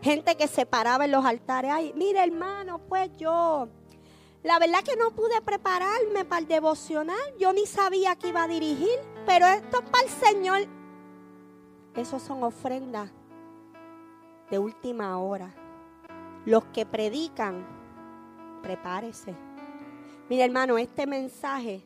Gente 0.02 0.36
que 0.36 0.48
se 0.48 0.64
paraba 0.64 1.04
en 1.04 1.10
los 1.12 1.24
altares. 1.24 1.72
Ay, 1.72 1.92
mire, 1.94 2.22
hermano, 2.22 2.78
pues 2.88 3.10
yo 3.16 3.68
la 4.42 4.58
verdad 4.58 4.82
que 4.82 4.96
no 4.96 5.10
pude 5.10 5.40
prepararme 5.42 6.24
para 6.24 6.40
el 6.40 6.48
devocional. 6.48 7.16
Yo 7.38 7.52
ni 7.52 7.66
sabía 7.66 8.16
que 8.16 8.28
iba 8.28 8.42
a 8.42 8.48
dirigir. 8.48 8.98
Pero 9.26 9.46
esto 9.46 9.82
es 9.82 9.90
para 9.90 10.04
el 10.04 10.10
Señor. 10.10 10.60
Esos 11.94 12.22
son 12.22 12.42
ofrendas 12.42 13.10
de 14.50 14.58
última 14.58 15.18
hora. 15.18 15.54
Los 16.46 16.64
que 16.66 16.86
predican, 16.86 17.66
prepárese. 18.62 19.34
Mira 20.30 20.44
hermano, 20.46 20.78
este 20.78 21.06
mensaje 21.06 21.82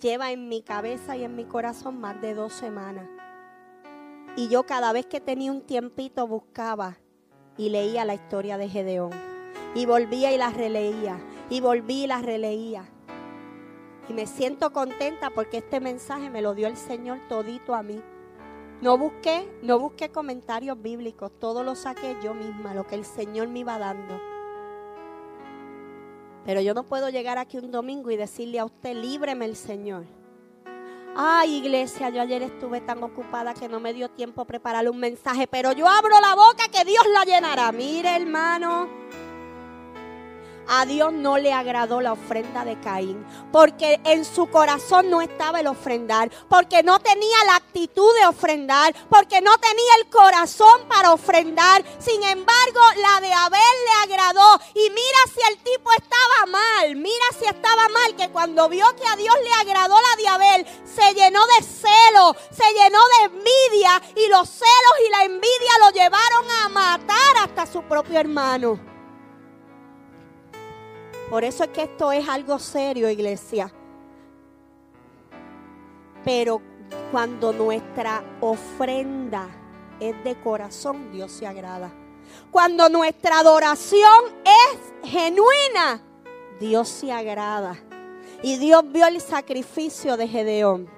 lleva 0.00 0.30
en 0.30 0.48
mi 0.48 0.62
cabeza 0.62 1.16
y 1.16 1.24
en 1.24 1.36
mi 1.36 1.44
corazón 1.44 2.00
más 2.00 2.20
de 2.22 2.34
dos 2.34 2.54
semanas. 2.54 3.06
Y 4.34 4.48
yo 4.48 4.64
cada 4.64 4.92
vez 4.92 5.06
que 5.06 5.20
tenía 5.20 5.52
un 5.52 5.62
tiempito 5.62 6.26
buscaba 6.26 6.96
y 7.58 7.68
leía 7.68 8.04
la 8.04 8.14
historia 8.14 8.56
de 8.56 8.68
Gedeón. 8.68 9.10
Y 9.74 9.84
volvía 9.84 10.32
y 10.32 10.38
la 10.38 10.50
releía 10.50 11.20
y 11.50 11.60
volví 11.60 12.04
y 12.04 12.06
la 12.06 12.22
releía. 12.22 12.84
Y 14.08 14.12
me 14.12 14.26
siento 14.26 14.72
contenta 14.72 15.30
porque 15.30 15.58
este 15.58 15.80
mensaje 15.80 16.30
me 16.30 16.42
lo 16.42 16.54
dio 16.54 16.68
el 16.68 16.76
Señor 16.76 17.18
todito 17.28 17.74
a 17.74 17.82
mí. 17.82 18.00
No 18.80 18.98
busqué, 18.98 19.48
no 19.62 19.78
busqué 19.78 20.10
comentarios 20.10 20.80
bíblicos, 20.80 21.32
todo 21.40 21.64
lo 21.64 21.74
saqué 21.74 22.16
yo 22.22 22.34
misma, 22.34 22.74
lo 22.74 22.86
que 22.86 22.94
el 22.94 23.04
Señor 23.04 23.48
me 23.48 23.60
iba 23.60 23.78
dando. 23.78 24.20
Pero 26.44 26.60
yo 26.60 26.74
no 26.74 26.84
puedo 26.84 27.08
llegar 27.08 27.38
aquí 27.38 27.58
un 27.58 27.72
domingo 27.72 28.10
y 28.10 28.16
decirle 28.16 28.60
a 28.60 28.66
usted, 28.66 28.94
líbreme 28.94 29.46
el 29.46 29.56
Señor. 29.56 30.04
Ay, 31.16 31.56
iglesia, 31.56 32.10
yo 32.10 32.20
ayer 32.20 32.42
estuve 32.42 32.82
tan 32.82 33.02
ocupada 33.02 33.54
que 33.54 33.68
no 33.68 33.80
me 33.80 33.94
dio 33.94 34.10
tiempo 34.10 34.42
a 34.42 34.44
prepararle 34.44 34.90
un 34.90 34.98
mensaje, 34.98 35.46
pero 35.46 35.72
yo 35.72 35.88
abro 35.88 36.20
la 36.20 36.34
boca 36.34 36.68
que 36.70 36.84
Dios 36.84 37.02
la 37.12 37.24
llenará. 37.24 37.72
Mire, 37.72 38.14
hermano. 38.14 39.05
A 40.68 40.84
Dios 40.84 41.12
no 41.12 41.38
le 41.38 41.52
agradó 41.52 42.00
la 42.00 42.12
ofrenda 42.12 42.64
de 42.64 42.78
Caín, 42.80 43.24
porque 43.52 44.00
en 44.04 44.24
su 44.24 44.50
corazón 44.50 45.10
no 45.10 45.20
estaba 45.20 45.60
el 45.60 45.68
ofrendar, 45.68 46.30
porque 46.48 46.82
no 46.82 46.98
tenía 46.98 47.44
la 47.46 47.56
actitud 47.56 48.12
de 48.20 48.26
ofrendar, 48.26 48.94
porque 49.08 49.40
no 49.40 49.56
tenía 49.58 49.94
el 50.00 50.10
corazón 50.10 50.82
para 50.88 51.12
ofrendar. 51.12 51.84
Sin 51.98 52.22
embargo, 52.22 52.80
la 52.96 53.20
de 53.20 53.32
Abel 53.32 53.60
le 53.60 54.14
agradó. 54.14 54.60
Y 54.74 54.90
mira 54.90 55.18
si 55.32 55.52
el 55.52 55.58
tipo 55.58 55.90
estaba 55.92 56.46
mal, 56.50 56.96
mira 56.96 57.24
si 57.38 57.44
estaba 57.44 57.88
mal, 57.88 58.16
que 58.16 58.30
cuando 58.30 58.68
vio 58.68 58.86
que 58.96 59.06
a 59.06 59.16
Dios 59.16 59.34
le 59.42 59.52
agradó 59.52 59.94
la 60.00 60.16
de 60.16 60.28
Abel, 60.28 60.66
se 60.84 61.14
llenó 61.14 61.40
de 61.46 61.62
celo, 61.62 62.36
se 62.50 62.64
llenó 62.72 62.98
de 63.18 63.24
envidia, 63.26 64.02
y 64.16 64.28
los 64.28 64.48
celos 64.48 64.96
y 65.06 65.10
la 65.10 65.24
envidia 65.24 65.78
lo 65.80 65.90
llevaron 65.90 66.50
a 66.62 66.68
matar 66.68 67.36
hasta 67.44 67.66
su 67.66 67.82
propio 67.82 68.18
hermano. 68.18 68.95
Por 71.30 71.42
eso 71.42 71.64
es 71.64 71.70
que 71.70 71.82
esto 71.82 72.12
es 72.12 72.28
algo 72.28 72.58
serio, 72.58 73.10
iglesia. 73.10 73.72
Pero 76.24 76.62
cuando 77.10 77.52
nuestra 77.52 78.22
ofrenda 78.40 79.48
es 79.98 80.22
de 80.22 80.38
corazón, 80.40 81.10
Dios 81.10 81.32
se 81.32 81.46
agrada. 81.46 81.92
Cuando 82.50 82.88
nuestra 82.88 83.40
adoración 83.40 84.24
es 84.44 85.10
genuina, 85.10 86.00
Dios 86.60 86.88
se 86.88 87.10
agrada. 87.12 87.76
Y 88.42 88.58
Dios 88.58 88.84
vio 88.92 89.06
el 89.06 89.20
sacrificio 89.20 90.16
de 90.16 90.28
Gedeón. 90.28 90.88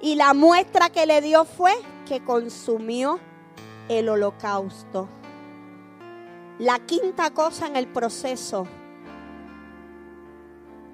Y 0.00 0.14
la 0.14 0.32
muestra 0.32 0.88
que 0.88 1.04
le 1.04 1.20
dio 1.20 1.44
fue 1.44 1.74
que 2.06 2.24
consumió 2.24 3.20
el 3.88 4.08
holocausto. 4.08 5.08
La 6.58 6.78
quinta 6.78 7.30
cosa 7.30 7.66
en 7.66 7.76
el 7.76 7.88
proceso 7.88 8.66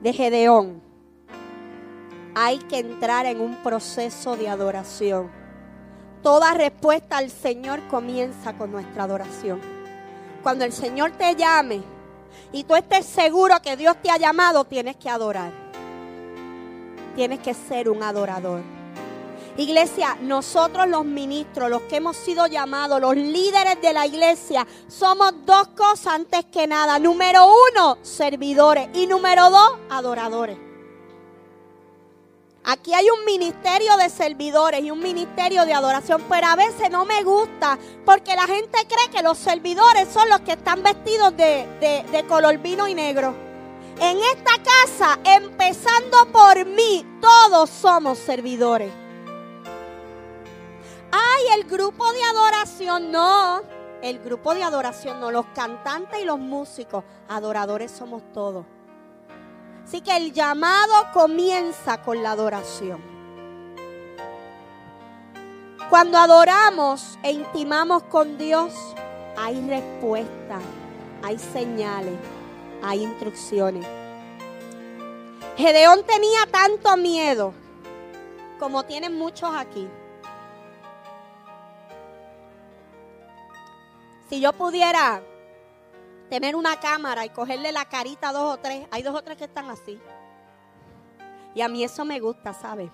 de 0.01 0.12
Gedeón, 0.12 0.82
hay 2.34 2.59
que 2.59 2.78
entrar 2.78 3.26
en 3.26 3.40
un 3.40 3.57
proceso 3.57 4.36
de 4.36 4.48
adoración. 4.48 5.30
Toda 6.22 6.55
respuesta 6.55 7.18
al 7.18 7.30
Señor 7.30 7.80
comienza 7.88 8.55
con 8.55 8.70
nuestra 8.70 9.05
adoración. 9.05 9.61
Cuando 10.42 10.64
el 10.64 10.72
Señor 10.72 11.12
te 11.12 11.34
llame, 11.34 11.82
y 12.53 12.64
tú 12.64 12.74
estés 12.74 13.07
seguro 13.07 13.55
que 13.62 13.76
Dios 13.76 13.96
te 14.03 14.11
ha 14.11 14.16
llamado, 14.16 14.64
tienes 14.64 14.96
que 14.96 15.09
adorar. 15.09 15.53
Tienes 17.14 17.40
que 17.40 17.55
ser 17.55 17.88
un 17.88 18.03
adorador. 18.03 18.80
Iglesia, 19.57 20.16
nosotros 20.20 20.88
los 20.88 21.05
ministros, 21.05 21.68
los 21.70 21.82
que 21.82 21.96
hemos 21.96 22.16
sido 22.16 22.46
llamados, 22.46 23.01
los 23.01 23.16
líderes 23.16 23.80
de 23.82 23.92
la 23.92 24.07
iglesia, 24.07 24.66
somos 24.88 25.32
dos 25.44 25.68
cosas 25.68 26.14
antes 26.14 26.44
que 26.46 26.66
nada. 26.66 26.98
Número 26.98 27.46
uno, 27.46 27.98
servidores. 28.03 28.88
Y 28.94 29.07
número 29.07 29.51
dos, 29.51 29.72
adoradores. 29.90 30.57
Aquí 32.62 32.92
hay 32.92 33.09
un 33.09 33.24
ministerio 33.24 33.96
de 33.96 34.11
servidores 34.11 34.82
y 34.82 34.90
un 34.90 35.01
ministerio 35.01 35.64
de 35.64 35.72
adoración, 35.72 36.22
pero 36.28 36.46
a 36.46 36.57
veces 36.57 36.90
no 36.90 37.07
me 37.07 37.22
gusta 37.22 37.78
porque 38.05 38.36
la 38.36 38.46
gente 38.46 38.86
cree 38.86 39.11
que 39.11 39.22
los 39.22 39.38
servidores 39.38 40.09
son 40.12 40.28
los 40.28 40.40
que 40.40 40.53
están 40.53 40.82
vestidos 40.82 41.34
de, 41.36 41.66
de 42.12 42.26
color 42.28 42.59
vino 42.59 42.86
y 42.86 42.94
negro. 42.94 43.34
En 43.98 44.18
esta 44.18 44.53
casa, 44.62 45.18
empezando 45.24 46.26
por 46.32 46.64
mí, 46.66 47.05
todos 47.20 47.68
somos 47.70 48.18
servidores. 48.18 48.99
Ay, 51.12 51.61
el 51.61 51.64
grupo 51.64 52.12
de 52.12 52.22
adoración, 52.22 53.11
no. 53.11 53.62
El 54.02 54.18
grupo 54.20 54.54
de 54.54 54.62
adoración, 54.62 55.20
no. 55.20 55.30
Los 55.30 55.46
cantantes 55.54 56.20
y 56.20 56.24
los 56.24 56.38
músicos, 56.38 57.04
adoradores 57.28 57.90
somos 57.90 58.22
todos. 58.32 58.64
Así 59.84 60.00
que 60.00 60.16
el 60.16 60.32
llamado 60.32 60.94
comienza 61.12 62.00
con 62.02 62.22
la 62.22 62.32
adoración. 62.32 63.00
Cuando 65.88 66.18
adoramos 66.18 67.18
e 67.22 67.32
intimamos 67.32 68.04
con 68.04 68.38
Dios, 68.38 68.72
hay 69.36 69.61
respuesta, 69.68 70.61
hay 71.22 71.36
señales, 71.38 72.14
hay 72.82 73.02
instrucciones. 73.02 73.84
Gedeón 75.56 76.04
tenía 76.04 76.46
tanto 76.50 76.96
miedo 76.96 77.52
como 78.61 78.84
tienen 78.84 79.18
muchos 79.18 79.50
aquí. 79.52 79.88
Si 84.31 84.41
yo 84.41 84.53
pudiera 84.53 85.22
tener 86.31 86.55
una 86.55 86.78
cámara 86.78 87.26
y 87.26 87.31
cogerle 87.31 87.72
la 87.72 87.85
carita 87.87 88.28
a 88.28 88.33
dos 88.33 88.55
o 88.55 88.57
tres. 88.59 88.87
Hay 88.93 89.03
dos 89.03 89.14
o 89.14 89.22
tres 89.22 89.37
que 89.37 89.45
están 89.45 89.68
así. 89.68 90.01
Y 91.55 91.61
a 91.61 91.68
mí 91.68 91.83
eso 91.83 92.05
me 92.05 92.20
gusta, 92.20 92.55
¿sabes? 92.55 92.89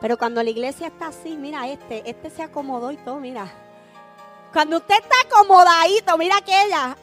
Pero 0.00 0.18
cuando 0.18 0.42
la 0.42 0.50
iglesia 0.50 0.88
está 0.88 1.06
así, 1.06 1.36
mira 1.36 1.68
este, 1.68 2.02
este 2.10 2.28
se 2.28 2.42
acomodó 2.42 2.90
y 2.90 2.96
todo, 2.96 3.20
mira. 3.20 3.46
Cuando 4.52 4.78
usted 4.78 4.96
está 4.96 5.14
acomodadito, 5.24 6.18
mira 6.18 6.36
aquella, 6.36 6.96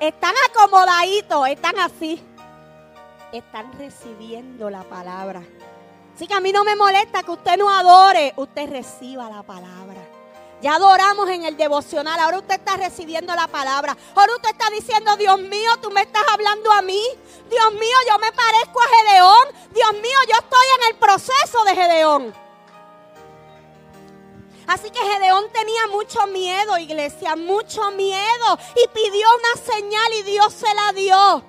están 0.00 0.34
acomodaditos, 0.50 1.48
están 1.48 1.78
así. 1.78 2.22
Están 3.30 3.70
recibiendo 3.78 4.70
la 4.70 4.82
palabra. 4.84 5.42
Así 6.14 6.26
que 6.26 6.34
a 6.34 6.40
mí 6.40 6.50
no 6.50 6.64
me 6.64 6.74
molesta 6.74 7.22
que 7.22 7.30
usted 7.30 7.58
no 7.58 7.70
adore, 7.70 8.32
usted 8.36 8.70
reciba 8.70 9.28
la 9.28 9.42
palabra. 9.42 9.97
Ya 10.60 10.74
adoramos 10.74 11.28
en 11.30 11.44
el 11.44 11.56
devocional. 11.56 12.18
Ahora 12.18 12.38
usted 12.38 12.56
está 12.56 12.76
recibiendo 12.76 13.34
la 13.34 13.46
palabra. 13.46 13.96
Ahora 14.14 14.34
usted 14.34 14.50
está 14.50 14.70
diciendo, 14.70 15.16
Dios 15.16 15.38
mío, 15.40 15.70
tú 15.80 15.90
me 15.90 16.02
estás 16.02 16.24
hablando 16.32 16.72
a 16.72 16.82
mí. 16.82 17.02
Dios 17.48 17.72
mío, 17.74 17.96
yo 18.08 18.18
me 18.18 18.32
parezco 18.32 18.80
a 18.80 18.88
Gedeón. 18.88 19.48
Dios 19.72 19.92
mío, 19.92 20.18
yo 20.28 20.34
estoy 20.34 20.66
en 20.80 20.88
el 20.90 20.96
proceso 20.96 21.64
de 21.64 21.74
Gedeón. 21.76 22.34
Así 24.66 24.90
que 24.90 24.98
Gedeón 24.98 25.44
tenía 25.52 25.86
mucho 25.86 26.26
miedo, 26.26 26.76
iglesia, 26.76 27.36
mucho 27.36 27.90
miedo. 27.92 28.58
Y 28.76 28.88
pidió 28.88 29.26
una 29.36 29.64
señal 29.64 30.12
y 30.14 30.22
Dios 30.24 30.52
se 30.52 30.74
la 30.74 30.92
dio. 30.92 31.44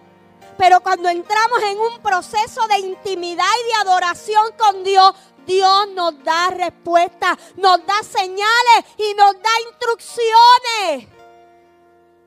Pero 0.59 0.81
cuando 0.81 1.09
entramos 1.09 1.63
en 1.63 1.79
un 1.79 1.99
proceso 1.99 2.67
de 2.67 2.79
intimidad 2.79 3.45
y 3.63 3.67
de 3.67 3.89
adoración 3.89 4.43
con 4.57 4.83
Dios, 4.83 5.15
Dios 5.49 5.89
nos 5.95 6.23
da 6.23 6.51
respuestas, 6.51 7.35
nos 7.55 7.83
da 7.83 8.03
señales 8.03 8.85
y 8.97 9.15
nos 9.15 9.33
da 9.33 9.49
instrucciones. 9.67 11.07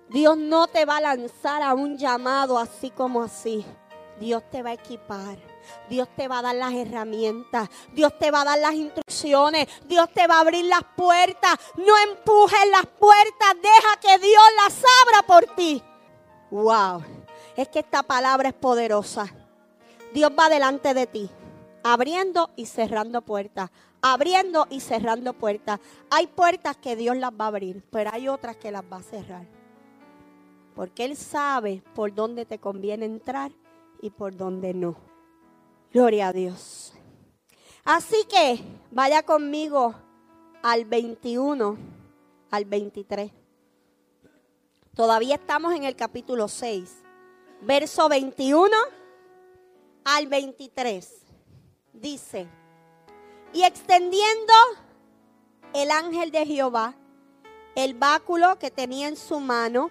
Dios 0.09 0.37
no 0.37 0.67
te 0.67 0.85
va 0.85 0.97
a 0.97 1.03
lanzar 1.03 1.63
a 1.63 1.73
un 1.73 1.97
llamado 1.97 2.59
así 2.59 2.91
como 2.91 3.23
así. 3.23 3.65
Dios 4.19 4.43
te 4.51 4.65
va 4.65 4.71
a 4.71 4.73
equipar. 4.73 5.39
Dios 5.89 6.09
te 6.17 6.27
va 6.27 6.41
a 6.41 6.43
dar 6.43 6.57
las 6.57 6.73
herramientas. 6.75 7.69
Dios 7.93 8.13
te 8.19 8.33
va 8.33 8.41
a 8.41 8.45
dar 8.45 8.59
las 8.59 8.75
instrucciones. 8.75 9.69
Dios 9.87 10.09
te 10.13 10.27
va 10.27 10.39
a 10.39 10.41
abrir 10.41 10.65
las 10.65 10.83
puertas. 10.97 11.61
No 11.77 11.97
empujes 11.99 12.71
las 12.73 12.87
puertas. 12.87 13.55
Deja 13.63 14.01
que 14.01 14.19
Dios 14.19 14.45
las 14.65 14.83
abra 15.03 15.23
por 15.29 15.47
ti. 15.55 15.81
Wow. 16.51 17.05
Es 17.55 17.69
que 17.69 17.79
esta 17.79 18.03
palabra 18.03 18.49
es 18.49 18.55
poderosa. 18.57 19.33
Dios 20.13 20.33
va 20.37 20.49
delante 20.49 20.93
de 20.93 21.07
ti 21.07 21.31
abriendo 21.83 22.51
y 22.57 22.67
cerrando 22.67 23.23
puertas, 23.23 23.71
abriendo 24.01 24.67
y 24.71 24.81
cerrando 24.81 25.33
puertas. 25.33 25.81
Hay 26.11 26.27
puertas 26.27 26.77
que 26.77 26.97
Dios 26.97 27.17
las 27.17 27.33
va 27.33 27.47
a 27.47 27.49
abrir, 27.49 27.85
pero 27.91 28.11
hay 28.13 28.29
otras 28.29 28.57
que 28.57 28.71
las 28.71 28.83
va 28.83 28.99
a 28.99 29.03
cerrar. 29.03 29.47
Porque 30.75 31.05
Él 31.05 31.17
sabe 31.17 31.83
por 31.95 32.15
dónde 32.15 32.47
te 32.47 32.59
conviene 32.59 33.07
entrar 33.07 33.53
y 34.01 34.11
por 34.11 34.37
dónde 34.37 34.73
no. 34.75 34.97
Gloria 35.93 36.29
a 36.29 36.33
Dios. 36.33 36.95
Así 37.85 38.25
que 38.29 38.63
vaya 38.91 39.23
conmigo 39.23 39.95
al 40.63 40.85
21, 40.85 41.77
al 42.51 42.65
23. 42.65 43.31
Todavía 44.95 45.35
estamos 45.35 45.75
en 45.75 45.85
el 45.85 45.97
capítulo 45.97 46.49
6, 46.49 47.03
verso 47.63 48.09
21 48.09 48.71
al 50.05 50.27
23 50.27 51.23
dice, 51.93 52.49
y 53.53 53.65
extendiendo 53.65 54.53
el 55.75 55.91
ángel 55.91 56.31
de 56.31 56.47
Jehová 56.47 56.95
el 57.75 57.95
báculo 57.95 58.59
que 58.59 58.71
tenía 58.71 59.09
en 59.09 59.17
su 59.17 59.41
mano, 59.41 59.91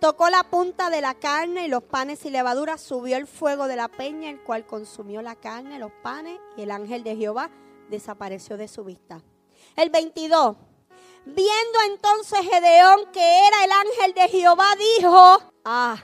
tocó 0.00 0.30
la 0.30 0.44
punta 0.44 0.90
de 0.90 1.00
la 1.00 1.14
carne 1.14 1.66
y 1.66 1.68
los 1.68 1.82
panes 1.82 2.24
y 2.24 2.30
levaduras, 2.30 2.80
subió 2.80 3.16
el 3.16 3.26
fuego 3.26 3.68
de 3.68 3.76
la 3.76 3.88
peña, 3.88 4.30
el 4.30 4.42
cual 4.42 4.66
consumió 4.66 5.22
la 5.22 5.36
carne, 5.36 5.78
los 5.78 5.92
panes, 6.02 6.38
y 6.56 6.62
el 6.62 6.70
ángel 6.70 7.04
de 7.04 7.16
Jehová 7.16 7.50
desapareció 7.88 8.56
de 8.56 8.68
su 8.68 8.84
vista. 8.84 9.22
El 9.76 9.90
22. 9.90 10.56
Viendo 11.26 11.78
entonces 11.86 12.40
Gedeón 12.40 13.10
que 13.12 13.46
era 13.46 13.64
el 13.64 13.72
ángel 13.72 14.14
de 14.14 14.28
Jehová, 14.28 14.66
dijo, 14.98 15.38
ah, 15.64 15.96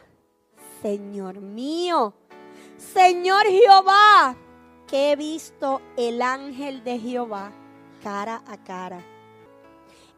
Señor 0.80 1.40
mío, 1.40 2.14
Señor 2.78 3.46
Jehová, 3.46 4.34
que 4.90 5.12
he 5.12 5.16
visto 5.16 5.80
el 5.96 6.20
ángel 6.20 6.82
de 6.82 6.98
Jehová 6.98 7.52
cara 8.02 8.42
a 8.48 8.56
cara. 8.56 9.00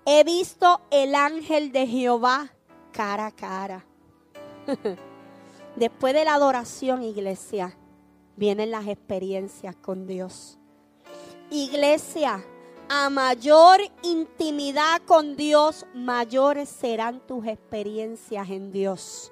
He 0.07 0.25
visto 0.25 0.81
el 0.91 1.15
ángel 1.15 1.73
de 1.73 1.87
Jehová 1.87 2.51
cara 2.91 3.27
a 3.27 3.31
cara. 3.33 3.85
Después 5.77 6.15
de 6.15 6.25
la 6.25 6.35
adoración, 6.35 7.03
iglesia, 7.03 7.77
vienen 8.37 8.71
las 8.71 8.89
experiencias 8.89 9.77
con 9.77 10.07
Dios. 10.07 10.59
Iglesia, 11.51 12.43
a 12.89 13.11
mayor 13.11 13.81
intimidad 14.03 15.03
con 15.05 15.37
Dios, 15.37 15.85
mayores 15.93 16.71
serán 16.71 17.21
tus 17.27 17.47
experiencias 17.47 18.49
en 18.49 18.73
Dios. 18.73 19.31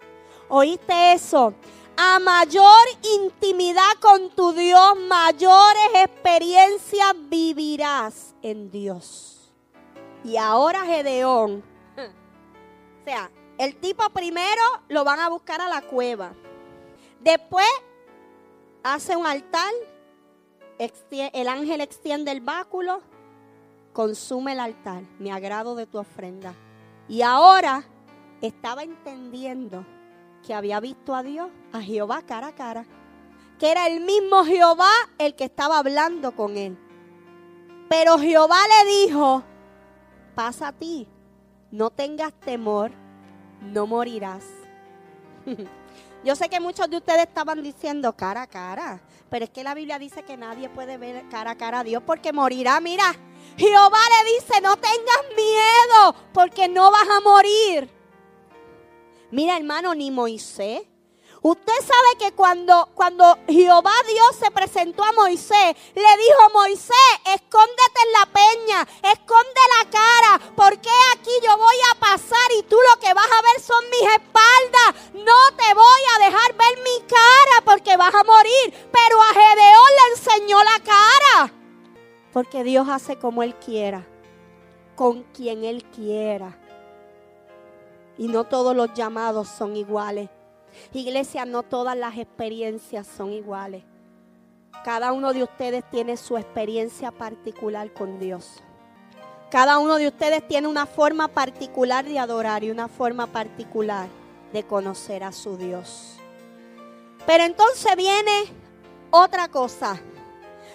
¿Oíste 0.51 1.14
eso? 1.14 1.55
A 2.03 2.18
mayor 2.18 2.86
intimidad 3.20 3.92
con 4.01 4.30
tu 4.30 4.55
Dios, 4.55 4.98
mayores 5.07 5.90
experiencias 5.96 7.14
vivirás 7.28 8.34
en 8.40 8.70
Dios. 8.70 9.53
Y 10.24 10.38
ahora 10.38 10.86
Gedeón, 10.86 11.62
o 11.98 13.05
sea, 13.05 13.30
el 13.59 13.76
tipo 13.76 14.09
primero 14.14 14.62
lo 14.88 15.05
van 15.05 15.20
a 15.20 15.28
buscar 15.28 15.61
a 15.61 15.68
la 15.68 15.82
cueva. 15.82 16.32
Después 17.20 17.68
hace 18.82 19.14
un 19.14 19.26
altar, 19.26 19.70
el 20.78 21.48
ángel 21.48 21.82
extiende 21.82 22.30
el 22.30 22.40
báculo, 22.40 23.03
consume 23.92 24.53
el 24.53 24.61
altar, 24.61 25.03
me 25.18 25.32
agrado 25.32 25.74
de 25.74 25.84
tu 25.86 25.98
ofrenda. 25.98 26.55
Y 27.09 27.20
ahora 27.20 27.84
estaba 28.40 28.84
entendiendo 28.84 29.84
que 30.47 30.55
había 30.55 30.80
visto 30.80 31.14
a 31.14 31.22
Dios, 31.22 31.51
a 31.72 31.80
Jehová 31.80 32.22
cara 32.22 32.49
a 32.49 32.55
cara, 32.55 32.86
que 33.59 33.70
era 33.70 33.86
el 33.86 34.01
mismo 34.01 34.45
Jehová 34.45 34.91
el 35.18 35.34
que 35.34 35.45
estaba 35.45 35.78
hablando 35.78 36.34
con 36.34 36.57
él. 36.57 36.78
Pero 37.88 38.18
Jehová 38.18 38.59
le 38.68 38.91
dijo, 38.91 39.43
pasa 40.34 40.68
a 40.68 40.72
ti, 40.72 41.09
no 41.70 41.91
tengas 41.91 42.32
temor, 42.32 42.93
no 43.61 43.86
morirás. 43.86 44.45
Yo 46.24 46.36
sé 46.36 46.49
que 46.49 46.61
muchos 46.61 46.88
de 46.91 46.99
ustedes 46.99 47.22
estaban 47.26 47.62
diciendo 47.62 48.14
cara 48.14 48.43
a 48.43 48.47
cara, 48.47 49.01
pero 49.30 49.45
es 49.45 49.51
que 49.51 49.64
la 49.64 49.74
Biblia 49.74 49.99
dice 49.99 50.22
que 50.22 50.36
nadie 50.36 50.68
puede 50.68 50.99
ver 50.99 51.28
cara 51.30 51.53
a 51.53 51.57
cara 51.57 51.80
a 51.80 51.84
Dios 51.84 52.03
porque 52.05 52.32
morirá. 52.32 52.78
Mira, 52.80 53.14
Jehová 53.57 53.99
le 54.22 54.32
dice, 54.32 54.61
no 54.61 54.76
tengas 54.76 55.22
miedo 55.34 56.14
porque 56.32 56.68
no 56.68 56.91
vas 56.91 57.09
a 57.09 57.20
morir. 57.20 57.99
Mira, 59.31 59.57
hermano, 59.57 59.95
ni 59.95 60.11
Moisés. 60.11 60.83
Usted 61.43 61.72
sabe 61.78 62.18
que 62.18 62.33
cuando, 62.33 62.91
cuando 62.95 63.39
Jehová 63.49 63.95
Dios 64.07 64.37
se 64.39 64.51
presentó 64.51 65.03
a 65.03 65.12
Moisés, 65.12 65.74
le 65.95 66.03
dijo, 66.03 66.51
Moisés, 66.53 67.11
escóndete 67.35 68.01
en 68.05 68.12
la 68.12 68.26
peña, 68.26 68.89
esconde 69.11 69.61
la 69.78 69.91
cara, 69.91 70.53
porque 70.55 70.91
aquí 71.14 71.31
yo 71.43 71.57
voy 71.57 71.76
a 71.93 71.99
pasar 71.99 72.53
y 72.59 72.62
tú 72.64 72.76
lo 72.76 73.01
que 73.01 73.14
vas 73.14 73.26
a 73.26 73.43
ver 73.43 73.62
son 73.62 73.85
mis 73.89 74.03
espaldas. 74.03 75.14
No 75.14 75.57
te 75.57 75.74
voy 75.74 76.03
a 76.14 76.24
dejar 76.26 76.55
ver 76.57 76.78
mi 76.85 77.07
cara 77.07 77.64
porque 77.64 77.97
vas 77.97 78.14
a 78.14 78.24
morir. 78.24 78.91
Pero 78.93 79.22
a 79.22 79.33
Gedeón 79.33 79.91
le 79.97 80.14
enseñó 80.14 80.62
la 80.62 80.81
cara. 80.85 81.55
Porque 82.35 82.64
Dios 82.64 82.87
hace 82.87 83.18
como 83.18 83.43
Él 83.43 83.55
quiera, 83.55 84.07
con 84.95 85.22
quien 85.33 85.64
Él 85.64 85.85
quiera. 85.85 86.59
Y 88.21 88.29
no 88.29 88.45
todos 88.45 88.77
los 88.77 88.93
llamados 88.93 89.49
son 89.49 89.77
iguales. 89.77 90.29
Iglesia, 90.93 91.47
no 91.47 91.62
todas 91.62 91.97
las 91.97 92.18
experiencias 92.18 93.07
son 93.07 93.33
iguales. 93.33 93.83
Cada 94.85 95.12
uno 95.12 95.33
de 95.33 95.43
ustedes 95.43 95.83
tiene 95.91 96.18
su 96.18 96.37
experiencia 96.37 97.12
particular 97.12 97.91
con 97.95 98.18
Dios. 98.18 98.62
Cada 99.51 99.79
uno 99.79 99.97
de 99.97 100.09
ustedes 100.09 100.47
tiene 100.47 100.68
una 100.68 100.85
forma 100.85 101.29
particular 101.29 102.05
de 102.05 102.18
adorar 102.18 102.62
y 102.62 102.71
una 102.71 102.89
forma 102.89 103.27
particular 103.27 104.07
de 104.53 104.64
conocer 104.64 105.25
a 105.25 105.33
su 105.33 105.57
Dios. 105.57 106.16
Pero 107.25 107.45
entonces 107.45 107.97
viene 107.97 108.53
otra 109.11 109.49
cosa. 109.49 109.99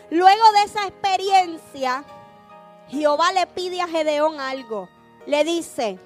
Luego 0.09 0.51
de 0.53 0.63
esa 0.63 0.87
experiencia, 0.87 2.03
Jehová 2.87 3.31
le 3.33 3.45
pide 3.45 3.81
a 3.81 3.87
Gedeón 3.87 4.39
algo. 4.39 4.89
Le 5.27 5.43
dice, 5.43 5.99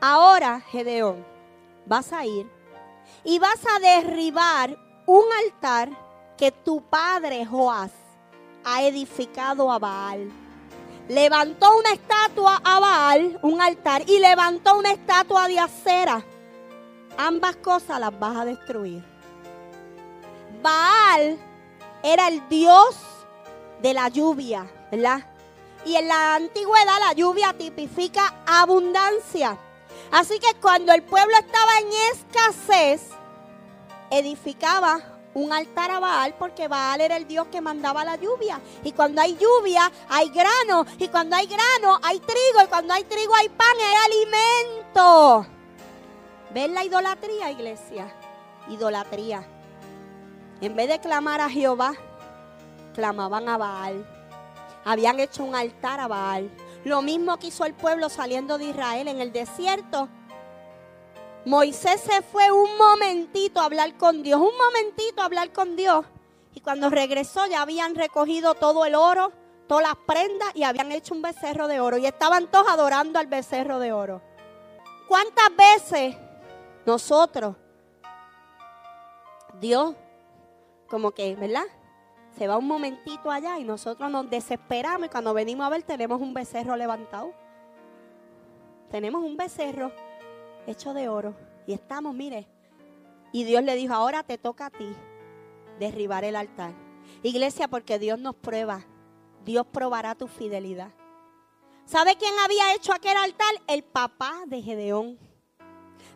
ahora 0.00 0.60
Gedeón, 0.60 1.24
vas 1.86 2.12
a 2.12 2.24
ir 2.24 2.50
y 3.24 3.38
vas 3.38 3.60
a 3.74 3.80
derribar 3.80 4.78
un 5.06 5.24
altar 5.44 5.90
que 6.36 6.52
tu 6.52 6.82
padre 6.82 7.44
Joás 7.44 7.90
ha 8.64 8.82
edificado 8.82 9.72
a 9.72 9.78
Baal. 9.78 10.30
Levantó 11.08 11.76
una 11.78 11.92
estatua 11.92 12.60
a 12.62 12.78
Baal, 12.80 13.38
un 13.42 13.60
altar, 13.62 14.02
y 14.06 14.18
levantó 14.18 14.78
una 14.78 14.92
estatua 14.92 15.48
de 15.48 15.58
acera. 15.58 16.22
Ambas 17.16 17.56
cosas 17.56 17.98
las 17.98 18.16
vas 18.18 18.36
a 18.36 18.44
destruir. 18.44 19.02
Baal 20.62 21.38
era 22.02 22.28
el 22.28 22.46
dios 22.48 22.96
de 23.80 23.94
la 23.94 24.08
lluvia, 24.08 24.70
¿verdad? 24.90 25.24
Y 25.86 25.96
en 25.96 26.08
la 26.08 26.34
antigüedad 26.34 27.00
la 27.00 27.12
lluvia 27.14 27.54
tipifica 27.56 28.34
abundancia. 28.46 29.56
Así 30.10 30.38
que 30.38 30.54
cuando 30.60 30.92
el 30.92 31.02
pueblo 31.02 31.36
estaba 31.36 31.78
en 31.80 31.88
escasez, 32.12 33.10
edificaba 34.10 35.18
un 35.34 35.52
altar 35.52 35.90
a 35.90 36.00
Baal 36.00 36.34
porque 36.38 36.68
Baal 36.68 37.00
era 37.00 37.16
el 37.16 37.26
Dios 37.26 37.46
que 37.48 37.60
mandaba 37.60 38.04
la 38.04 38.16
lluvia. 38.16 38.60
Y 38.82 38.92
cuando 38.92 39.20
hay 39.20 39.36
lluvia, 39.36 39.90
hay 40.08 40.30
grano. 40.30 40.86
Y 40.98 41.08
cuando 41.08 41.36
hay 41.36 41.46
grano, 41.46 41.98
hay 42.02 42.20
trigo. 42.20 42.64
Y 42.64 42.68
cuando 42.68 42.94
hay 42.94 43.04
trigo, 43.04 43.34
hay 43.34 43.48
pan 43.48 43.76
hay 43.76 43.94
alimento. 44.06 45.46
¿Ven 46.50 46.74
la 46.74 46.84
idolatría, 46.84 47.50
iglesia? 47.50 48.12
Idolatría. 48.68 49.46
En 50.60 50.74
vez 50.74 50.88
de 50.88 50.98
clamar 50.98 51.40
a 51.40 51.50
Jehová, 51.50 51.94
clamaban 52.94 53.48
a 53.48 53.56
Baal. 53.56 54.06
Habían 54.84 55.20
hecho 55.20 55.44
un 55.44 55.54
altar 55.54 56.00
a 56.00 56.08
Baal. 56.08 56.50
Lo 56.88 57.02
mismo 57.02 57.38
que 57.38 57.48
hizo 57.48 57.66
el 57.66 57.74
pueblo 57.74 58.08
saliendo 58.08 58.56
de 58.56 58.64
Israel 58.64 59.08
en 59.08 59.20
el 59.20 59.30
desierto. 59.30 60.08
Moisés 61.44 62.00
se 62.00 62.22
fue 62.22 62.50
un 62.50 62.78
momentito 62.78 63.60
a 63.60 63.66
hablar 63.66 63.98
con 63.98 64.22
Dios, 64.22 64.40
un 64.40 64.56
momentito 64.56 65.20
a 65.20 65.26
hablar 65.26 65.52
con 65.52 65.76
Dios. 65.76 66.06
Y 66.54 66.62
cuando 66.62 66.88
regresó 66.88 67.44
ya 67.44 67.60
habían 67.60 67.94
recogido 67.94 68.54
todo 68.54 68.86
el 68.86 68.94
oro, 68.94 69.32
todas 69.66 69.82
las 69.82 69.96
prendas 70.06 70.48
y 70.54 70.62
habían 70.62 70.90
hecho 70.90 71.12
un 71.12 71.20
becerro 71.20 71.68
de 71.68 71.78
oro. 71.78 71.98
Y 71.98 72.06
estaban 72.06 72.50
todos 72.50 72.68
adorando 72.70 73.18
al 73.18 73.26
becerro 73.26 73.78
de 73.80 73.92
oro. 73.92 74.22
¿Cuántas 75.08 75.54
veces 75.54 76.16
nosotros, 76.86 77.54
Dios, 79.60 79.94
como 80.88 81.10
que, 81.10 81.36
¿verdad? 81.36 81.66
Se 82.38 82.46
va 82.46 82.56
un 82.56 82.68
momentito 82.68 83.32
allá 83.32 83.58
y 83.58 83.64
nosotros 83.64 84.08
nos 84.12 84.30
desesperamos 84.30 85.08
y 85.08 85.10
cuando 85.10 85.34
venimos 85.34 85.66
a 85.66 85.70
ver 85.70 85.82
tenemos 85.82 86.20
un 86.20 86.32
becerro 86.32 86.76
levantado. 86.76 87.34
Tenemos 88.92 89.24
un 89.24 89.36
becerro 89.36 89.90
hecho 90.64 90.94
de 90.94 91.08
oro 91.08 91.34
y 91.66 91.72
estamos, 91.72 92.14
mire, 92.14 92.46
y 93.32 93.42
Dios 93.42 93.64
le 93.64 93.74
dijo, 93.74 93.92
ahora 93.92 94.22
te 94.22 94.38
toca 94.38 94.66
a 94.66 94.70
ti 94.70 94.88
derribar 95.80 96.22
el 96.22 96.36
altar. 96.36 96.72
Iglesia, 97.24 97.66
porque 97.66 97.98
Dios 97.98 98.20
nos 98.20 98.36
prueba, 98.36 98.86
Dios 99.44 99.66
probará 99.66 100.14
tu 100.14 100.28
fidelidad. 100.28 100.92
¿Sabe 101.86 102.16
quién 102.16 102.34
había 102.38 102.72
hecho 102.74 102.92
aquel 102.92 103.16
altar? 103.16 103.54
El 103.66 103.82
papá 103.82 104.44
de 104.46 104.62
Gedeón. 104.62 105.18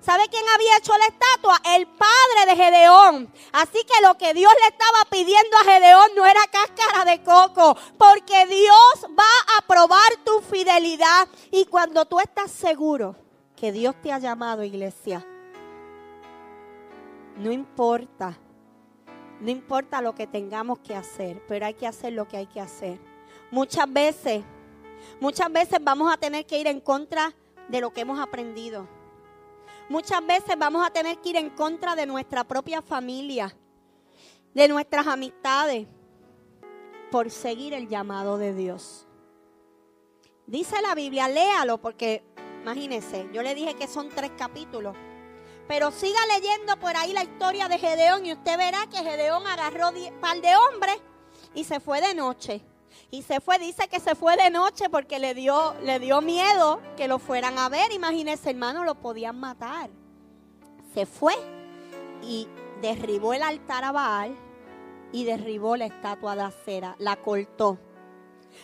¿Sabe 0.03 0.24
quién 0.28 0.42
había 0.53 0.78
hecho 0.78 0.92
la 0.98 1.07
estatua? 1.07 1.61
El 1.76 1.86
padre 1.86 2.46
de 2.46 2.57
Gedeón. 2.57 3.32
Así 3.53 3.84
que 3.84 4.03
lo 4.05 4.18
que 4.18 4.34
Dios 4.34 4.53
le 4.61 4.68
estaba 4.68 5.05
pidiendo 5.09 5.57
a 5.59 5.64
Gedeón 5.64 6.11
no 6.16 6.26
era 6.26 6.40
cáscara 6.50 7.05
de 7.05 7.22
coco, 7.22 7.76
porque 7.96 8.46
Dios 8.46 9.07
va 9.16 9.59
a 9.59 9.66
probar 9.68 10.16
tu 10.24 10.40
fidelidad. 10.40 11.28
Y 11.53 11.66
cuando 11.66 12.05
tú 12.05 12.18
estás 12.18 12.50
seguro 12.50 13.14
que 13.55 13.70
Dios 13.70 13.94
te 14.03 14.11
ha 14.11 14.18
llamado, 14.18 14.64
iglesia, 14.64 15.24
no 17.36 17.53
importa, 17.53 18.36
no 19.40 19.50
importa 19.53 20.03
lo 20.03 20.16
que 20.16 20.26
tengamos 20.26 20.80
que 20.80 20.96
hacer, 20.96 21.40
pero 21.46 21.66
hay 21.66 21.74
que 21.74 21.86
hacer 21.86 22.12
lo 22.12 22.26
que 22.26 22.38
hay 22.38 22.46
que 22.46 22.61
hacer. 22.61 22.98
Muchas 23.53 23.90
veces, 23.92 24.42
muchas 25.20 25.53
veces 25.53 25.78
vamos 25.80 26.12
a 26.12 26.16
tener 26.16 26.44
que 26.44 26.59
ir 26.59 26.66
en 26.66 26.80
contra 26.80 27.32
de 27.68 27.80
lo 27.80 27.92
que 27.92 28.00
hemos 28.00 28.18
aprendido. 28.18 29.01
Muchas 29.93 30.24
veces 30.26 30.55
vamos 30.57 30.86
a 30.86 30.90
tener 30.90 31.18
que 31.18 31.28
ir 31.28 31.36
en 31.36 31.51
contra 31.51 31.95
de 31.95 32.07
nuestra 32.07 32.45
propia 32.45 32.80
familia, 32.80 33.55
de 34.55 34.66
nuestras 34.66 35.07
amistades, 35.07 35.86
por 37.11 37.30
seguir 37.30 37.74
el 37.74 37.90
llamado 37.90 38.38
de 38.38 38.55
Dios. 38.55 39.07
Dice 40.47 40.80
la 40.80 40.95
Biblia, 40.95 41.28
léalo 41.28 41.76
porque, 41.76 42.24
imagínense, 42.62 43.28
yo 43.34 43.43
le 43.43 43.55
dije 43.55 43.74
que 43.74 43.86
son 43.86 44.09
tres 44.09 44.30
capítulos. 44.34 44.97
Pero 45.68 45.90
siga 45.90 46.20
leyendo 46.34 46.78
por 46.80 46.97
ahí 46.97 47.12
la 47.12 47.24
historia 47.24 47.68
de 47.68 47.76
Gedeón 47.76 48.24
y 48.24 48.32
usted 48.32 48.57
verá 48.57 48.86
que 48.86 48.97
Gedeón 48.97 49.47
agarró 49.47 49.90
un 49.90 50.20
par 50.22 50.40
de 50.40 50.57
hombres 50.57 51.03
y 51.53 51.64
se 51.64 51.80
fue 51.80 52.01
de 52.01 52.14
noche. 52.14 52.62
Y 53.12 53.20
se 53.20 53.42
fue, 53.42 53.58
dice 53.58 53.88
que 53.88 54.00
se 54.00 54.14
fue 54.14 54.38
de 54.38 54.48
noche 54.48 54.88
porque 54.88 55.18
le 55.18 55.34
dio, 55.34 55.74
le 55.82 55.98
dio 55.98 56.22
miedo 56.22 56.80
que 56.96 57.08
lo 57.08 57.18
fueran 57.18 57.58
a 57.58 57.68
ver. 57.68 57.92
Imagínese, 57.92 58.48
hermano, 58.48 58.84
lo 58.84 58.94
podían 58.94 59.38
matar. 59.38 59.90
Se 60.94 61.04
fue 61.04 61.34
y 62.22 62.48
derribó 62.80 63.34
el 63.34 63.42
altar 63.42 63.84
a 63.84 63.92
Baal 63.92 64.34
y 65.12 65.24
derribó 65.24 65.76
la 65.76 65.84
estatua 65.84 66.34
de 66.36 66.42
acera, 66.42 66.96
la 66.98 67.16
cortó. 67.16 67.78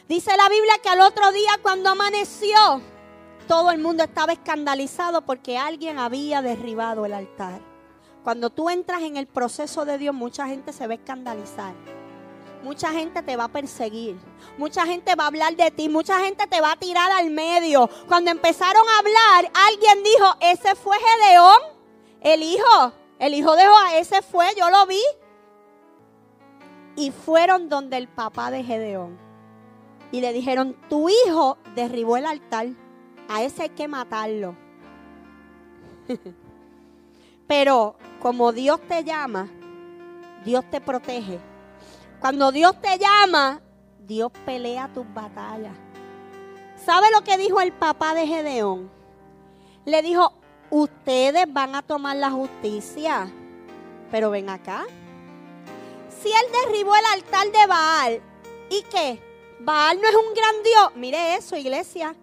Dice 0.09 0.34
la 0.34 0.49
Biblia 0.49 0.78
que 0.82 0.88
al 0.88 1.03
otro 1.03 1.30
día 1.30 1.51
cuando 1.61 1.90
amaneció, 1.90 2.80
todo 3.46 3.70
el 3.70 3.82
mundo 3.82 4.03
estaba 4.03 4.32
escandalizado 4.32 5.26
porque 5.26 5.59
alguien 5.59 5.99
había 5.99 6.40
derribado 6.40 7.05
el 7.05 7.12
altar. 7.12 7.61
Cuando 8.24 8.49
tú 8.49 8.70
entras 8.70 9.03
en 9.03 9.18
el 9.18 9.26
proceso 9.26 9.84
de 9.84 9.99
Dios, 9.99 10.14
mucha 10.14 10.46
gente 10.46 10.72
se 10.72 10.86
va 10.86 10.94
a 10.94 10.96
escandalizar. 10.96 11.97
Mucha 12.62 12.90
gente 12.92 13.22
te 13.22 13.36
va 13.36 13.44
a 13.44 13.48
perseguir. 13.48 14.16
Mucha 14.56 14.84
gente 14.84 15.14
va 15.14 15.24
a 15.24 15.26
hablar 15.28 15.56
de 15.56 15.70
ti. 15.70 15.88
Mucha 15.88 16.18
gente 16.20 16.46
te 16.46 16.61
va 16.61 16.72
a 16.72 16.76
tirar 16.76 17.11
al 17.12 17.30
medio. 17.30 17.88
Cuando 18.06 18.30
empezaron 18.30 18.82
a 18.88 18.98
hablar, 18.98 19.52
alguien 19.66 20.02
dijo, 20.02 20.34
ese 20.40 20.74
fue 20.74 20.96
Gedeón, 20.98 21.61
el 22.20 22.42
hijo. 22.42 22.92
El 23.18 23.34
hijo 23.34 23.56
de 23.56 23.66
Joa, 23.66 23.96
ese 23.96 24.22
fue, 24.22 24.46
yo 24.56 24.70
lo 24.70 24.86
vi. 24.86 25.02
Y 26.96 27.11
fueron 27.11 27.68
donde 27.68 27.96
el 27.96 28.09
papá 28.09 28.50
de 28.50 28.62
Gedeón. 28.62 29.18
Y 30.12 30.20
le 30.20 30.32
dijeron, 30.32 30.76
tu 30.88 31.09
hijo 31.09 31.59
derribó 31.74 32.16
el 32.16 32.26
altar. 32.26 32.68
A 33.28 33.42
ese 33.42 33.64
hay 33.64 33.68
que 33.70 33.88
matarlo. 33.88 34.56
Pero 37.46 37.96
como 38.20 38.52
Dios 38.52 38.80
te 38.88 39.04
llama, 39.04 39.48
Dios 40.44 40.64
te 40.70 40.80
protege. 40.80 41.40
Cuando 42.21 42.51
Dios 42.51 42.75
te 42.81 42.99
llama, 42.99 43.61
Dios 44.01 44.33
pelea 44.45 44.91
tus 44.93 45.07
batallas. 45.14 45.77
¿Sabe 46.85 47.07
lo 47.12 47.23
que 47.23 47.39
dijo 47.39 47.61
el 47.61 47.73
papá 47.73 48.14
de 48.14 48.27
Gedeón? 48.27 48.91
Le 49.85 50.03
dijo, 50.03 50.33
ustedes 50.71 51.45
van 51.49 51.75
a 51.75 51.83
tomar 51.83 52.16
la 52.16 52.31
justicia. 52.31 53.31
Pero 54.11 54.31
ven 54.31 54.51
acá. 54.51 54.85
Si 56.23 56.29
él 56.29 56.47
derribó 56.64 56.97
el 56.97 57.05
altar 57.12 57.53
de 57.53 57.66
Baal, 57.66 58.23
¿y 58.71 58.83
qué? 58.83 59.23
Baal 59.61 60.01
no 60.01 60.09
es 60.09 60.14
un 60.14 60.35
gran 60.35 60.62
Dios. 60.64 60.93
Mire 60.97 61.37
eso, 61.37 61.57
iglesia. 61.57 62.16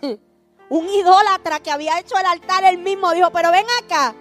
un 0.70 0.88
idólatra 0.88 1.60
que 1.60 1.70
había 1.70 1.98
hecho 1.98 2.16
el 2.18 2.26
altar 2.26 2.64
él 2.64 2.78
mismo, 2.78 3.12
dijo, 3.12 3.30
pero 3.30 3.50
ven 3.50 3.66
acá, 3.82 4.14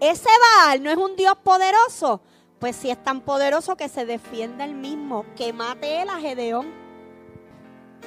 ese 0.00 0.30
Baal 0.56 0.82
no 0.82 0.90
es 0.90 0.96
un 0.96 1.16
Dios 1.16 1.34
poderoso. 1.42 2.20
Pues 2.60 2.76
si 2.76 2.90
es 2.90 3.02
tan 3.02 3.22
poderoso 3.22 3.74
que 3.74 3.88
se 3.88 4.04
defienda 4.04 4.64
el 4.66 4.74
mismo, 4.74 5.24
que 5.34 5.52
mate 5.52 6.02
él 6.02 6.10
a 6.10 6.20
Gedeón. 6.20 6.68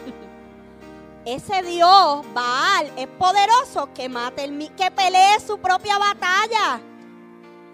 Ese 1.25 1.63
Dios, 1.63 2.23
Baal, 2.33 2.91
es 2.95 3.07
poderoso, 3.07 3.91
que 3.93 4.07
mate 4.09 4.43
el 4.43 4.71
que 4.75 4.91
pelee 4.91 5.39
su 5.39 5.57
propia 5.57 5.97
batalla. 5.97 6.79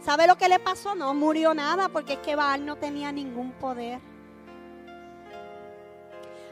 ¿Sabe 0.05 0.25
lo 0.25 0.37
que 0.37 0.47
le 0.47 0.59
pasó? 0.59 0.95
No 0.95 1.13
murió 1.13 1.53
nada 1.53 1.89
porque 1.89 2.13
es 2.13 2.19
que 2.19 2.35
Baal 2.35 2.65
no 2.65 2.77
tenía 2.77 3.11
ningún 3.11 3.51
poder. 3.51 3.99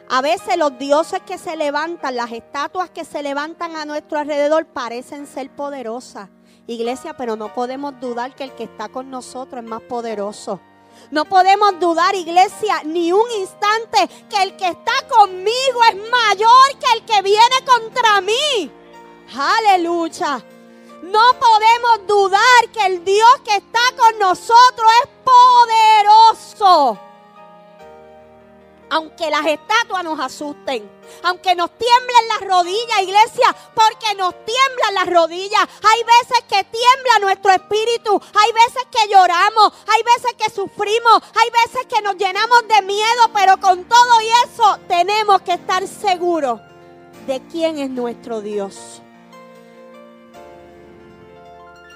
A 0.10 0.22
veces 0.22 0.58
los 0.58 0.78
dioses 0.78 1.22
que 1.22 1.38
se 1.38 1.56
levantan, 1.56 2.16
las 2.16 2.32
estatuas 2.32 2.90
que 2.90 3.06
se 3.06 3.24
levantan 3.24 3.76
a 3.76 3.86
nuestro 3.86 4.20
alrededor 4.20 4.66
parecen 4.66 5.26
ser 5.26 5.50
poderosas. 5.50 6.30
Iglesia, 6.68 7.16
pero 7.16 7.36
no 7.36 7.54
podemos 7.54 8.00
dudar 8.00 8.36
que 8.36 8.44
el 8.44 8.52
que 8.52 8.66
está 8.66 8.90
con 8.90 9.10
nosotros 9.10 9.64
es 9.64 9.70
más 9.70 9.82
poderoso. 9.82 10.60
No 11.12 11.26
podemos 11.26 11.80
dudar, 11.80 12.14
iglesia, 12.16 12.82
ni 12.84 13.12
un 13.12 13.30
instante 13.40 14.10
que 14.30 14.44
el 14.44 14.58
que 14.58 14.68
está 14.68 14.92
conmigo 15.10 15.84
es 15.90 15.96
mayor 15.96 16.78
que 16.80 16.98
el 16.98 17.06
que 17.06 17.22
viene 17.22 17.56
contra 17.66 18.20
mí. 18.22 18.72
Aleluya. 19.36 20.44
No 21.04 21.22
podemos 21.40 22.08
dudar 22.08 22.70
que 22.74 22.86
el 22.86 23.06
Dios 23.06 23.42
que 23.46 23.56
está 23.56 23.80
con 23.96 24.20
nosotros 24.20 24.92
es 25.04 25.10
poderoso 25.24 27.07
aunque 28.90 29.30
las 29.30 29.46
estatuas 29.46 30.04
nos 30.04 30.20
asusten, 30.20 30.90
aunque 31.24 31.56
nos 31.56 31.70
tiemblen 31.72 32.28
las 32.30 32.48
rodillas, 32.48 33.02
iglesia, 33.02 33.56
porque 33.74 34.16
nos 34.16 34.34
tiemblan 34.46 34.94
las 34.94 35.08
rodillas. 35.08 35.62
Hay 35.62 36.04
veces 36.04 36.44
que 36.48 36.64
tiembla 36.64 37.20
nuestro 37.22 37.52
espíritu, 37.52 38.22
hay 38.34 38.52
veces 38.54 38.84
que 38.92 39.10
lloramos, 39.12 39.74
hay 39.88 40.04
veces 40.04 40.34
que 40.38 40.50
sufrimos, 40.50 41.22
hay 41.36 41.50
veces 41.50 41.86
que 41.88 42.02
nos 42.02 42.16
llenamos 42.16 42.68
de 42.68 42.82
miedo, 42.84 43.32
pero 43.34 43.58
con 43.60 43.84
todo 43.86 44.22
y 44.22 44.50
eso 44.50 44.80
tenemos 44.88 45.42
que 45.42 45.54
estar 45.54 45.86
seguros 45.88 46.60
de 47.26 47.42
quién 47.52 47.78
es 47.80 47.90
nuestro 47.90 48.42
Dios. 48.42 49.02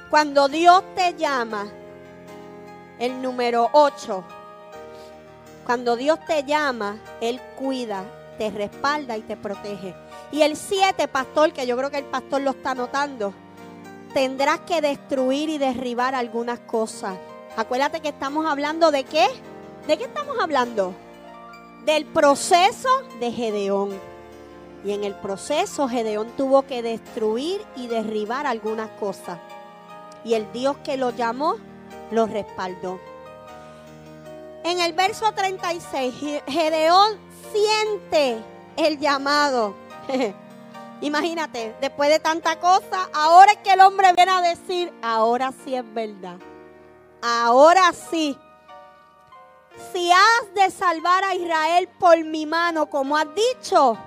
Cuando 0.10 0.50
Dios 0.50 0.84
te 0.94 1.16
llama, 1.16 1.72
el 3.00 3.22
número 3.22 3.70
8, 3.72 4.24
cuando 5.66 5.96
Dios 5.96 6.20
te 6.26 6.44
llama, 6.44 6.98
Él 7.22 7.40
cuida, 7.58 8.04
te 8.38 8.50
respalda 8.50 9.18
y 9.18 9.22
te 9.22 9.38
protege. 9.38 9.96
Y 10.32 10.42
el 10.42 10.56
7, 10.56 11.08
pastor, 11.08 11.54
que 11.54 11.68
yo 11.68 11.78
creo 11.78 11.92
que 11.92 12.00
el 12.00 12.06
pastor 12.06 12.42
lo 12.42 12.52
está 12.52 12.74
notando, 12.74 13.34
tendrás 14.14 14.62
que 14.62 14.82
destruir 14.82 15.50
y 15.50 15.58
derribar 15.58 16.16
algunas 16.16 16.60
cosas. 16.60 17.16
Acuérdate 17.56 18.00
que 18.00 18.10
estamos 18.10 18.46
hablando 18.46 18.92
de 18.92 19.04
qué? 19.04 19.28
¿De 19.88 19.98
qué 19.98 20.06
estamos 20.06 20.38
hablando? 20.40 20.94
Del 21.86 22.06
proceso 22.06 22.90
de 23.20 23.32
Gedeón. 23.32 23.92
Y 24.84 24.94
en 24.94 25.04
el 25.04 25.14
proceso 25.14 25.88
Gedeón 25.88 26.30
tuvo 26.38 26.64
que 26.64 26.82
destruir 26.82 27.62
y 27.76 27.88
derribar 27.88 28.48
algunas 28.48 28.90
cosas. 29.00 29.38
Y 30.24 30.34
el 30.34 30.52
Dios 30.52 30.78
que 30.84 30.98
lo 30.98 31.12
llamó 31.12 31.58
lo 32.10 32.26
respaldó. 32.26 33.11
En 34.64 34.80
el 34.80 34.94
verso 34.94 35.32
36, 35.32 36.42
Gedeón 36.48 37.18
siente 37.52 38.44
el 38.78 39.00
llamado. 39.00 39.76
Imagínate, 41.02 41.76
después 41.82 42.10
de 42.10 42.20
tanta 42.20 42.60
cosa, 42.60 43.10
ahora 43.12 43.54
es 43.54 43.58
que 43.60 43.74
el 43.74 43.82
hombre 43.82 44.14
viene 44.14 44.32
a 44.32 44.42
decir, 44.42 44.94
ahora 45.02 45.52
sí 45.64 45.74
es 45.74 45.94
verdad. 45.94 46.38
Ahora 47.22 47.92
sí. 47.92 48.38
Si 49.92 50.12
has 50.12 50.54
de 50.54 50.70
salvar 50.70 51.24
a 51.24 51.34
Israel 51.34 51.90
por 52.00 52.24
mi 52.24 52.46
mano, 52.46 52.88
como 52.88 53.18
has 53.18 53.28
dicho, 53.34 53.98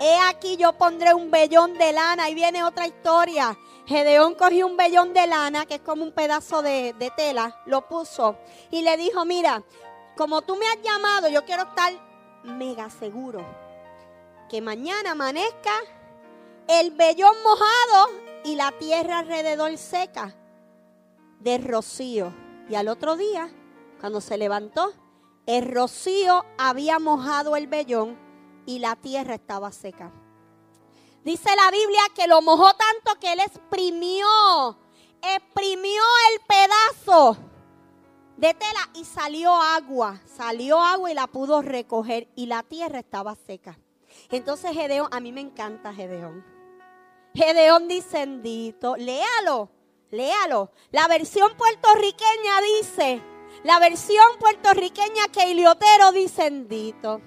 he 0.00 0.18
aquí 0.28 0.56
yo 0.56 0.72
pondré 0.72 1.14
un 1.14 1.30
vellón 1.30 1.74
de 1.74 1.92
lana. 1.92 2.28
Y 2.30 2.34
viene 2.34 2.64
otra 2.64 2.86
historia. 2.86 3.56
Gedeón 3.86 4.34
cogió 4.34 4.66
un 4.66 4.76
vellón 4.76 5.12
de 5.12 5.26
lana, 5.26 5.66
que 5.66 5.74
es 5.74 5.80
como 5.80 6.02
un 6.02 6.12
pedazo 6.12 6.62
de, 6.62 7.12
tela, 7.16 7.60
lo 7.66 7.88
puso 7.88 8.36
y 8.70 8.82
le 8.82 8.96
dijo, 8.96 9.24
mira, 9.24 9.62
como 10.16 10.42
tú 10.42 10.56
me 10.56 10.66
has 10.66 10.80
llamado, 10.82 11.28
yo 11.28 11.44
quiero 11.44 11.64
estar 11.64 11.92
mega 12.44 12.88
seguro 12.88 13.44
que 14.48 14.60
mañana 14.60 15.12
amanezca 15.12 15.72
el 16.68 16.92
vellón 16.92 17.34
mojado 17.42 18.10
y 18.44 18.54
la 18.54 18.72
tierra 18.72 19.18
alrededor 19.18 19.76
seca 19.76 20.36
de 21.40 21.58
rocío. 21.58 22.32
Y 22.68 22.76
al 22.76 22.88
otro 22.88 23.16
día, 23.16 23.50
cuando 24.00 24.20
se 24.20 24.38
levantó, 24.38 24.92
el 25.46 25.68
rocío 25.68 26.44
había 26.58 27.00
mojado 27.00 27.56
el 27.56 27.66
vellón 27.66 28.16
y 28.70 28.78
la 28.78 28.94
tierra 28.94 29.34
estaba 29.34 29.72
seca. 29.72 30.12
Dice 31.24 31.50
la 31.56 31.70
Biblia 31.72 32.02
que 32.14 32.28
lo 32.28 32.40
mojó 32.40 32.72
tanto 32.74 33.18
que 33.20 33.32
él 33.32 33.40
exprimió, 33.40 34.78
exprimió 35.20 36.02
el 36.32 36.40
pedazo 36.46 37.36
de 38.36 38.54
tela 38.54 38.88
y 38.94 39.04
salió 39.04 39.52
agua, 39.52 40.20
salió 40.24 40.78
agua 40.78 41.10
y 41.10 41.14
la 41.14 41.26
pudo 41.26 41.62
recoger 41.62 42.28
y 42.36 42.46
la 42.46 42.62
tierra 42.62 43.00
estaba 43.00 43.34
seca. 43.34 43.76
Entonces 44.30 44.70
Gedeón, 44.72 45.08
a 45.10 45.18
mí 45.18 45.32
me 45.32 45.40
encanta 45.40 45.92
Gedeón. 45.92 46.44
Gedeón 47.34 47.88
dicendito, 47.88 48.96
léalo, 48.96 49.68
léalo. 50.12 50.70
La 50.92 51.08
versión 51.08 51.56
puertorriqueña 51.56 52.60
dice, 52.78 53.20
la 53.64 53.80
versión 53.80 54.38
puertorriqueña 54.38 55.26
que 55.32 55.50
Iliotero 55.50 56.12
dicendito. 56.12 57.20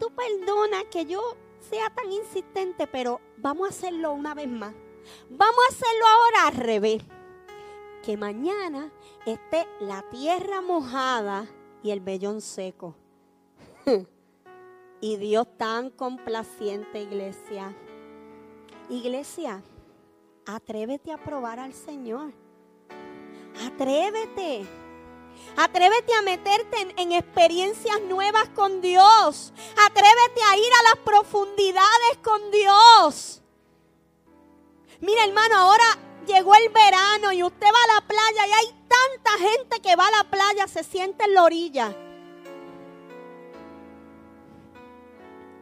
Tú 0.00 0.10
perdona 0.14 0.84
que 0.90 1.04
yo 1.04 1.36
sea 1.60 1.90
tan 1.90 2.10
insistente, 2.10 2.86
pero 2.86 3.20
vamos 3.36 3.66
a 3.66 3.70
hacerlo 3.70 4.12
una 4.12 4.34
vez 4.34 4.48
más. 4.48 4.74
Vamos 5.28 5.60
a 5.68 5.72
hacerlo 5.72 6.06
ahora 6.06 6.46
al 6.48 6.54
revés. 6.54 7.02
Que 8.02 8.16
mañana 8.16 8.90
esté 9.26 9.68
la 9.78 10.02
tierra 10.08 10.62
mojada 10.62 11.46
y 11.82 11.90
el 11.90 12.00
vellón 12.00 12.40
seco. 12.40 12.96
y 15.02 15.16
Dios 15.16 15.46
tan 15.58 15.90
complaciente, 15.90 17.02
iglesia. 17.02 17.76
Iglesia, 18.88 19.62
atrévete 20.46 21.12
a 21.12 21.22
probar 21.22 21.60
al 21.60 21.74
Señor. 21.74 22.32
Atrévete. 23.66 24.66
Atrévete 25.56 26.14
a 26.14 26.22
meterte 26.22 26.94
en, 26.96 27.12
experiencias 27.12 28.00
nuevas 28.02 28.48
con 28.50 28.80
Dios. 28.80 29.52
Atrévete 29.86 30.42
a 30.48 30.56
ir 30.56 30.72
a 30.80 30.82
las 30.94 31.04
profundidades 31.04 32.18
con 32.22 32.50
Dios. 32.50 33.42
Mira 35.00 35.24
hermano, 35.24 35.56
ahora 35.56 35.98
llegó 36.26 36.54
el 36.54 36.68
verano 36.68 37.32
y 37.32 37.42
usted 37.42 37.66
va 37.66 37.94
a 37.94 38.00
la 38.00 38.06
playa 38.06 38.46
y 38.46 38.52
hay 38.52 38.74
tanta 38.88 39.50
gente 39.50 39.80
que 39.80 39.96
va 39.96 40.06
a 40.06 40.22
la 40.22 40.30
playa, 40.30 40.68
se 40.68 40.84
siente 40.84 41.24
en 41.24 41.34
la 41.34 41.44
orilla. 41.44 41.96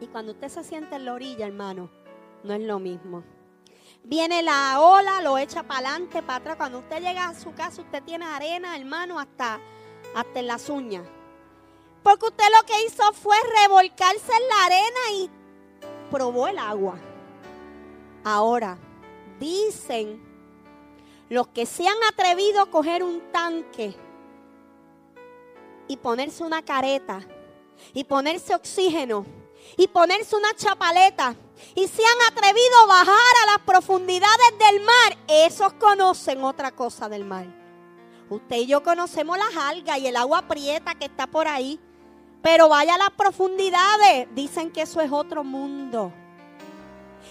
Y 0.01 0.07
cuando 0.07 0.31
usted 0.31 0.49
se 0.49 0.63
siente 0.63 0.95
en 0.95 1.05
la 1.05 1.13
orilla, 1.13 1.45
hermano, 1.45 1.89
no 2.43 2.53
es 2.53 2.61
lo 2.61 2.79
mismo. 2.79 3.23
Viene 4.09 4.41
la 4.41 4.81
ola, 4.81 5.21
lo 5.21 5.37
echa 5.37 5.61
para 5.61 5.89
adelante, 5.89 6.23
para 6.23 6.37
atrás. 6.37 6.55
Cuando 6.55 6.79
usted 6.79 6.99
llega 6.99 7.27
a 7.27 7.35
su 7.35 7.53
casa, 7.53 7.83
usted 7.83 8.01
tiene 8.01 8.25
arena, 8.25 8.75
hermano, 8.75 9.19
hasta, 9.19 9.59
hasta 10.15 10.39
en 10.39 10.47
las 10.47 10.67
uñas. 10.67 11.05
Porque 12.01 12.25
usted 12.25 12.45
lo 12.59 12.65
que 12.65 12.85
hizo 12.87 13.03
fue 13.13 13.37
revolcarse 13.61 14.31
en 14.35 14.47
la 14.49 14.65
arena 14.65 14.99
y 15.13 15.29
probó 16.09 16.47
el 16.47 16.57
agua. 16.57 16.97
Ahora, 18.23 18.79
dicen 19.39 20.19
los 21.29 21.49
que 21.49 21.67
se 21.67 21.87
han 21.87 22.03
atrevido 22.11 22.63
a 22.63 22.71
coger 22.71 23.03
un 23.03 23.21
tanque 23.31 23.93
y 25.87 25.97
ponerse 25.97 26.43
una 26.43 26.63
careta 26.63 27.21
y 27.93 28.05
ponerse 28.05 28.55
oxígeno 28.55 29.27
y 29.77 29.87
ponerse 29.87 30.35
una 30.35 30.55
chapaleta 30.55 31.35
y 31.75 31.87
se 31.87 32.01
han 32.03 32.31
atrevido 32.31 32.79
a 32.83 32.87
bajar 32.87 33.33
a 33.43 33.51
las 33.51 33.59
profundidades 33.65 34.57
del 34.57 34.81
mar, 34.81 35.17
esos 35.27 35.73
conocen 35.73 36.43
otra 36.43 36.71
cosa 36.71 37.09
del 37.09 37.25
mar. 37.25 37.45
Usted 38.29 38.57
y 38.57 38.67
yo 38.67 38.83
conocemos 38.83 39.37
las 39.37 39.55
algas 39.55 39.97
y 39.99 40.07
el 40.07 40.15
agua 40.15 40.43
prieta 40.47 40.95
que 40.95 41.05
está 41.05 41.27
por 41.27 41.47
ahí, 41.47 41.79
pero 42.41 42.69
vaya 42.69 42.95
a 42.95 42.99
las 42.99 43.11
profundidades, 43.11 44.27
dicen 44.35 44.71
que 44.71 44.83
eso 44.83 45.01
es 45.01 45.11
otro 45.11 45.43
mundo. 45.43 46.13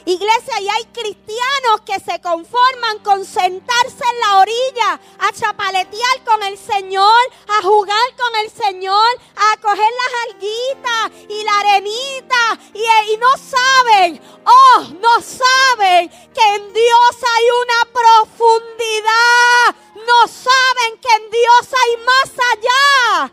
Iglesia, 0.05 0.61
y 0.61 0.69
hay 0.69 0.85
cristianos 0.87 1.81
que 1.85 2.01
se 2.01 2.21
conforman 2.21 2.99
con 3.01 3.25
sentarse 3.25 4.05
en 4.13 4.21
la 4.21 4.39
orilla, 4.39 5.01
a 5.19 5.33
chapaletear 5.33 6.25
con 6.25 6.43
el 6.43 6.57
Señor, 6.57 7.21
a 7.49 7.63
jugar 7.63 8.17
con 8.17 8.37
el 8.37 8.51
Señor, 8.51 9.09
a 9.37 9.57
coger 9.61 9.79
las 9.79 10.35
alguitas 10.35 11.27
y 11.29 11.43
la 11.43 11.59
arenita, 11.59 12.59
y, 12.75 13.13
y 13.13 13.17
no 13.19 13.37
saben, 13.37 14.21
Oh, 14.51 14.81
no 15.01 15.21
saben 15.21 16.09
que 16.09 16.55
en 16.55 16.73
Dios 16.73 17.11
hay 17.37 17.45
una 17.63 17.85
profundidad. 17.93 19.75
No 19.95 20.27
saben 20.27 20.99
que 21.01 21.15
en 21.17 21.31
Dios 21.31 21.69
hay 21.85 21.97
más 22.05 22.31
allá. 22.53 23.33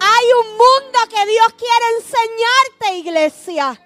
Hay 0.00 0.32
un 0.40 0.48
mundo 0.50 0.98
que 1.08 1.26
Dios 1.26 1.46
quiere 1.56 1.86
enseñarte, 1.96 2.96
iglesia. 2.96 3.81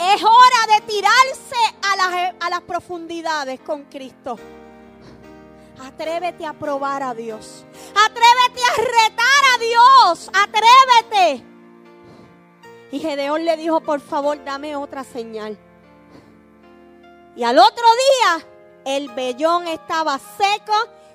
Es 0.00 0.22
hora 0.22 0.74
de 0.74 0.80
tirarse 0.86 1.76
a 1.82 1.96
las, 1.96 2.34
a 2.40 2.48
las 2.48 2.60
profundidades 2.62 3.60
con 3.60 3.84
Cristo. 3.84 4.38
Atrévete 5.78 6.46
a 6.46 6.54
probar 6.54 7.02
a 7.02 7.12
Dios. 7.12 7.66
Atrévete 7.94 8.62
a 8.64 8.76
retar 8.76 9.44
a 9.54 9.58
Dios. 9.58 10.30
Atrévete. 10.32 11.44
Y 12.92 12.98
Gedeón 12.98 13.44
le 13.44 13.58
dijo, 13.58 13.80
por 13.80 14.00
favor, 14.00 14.42
dame 14.42 14.74
otra 14.74 15.04
señal. 15.04 15.58
Y 17.36 17.44
al 17.44 17.58
otro 17.58 17.84
día, 17.94 18.46
el 18.96 19.10
vellón 19.10 19.68
estaba 19.68 20.18
seco 20.18 20.72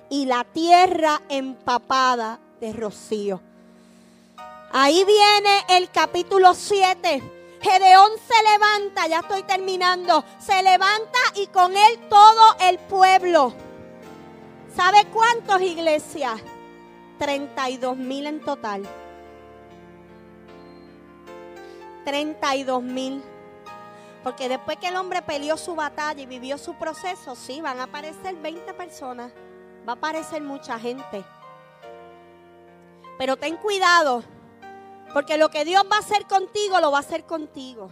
y 0.09 0.27
la 0.27 0.43
tierra 0.43 1.23
empapada 1.27 2.39
de 2.61 2.71
rocío. 2.71 3.41
Ahí 4.71 5.03
viene 5.03 5.65
el 5.69 5.89
capítulo 5.89 6.53
7. 6.53 7.34
Gedeón 7.65 8.11
se 8.27 8.43
levanta, 8.43 9.07
ya 9.07 9.21
estoy 9.21 9.41
terminando, 9.41 10.23
se 10.37 10.61
levanta 10.61 11.17
y 11.33 11.47
con 11.47 11.75
él 11.75 11.99
todo 12.07 12.55
el 12.61 12.77
pueblo. 12.77 13.55
¿Sabe 14.75 15.05
cuántos 15.05 15.59
iglesias? 15.61 16.39
32 17.17 17.97
mil 17.97 18.27
en 18.27 18.39
total. 18.41 18.87
32 22.03 22.83
mil. 22.83 23.23
Porque 24.23 24.47
después 24.47 24.77
que 24.77 24.89
el 24.89 24.95
hombre 24.95 25.23
peleó 25.23 25.57
su 25.57 25.73
batalla 25.73 26.21
y 26.21 26.27
vivió 26.27 26.59
su 26.59 26.75
proceso, 26.75 27.35
sí, 27.35 27.61
van 27.61 27.79
a 27.79 27.85
aparecer 27.85 28.35
20 28.35 28.75
personas. 28.75 29.31
Va 29.89 29.93
a 29.93 29.95
aparecer 29.95 30.43
mucha 30.43 30.77
gente. 30.77 31.25
Pero 33.17 33.37
ten 33.37 33.57
cuidado, 33.57 34.23
porque 35.15 35.37
lo 35.37 35.47
que 35.47 35.63
Dios 35.63 35.85
va 35.89 35.95
a 35.95 35.99
hacer 35.99 36.25
contigo, 36.25 36.77
lo 36.81 36.91
va 36.91 36.97
a 36.97 36.99
hacer 36.99 37.23
contigo. 37.23 37.89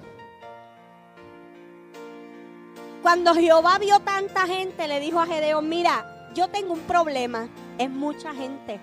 Cuando 3.01 3.33
Jehová 3.33 3.77
vio 3.79 4.01
tanta 4.01 4.41
gente, 4.41 4.89
le 4.89 4.99
dijo 4.99 5.21
a 5.21 5.25
Gedeón, 5.25 5.69
mira, 5.69 6.29
yo 6.35 6.49
tengo 6.49 6.73
un 6.73 6.81
problema, 6.81 7.47
es 7.77 7.89
mucha 7.89 8.33
gente. 8.33 8.77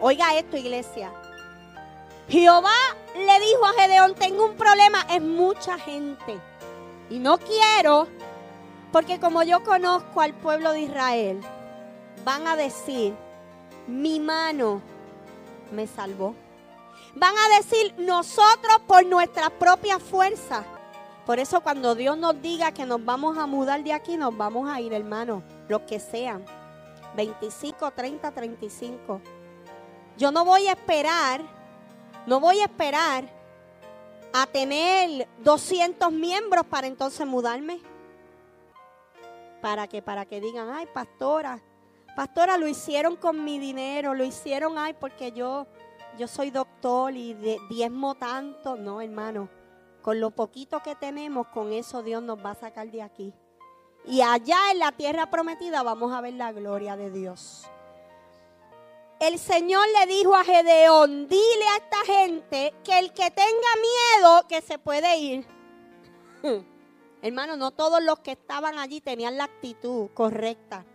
Oiga 0.00 0.38
esto, 0.38 0.56
iglesia. 0.56 1.10
Jehová 2.28 2.76
le 3.16 3.40
dijo 3.40 3.66
a 3.66 3.72
Gedeón, 3.72 4.14
tengo 4.14 4.44
un 4.44 4.54
problema, 4.54 5.04
es 5.10 5.20
mucha 5.20 5.80
gente. 5.80 6.38
Y 7.10 7.18
no 7.18 7.38
quiero, 7.38 8.06
porque 8.92 9.18
como 9.18 9.42
yo 9.42 9.64
conozco 9.64 10.20
al 10.20 10.32
pueblo 10.34 10.70
de 10.70 10.82
Israel, 10.82 11.40
van 12.24 12.46
a 12.46 12.54
decir, 12.54 13.16
mi 13.88 14.20
mano 14.20 14.80
me 15.72 15.88
salvó. 15.88 16.36
Van 17.14 17.34
a 17.36 17.56
decir, 17.56 17.94
nosotros 17.98 18.80
por 18.86 19.04
nuestra 19.06 19.50
propia 19.50 19.98
fuerza. 19.98 20.64
Por 21.26 21.38
eso 21.38 21.60
cuando 21.60 21.94
Dios 21.94 22.16
nos 22.16 22.40
diga 22.40 22.72
que 22.72 22.86
nos 22.86 23.04
vamos 23.04 23.38
a 23.38 23.46
mudar 23.46 23.82
de 23.84 23.92
aquí, 23.92 24.16
nos 24.16 24.36
vamos 24.36 24.68
a 24.68 24.80
ir, 24.80 24.92
hermano, 24.92 25.42
lo 25.68 25.86
que 25.86 26.00
sean. 26.00 26.44
25, 27.16 27.90
30, 27.90 28.30
35. 28.30 29.20
Yo 30.16 30.30
no 30.30 30.44
voy 30.44 30.66
a 30.68 30.72
esperar 30.72 31.42
no 32.26 32.38
voy 32.38 32.60
a 32.60 32.64
esperar 32.64 33.24
a 34.32 34.46
tener 34.46 35.26
200 35.38 36.12
miembros 36.12 36.66
para 36.66 36.86
entonces 36.86 37.26
mudarme. 37.26 37.80
¿Para 39.60 39.88
que 39.88 40.02
Para 40.02 40.26
que 40.26 40.40
digan, 40.40 40.70
ay, 40.70 40.86
pastora, 40.92 41.60
pastora, 42.14 42.56
lo 42.56 42.68
hicieron 42.68 43.16
con 43.16 43.42
mi 43.44 43.58
dinero, 43.58 44.14
lo 44.14 44.24
hicieron, 44.24 44.78
ay, 44.78 44.94
porque 44.94 45.32
yo, 45.32 45.66
yo 46.18 46.28
soy 46.28 46.50
doctor 46.50 47.14
y 47.14 47.34
diezmo 47.68 48.14
tanto. 48.14 48.76
No, 48.76 49.00
hermano, 49.00 49.48
con 50.02 50.20
lo 50.20 50.30
poquito 50.30 50.80
que 50.80 50.94
tenemos, 50.94 51.48
con 51.48 51.72
eso 51.72 52.02
Dios 52.02 52.22
nos 52.22 52.44
va 52.44 52.52
a 52.52 52.54
sacar 52.54 52.90
de 52.90 53.02
aquí. 53.02 53.32
Y 54.06 54.20
allá 54.20 54.56
en 54.72 54.78
la 54.78 54.92
tierra 54.92 55.30
prometida 55.30 55.82
vamos 55.82 56.12
a 56.12 56.20
ver 56.20 56.34
la 56.34 56.52
gloria 56.52 56.96
de 56.96 57.10
Dios 57.10 57.70
el 59.20 59.38
Señor 59.38 59.86
le 59.98 60.06
dijo 60.06 60.34
a 60.34 60.44
Gedeón, 60.44 61.28
dile 61.28 61.68
a 61.68 61.76
esta 61.76 62.04
gente 62.06 62.74
que 62.82 62.98
el 62.98 63.12
que 63.12 63.30
tenga 63.30 63.68
miedo, 64.18 64.48
que 64.48 64.62
se 64.62 64.78
puede 64.78 65.18
ir. 65.18 65.46
Hermano, 67.22 67.56
no 67.56 67.70
todos 67.70 68.02
los 68.02 68.20
que 68.20 68.32
estaban 68.32 68.78
allí 68.78 69.02
tenían 69.02 69.36
la 69.36 69.44
actitud 69.44 70.08
correcta. 70.14 70.86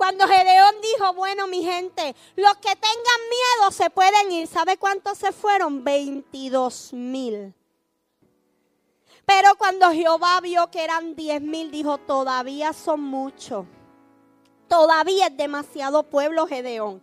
Cuando 0.00 0.26
Gedeón 0.26 0.76
dijo, 0.80 1.12
bueno, 1.12 1.46
mi 1.46 1.62
gente, 1.62 2.16
los 2.34 2.56
que 2.56 2.74
tengan 2.74 3.20
miedo 3.28 3.70
se 3.70 3.90
pueden 3.90 4.32
ir. 4.32 4.46
¿Sabe 4.46 4.78
cuántos 4.78 5.18
se 5.18 5.30
fueron? 5.30 5.84
22 5.84 6.94
mil. 6.94 7.52
Pero 9.26 9.56
cuando 9.58 9.90
Jehová 9.92 10.40
vio 10.40 10.70
que 10.70 10.84
eran 10.84 11.14
10 11.14 11.42
mil, 11.42 11.70
dijo, 11.70 11.98
todavía 11.98 12.72
son 12.72 13.02
muchos. 13.02 13.66
Todavía 14.68 15.26
es 15.26 15.36
demasiado 15.36 16.04
pueblo, 16.04 16.46
Gedeón. 16.46 17.02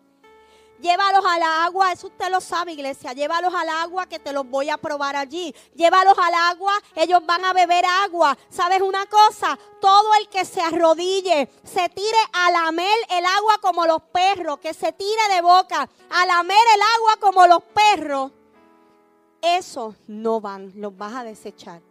Llévalos 0.79 1.25
al 1.25 1.41
agua, 1.41 1.91
eso 1.91 2.07
usted 2.07 2.29
lo 2.29 2.39
sabe, 2.39 2.73
iglesia. 2.73 3.13
Llévalos 3.13 3.53
al 3.53 3.67
agua 3.69 4.05
que 4.05 4.19
te 4.19 4.31
los 4.31 4.47
voy 4.47 4.69
a 4.69 4.77
probar 4.77 5.15
allí. 5.15 5.53
Llévalos 5.73 6.17
al 6.17 6.33
agua, 6.33 6.73
ellos 6.95 7.25
van 7.25 7.43
a 7.45 7.53
beber 7.53 7.83
agua. 7.85 8.37
¿Sabes 8.49 8.81
una 8.81 9.05
cosa? 9.07 9.57
Todo 9.81 10.13
el 10.19 10.29
que 10.29 10.45
se 10.45 10.61
arrodille, 10.61 11.49
se 11.63 11.89
tire 11.89 12.17
a 12.33 12.51
lamer 12.51 12.97
el 13.09 13.25
agua 13.25 13.57
como 13.59 13.85
los 13.87 14.01
perros, 14.03 14.59
que 14.59 14.73
se 14.73 14.91
tire 14.93 15.33
de 15.33 15.41
boca 15.41 15.89
a 16.09 16.25
lamer 16.25 16.67
el 16.75 16.81
agua 16.95 17.17
como 17.19 17.47
los 17.47 17.63
perros. 17.63 18.31
Eso 19.41 19.95
no 20.07 20.41
van, 20.41 20.73
los 20.75 20.95
vas 20.95 21.13
a 21.13 21.23
desechar. 21.23 21.81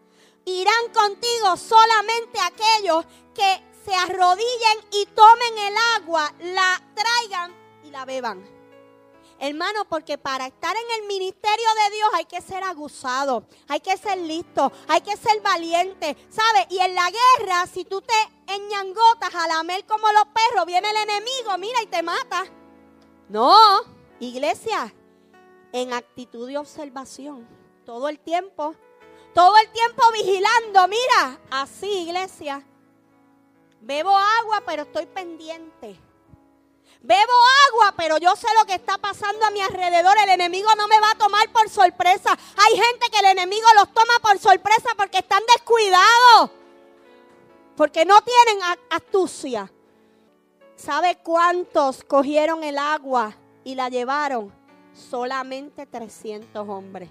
Irán 0.44 0.92
contigo 0.94 1.56
solamente 1.56 2.38
aquellos 2.40 3.04
que 3.34 3.62
se 3.84 3.94
arrodillen 3.94 4.78
y 4.92 5.06
tomen 5.06 5.58
el 5.58 5.74
agua, 5.96 6.32
la 6.40 6.80
traigan 6.94 7.52
y 7.84 7.90
la 7.90 8.04
beban. 8.04 8.55
Hermano, 9.38 9.84
porque 9.88 10.16
para 10.16 10.46
estar 10.46 10.74
en 10.74 11.02
el 11.02 11.06
ministerio 11.06 11.66
de 11.84 11.96
Dios 11.96 12.08
hay 12.14 12.24
que 12.24 12.40
ser 12.40 12.64
aguzado, 12.64 13.46
hay 13.68 13.80
que 13.80 13.96
ser 13.98 14.16
listo, 14.18 14.72
hay 14.88 15.02
que 15.02 15.16
ser 15.16 15.40
valiente, 15.42 16.16
¿sabes? 16.30 16.66
Y 16.70 16.78
en 16.78 16.94
la 16.94 17.10
guerra, 17.10 17.66
si 17.66 17.84
tú 17.84 18.00
te 18.00 18.14
enñangotas 18.54 19.34
a 19.34 19.46
lamer 19.46 19.84
como 19.84 20.10
los 20.12 20.24
perros, 20.26 20.64
viene 20.64 20.90
el 20.90 20.96
enemigo, 20.96 21.58
mira, 21.58 21.82
y 21.82 21.86
te 21.86 22.02
mata. 22.02 22.44
No, 23.28 23.54
iglesia, 24.20 24.94
en 25.72 25.92
actitud 25.92 26.48
de 26.48 26.56
observación, 26.56 27.46
todo 27.84 28.08
el 28.08 28.18
tiempo, 28.18 28.74
todo 29.34 29.54
el 29.58 29.70
tiempo 29.70 30.02
vigilando, 30.12 30.88
mira, 30.88 31.40
así, 31.50 32.04
iglesia. 32.04 32.64
Bebo 33.82 34.16
agua, 34.16 34.62
pero 34.64 34.82
estoy 34.84 35.04
pendiente. 35.04 36.00
Bebo 37.02 37.32
agua, 37.68 37.94
pero 37.96 38.18
yo 38.18 38.34
sé 38.36 38.48
lo 38.58 38.66
que 38.66 38.74
está 38.74 38.98
pasando 38.98 39.44
a 39.46 39.50
mi 39.50 39.60
alrededor. 39.60 40.16
El 40.18 40.30
enemigo 40.30 40.68
no 40.76 40.88
me 40.88 40.98
va 41.00 41.10
a 41.10 41.18
tomar 41.18 41.50
por 41.52 41.68
sorpresa. 41.68 42.30
Hay 42.56 42.76
gente 42.76 43.08
que 43.10 43.18
el 43.18 43.26
enemigo 43.26 43.66
los 43.74 43.92
toma 43.92 44.14
por 44.22 44.38
sorpresa 44.38 44.90
porque 44.96 45.18
están 45.18 45.42
descuidados. 45.54 46.50
Porque 47.76 48.04
no 48.04 48.20
tienen 48.22 48.62
astucia. 48.90 49.70
¿Sabe 50.76 51.16
cuántos 51.22 52.04
cogieron 52.04 52.64
el 52.64 52.78
agua 52.78 53.36
y 53.64 53.74
la 53.74 53.88
llevaron? 53.88 54.52
Solamente 54.92 55.86
300 55.86 56.68
hombres. 56.68 57.10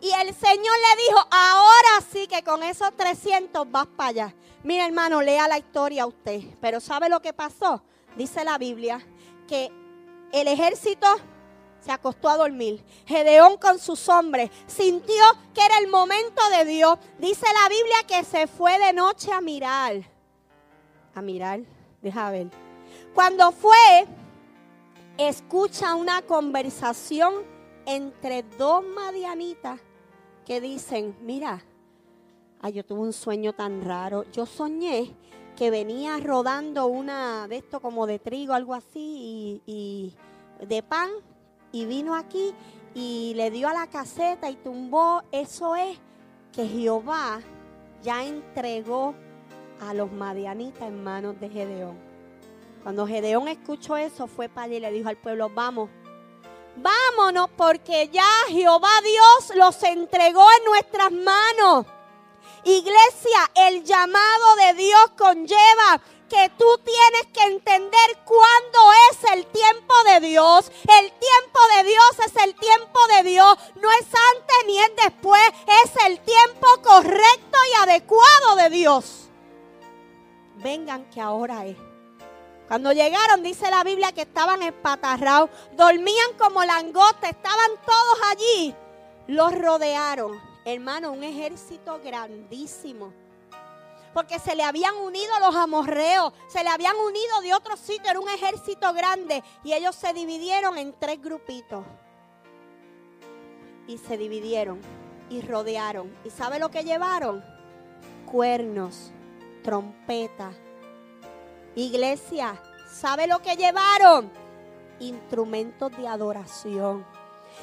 Y 0.00 0.10
el 0.10 0.34
Señor 0.34 0.56
le 0.56 1.02
dijo, 1.04 1.18
ahora 1.30 2.04
sí 2.12 2.26
que 2.26 2.42
con 2.42 2.62
esos 2.62 2.94
300 2.96 3.70
vas 3.70 3.86
para 3.86 4.08
allá. 4.10 4.34
Mira 4.62 4.86
hermano, 4.86 5.22
lea 5.22 5.48
la 5.48 5.58
historia 5.58 6.02
a 6.02 6.06
usted. 6.06 6.42
Pero 6.60 6.80
¿sabe 6.80 7.08
lo 7.08 7.20
que 7.20 7.32
pasó? 7.32 7.82
Dice 8.16 8.44
la 8.44 8.58
Biblia 8.58 9.04
que 9.46 9.70
el 10.32 10.48
ejército 10.48 11.06
se 11.80 11.92
acostó 11.92 12.28
a 12.28 12.36
dormir. 12.36 12.84
Gedeón 13.06 13.58
con 13.58 13.78
sus 13.78 14.08
hombres 14.08 14.50
sintió 14.66 15.22
que 15.54 15.64
era 15.64 15.78
el 15.78 15.88
momento 15.88 16.42
de 16.50 16.64
Dios. 16.64 16.98
Dice 17.18 17.46
la 17.62 17.68
Biblia 17.68 17.96
que 18.08 18.24
se 18.24 18.46
fue 18.46 18.78
de 18.78 18.92
noche 18.92 19.30
a 19.32 19.40
mirar. 19.40 20.02
A 21.14 21.22
mirar, 21.22 21.60
deja 22.02 22.30
ver. 22.30 22.48
Cuando 23.14 23.52
fue, 23.52 24.06
escucha 25.16 25.94
una 25.94 26.22
conversación 26.22 27.34
entre 27.86 28.42
dos 28.42 28.84
madianitas 28.84 29.80
que 30.44 30.60
dicen, 30.60 31.16
mira, 31.22 31.64
ay, 32.60 32.72
yo 32.72 32.84
tuve 32.84 33.00
un 33.00 33.12
sueño 33.12 33.52
tan 33.52 33.82
raro. 33.84 34.24
Yo 34.32 34.44
soñé 34.44 35.14
que 35.56 35.70
venía 35.70 36.18
rodando 36.18 36.86
una 36.86 37.48
de 37.48 37.56
esto 37.56 37.80
como 37.80 38.06
de 38.06 38.18
trigo, 38.18 38.52
algo 38.52 38.74
así, 38.74 39.62
y, 39.66 40.14
de 40.60 40.82
pan, 40.82 41.10
y 41.72 41.86
vino 41.86 42.14
aquí 42.14 42.54
y 42.94 43.34
le 43.34 43.50
dio 43.50 43.68
a 43.68 43.74
la 43.74 43.86
caseta 43.88 44.48
y 44.50 44.56
tumbó. 44.56 45.22
Eso 45.32 45.74
es 45.74 45.98
que 46.52 46.66
Jehová 46.66 47.40
ya 48.02 48.24
entregó 48.24 49.14
a 49.80 49.94
los 49.94 50.12
madianitas 50.12 50.82
en 50.82 51.02
manos 51.02 51.38
de 51.40 51.48
Gedeón. 51.48 51.98
Cuando 52.82 53.06
Gedeón 53.06 53.48
escuchó 53.48 53.96
eso, 53.96 54.26
fue 54.26 54.48
para 54.48 54.66
allá 54.66 54.76
y 54.76 54.80
le 54.80 54.92
dijo 54.92 55.08
al 55.08 55.16
pueblo, 55.16 55.50
vamos, 55.50 55.90
vámonos 56.76 57.50
porque 57.56 58.08
ya 58.08 58.28
Jehová 58.48 58.90
Dios 59.02 59.56
los 59.56 59.82
entregó 59.82 60.46
en 60.58 60.64
nuestras 60.64 61.10
manos. 61.10 61.86
Iglesia, 62.68 63.50
el 63.54 63.84
llamado 63.84 64.56
de 64.56 64.74
Dios 64.74 65.10
conlleva 65.16 66.00
que 66.28 66.50
tú 66.58 66.66
tienes 66.84 67.26
que 67.32 67.42
entender 67.44 68.18
cuándo 68.24 68.92
es 69.08 69.32
el 69.34 69.46
tiempo 69.46 69.94
de 70.04 70.18
Dios. 70.26 70.72
El 71.00 71.12
tiempo 71.12 71.60
de 71.76 71.84
Dios 71.84 72.26
es 72.26 72.42
el 72.42 72.56
tiempo 72.56 72.98
de 73.14 73.22
Dios. 73.22 73.56
No 73.76 73.88
es 73.92 74.06
antes 74.06 74.56
ni 74.66 74.80
es 74.80 74.90
después. 74.96 75.42
Es 75.84 76.06
el 76.06 76.18
tiempo 76.18 76.66
correcto 76.82 77.58
y 77.70 77.88
adecuado 77.88 78.56
de 78.56 78.70
Dios. 78.70 79.28
Vengan 80.56 81.08
que 81.10 81.20
ahora 81.20 81.66
es. 81.66 81.76
Cuando 82.66 82.90
llegaron, 82.90 83.44
dice 83.44 83.70
la 83.70 83.84
Biblia 83.84 84.10
que 84.10 84.22
estaban 84.22 84.60
espatarrados, 84.64 85.50
dormían 85.74 86.32
como 86.36 86.64
langostas, 86.64 87.30
estaban 87.30 87.70
todos 87.86 88.18
allí. 88.32 88.74
Los 89.28 89.52
rodearon, 89.54 90.40
hermano, 90.66 91.12
un 91.12 91.24
ejército 91.24 91.98
grandísimo 92.04 93.12
porque 94.16 94.38
se 94.38 94.56
le 94.56 94.62
habían 94.62 94.96
unido 94.96 95.38
los 95.40 95.54
amorreos, 95.54 96.32
se 96.48 96.64
le 96.64 96.70
habían 96.70 96.96
unido 96.96 97.42
de 97.42 97.52
otro 97.52 97.76
sitio, 97.76 98.10
era 98.10 98.18
un 98.18 98.30
ejército 98.30 98.90
grande 98.94 99.44
y 99.62 99.74
ellos 99.74 99.94
se 99.94 100.14
dividieron 100.14 100.78
en 100.78 100.94
tres 100.98 101.20
grupitos. 101.20 101.84
Y 103.86 103.98
se 103.98 104.16
dividieron 104.16 104.80
y 105.28 105.42
rodearon. 105.42 106.16
¿Y 106.24 106.30
sabe 106.30 106.58
lo 106.58 106.70
que 106.70 106.82
llevaron? 106.82 107.44
Cuernos, 108.24 109.12
trompeta. 109.62 110.50
Iglesia, 111.74 112.58
¿sabe 112.90 113.26
lo 113.26 113.42
que 113.42 113.54
llevaron? 113.54 114.32
Instrumentos 114.98 115.94
de 115.94 116.08
adoración. 116.08 117.04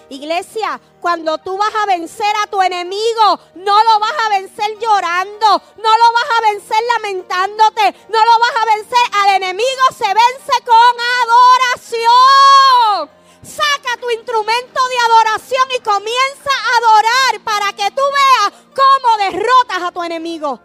Iglesia, 0.10 0.80
cuando 1.00 1.38
tú 1.38 1.58
vas 1.58 1.74
a 1.82 1.86
vencer 1.86 2.34
a 2.44 2.48
tu 2.48 2.62
enemigo, 2.62 3.40
no 3.56 3.84
lo 3.84 4.00
vas 4.00 4.14
a 4.26 4.30
vencer 4.30 4.78
llorando, 4.80 5.62
no 5.78 5.98
lo 5.98 6.14
vas 6.14 6.30
a 6.38 6.42
vencer 6.42 6.78
lamentándote, 6.94 7.96
no 8.10 8.26
lo 8.26 8.40
vas 8.40 8.56
a 8.62 8.66
vencer. 8.76 9.00
Al 9.22 9.36
enemigo 9.36 9.84
se 9.98 10.08
vence 10.08 10.64
con 10.66 10.96
adoración. 11.24 13.10
Saca 13.44 13.98
tu 14.00 14.10
instrumento 14.12 14.88
de 14.88 14.98
adoración 15.00 15.68
y 15.76 15.80
comienza 15.82 16.52
a 16.52 16.78
adorar 16.78 17.44
para 17.44 17.74
que 17.74 17.92
tú 17.92 18.02
veas 18.02 18.54
cómo 18.76 19.18
derrotas 19.18 19.84
a 19.84 19.92
tu 19.92 20.04
enemigo. 20.04 20.60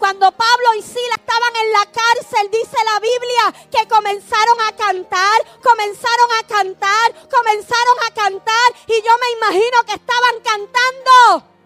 Cuando 0.00 0.32
Pablo 0.32 0.74
y 0.78 0.82
Sila 0.82 1.14
estaban 1.14 1.56
en 1.56 1.72
la 1.72 1.84
cárcel, 1.84 2.50
dice 2.50 2.76
la 2.86 3.00
Biblia 3.00 3.68
que 3.70 3.86
comenzaron 3.86 4.58
a 4.66 4.72
cantar, 4.74 5.60
comenzaron 5.62 6.30
a 6.38 6.46
cantar, 6.48 7.28
comenzaron 7.28 7.96
a 8.08 8.14
cantar 8.14 8.72
y 8.86 9.02
yo 9.02 9.12
me 9.20 9.30
imagino 9.36 9.84
que 9.84 9.92
estaban 9.92 10.40
cantando. 10.42 11.59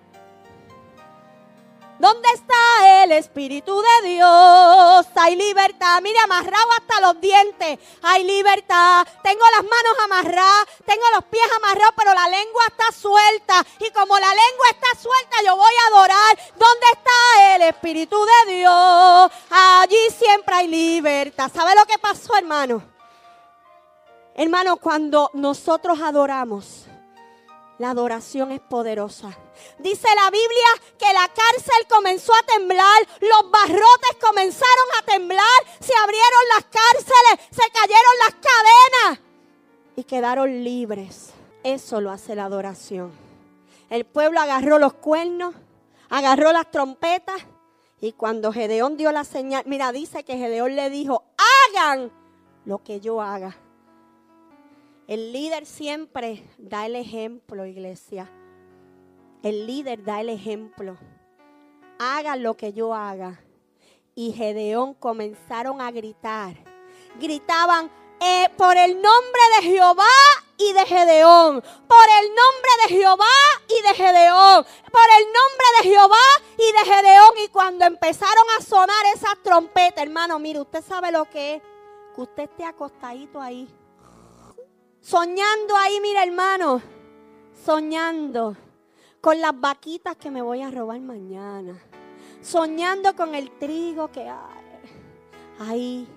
¿Dónde 1.99 2.29
está 2.35 3.05
el 3.05 3.13
Espíritu 3.13 3.81
de 3.81 4.09
Dios? 4.09 5.07
Hay 5.15 5.37
libertad. 5.37 6.01
Mire, 6.03 6.19
amarrado 6.19 6.67
hasta 6.79 7.01
los 7.01 7.21
dientes. 7.21 7.79
Hay 8.03 8.25
libertad. 8.25 9.07
Tengo 9.23 9.45
las 9.57 9.63
manos 9.63 9.97
amarradas, 10.05 10.67
tengo 10.85 11.05
los 11.15 11.25
pies 11.25 11.47
amarrados, 11.57 11.95
pero 11.97 12.13
la 12.13 12.29
lengua 12.29 12.63
está 12.67 12.91
suelta. 12.93 13.65
Y 13.79 13.91
como 13.93 14.19
la 14.19 14.29
lengua 14.29 14.67
está 14.71 15.01
suelta, 15.01 15.37
yo 15.45 15.57
voy 15.57 15.73
a 15.83 15.97
adorar. 15.97 16.39
¿Dónde 16.57 16.87
está 16.93 17.55
el 17.57 17.63
Espíritu 17.63 18.17
de 18.25 18.55
Dios? 18.57 19.33
Allí 19.51 20.11
siempre 20.19 20.55
hay 20.55 20.69
libertad. 20.69 21.51
¿Sabe 21.55 21.75
lo 21.77 21.87
que 21.87 21.99
pasó, 21.99 22.37
hermano? 22.37 22.83
Hermano, 24.35 24.79
cuando 24.79 25.31
nosotros 25.35 26.01
adoramos, 26.03 26.87
la 27.79 27.91
adoración 27.91 28.53
es 28.53 28.61
poderosa. 28.61 29.37
Dice 29.79 30.09
la 30.23 30.31
Biblia 30.31 30.69
que 30.99 31.13
la 31.13 31.29
cárcel 31.29 31.87
comenzó 31.89 32.33
a 32.35 32.43
temblar, 32.43 33.09
los 33.21 33.51
barrotes 33.51 34.17
comenzaron 34.21 34.87
a 34.99 35.05
temblar, 35.05 35.45
se 35.81 35.93
abrieron 35.97 36.43
las 36.55 36.65
cárceles, 36.65 37.49
se 37.51 37.71
cayeron 37.73 38.13
las 38.21 38.35
cadenas 38.35 39.21
y 39.97 40.05
quedaron 40.05 40.65
libres. 40.65 41.31
Eso 41.63 42.01
lo 42.01 42.11
hace 42.11 42.35
la 42.35 42.45
adoración. 42.45 43.13
El 43.91 44.05
pueblo 44.05 44.41
agarró 44.41 44.79
los 44.79 44.95
cuernos, 44.95 45.55
agarró 46.11 46.53
las 46.53 46.71
trompetas 46.71 47.43
y 48.01 48.13
cuando 48.13 48.53
Gedeón 48.53 48.97
dio 48.97 49.13
la 49.13 49.25
señal, 49.25 49.63
mira, 49.67 49.91
dice 49.93 50.25
que 50.25 50.37
Gedeón 50.37 50.77
le 50.77 50.91
dijo, 50.91 51.25
hagan 51.73 52.13
lo 52.65 52.83
que 52.83 53.01
yo 53.01 53.23
haga. 53.23 53.57
El 55.07 55.35
líder 55.35 55.67
siempre 55.67 56.43
da 56.57 56.87
el 56.87 56.97
ejemplo, 56.97 57.67
iglesia. 57.67 58.31
El 59.43 59.67
líder 59.67 60.03
da 60.03 60.23
el 60.23 60.31
ejemplo. 60.31 60.97
Haga 61.99 62.37
lo 62.37 62.57
que 62.57 62.73
yo 62.73 62.95
haga. 62.95 63.39
Y 64.15 64.33
Gedeón 64.33 64.95
comenzaron 64.95 65.83
a 65.83 65.91
gritar. 65.91 66.57
Gritaban 67.21 67.91
eh, 68.19 68.49
por 68.57 68.79
el 68.79 68.95
nombre 68.95 69.43
de 69.57 69.69
Jehová 69.69 70.17
y 70.57 70.73
de 70.73 70.87
Gedeón. 70.87 71.61
Por 71.61 72.07
el 72.23 72.29
nombre 72.29 72.71
de 72.83 72.95
Jehová 72.95 73.37
y 73.69 73.83
de 73.83 73.95
Gedeón. 73.95 74.65
Por 74.65 75.09
el 75.19 75.25
nombre 75.27 75.67
de 75.77 75.89
Jehová 75.91 76.27
y 76.57 76.73
de 76.73 76.95
Gedeón. 76.95 77.33
Y 77.45 77.49
cuando 77.49 77.85
empezaron 77.85 78.45
a 78.59 78.63
sonar 78.63 79.05
esas 79.15 79.35
trompetas, 79.43 80.03
hermano, 80.03 80.39
mire, 80.39 80.61
usted 80.61 80.83
sabe 80.83 81.13
lo 81.13 81.27
que 81.27 81.57
es. 81.57 81.63
Que 82.15 82.23
usted 82.23 82.45
esté 82.45 82.65
acostadito 82.65 83.39
ahí 83.39 83.69
Soñando 85.05 85.77
ahí, 85.77 86.01
mira 86.01 86.25
hermano, 86.25 86.81
soñando 87.63 88.57
con 89.21 89.39
las 89.39 89.53
vaquitas 89.61 90.17
que 90.17 90.31
me 90.31 90.41
voy 90.41 90.63
a 90.63 90.71
robar 90.71 90.99
mañana. 90.99 91.79
Soñando 92.41 93.15
con 93.15 93.35
el 93.35 93.51
trigo 93.59 94.11
que 94.11 94.23
hay. 94.23 94.65
Ahí 95.59 96.09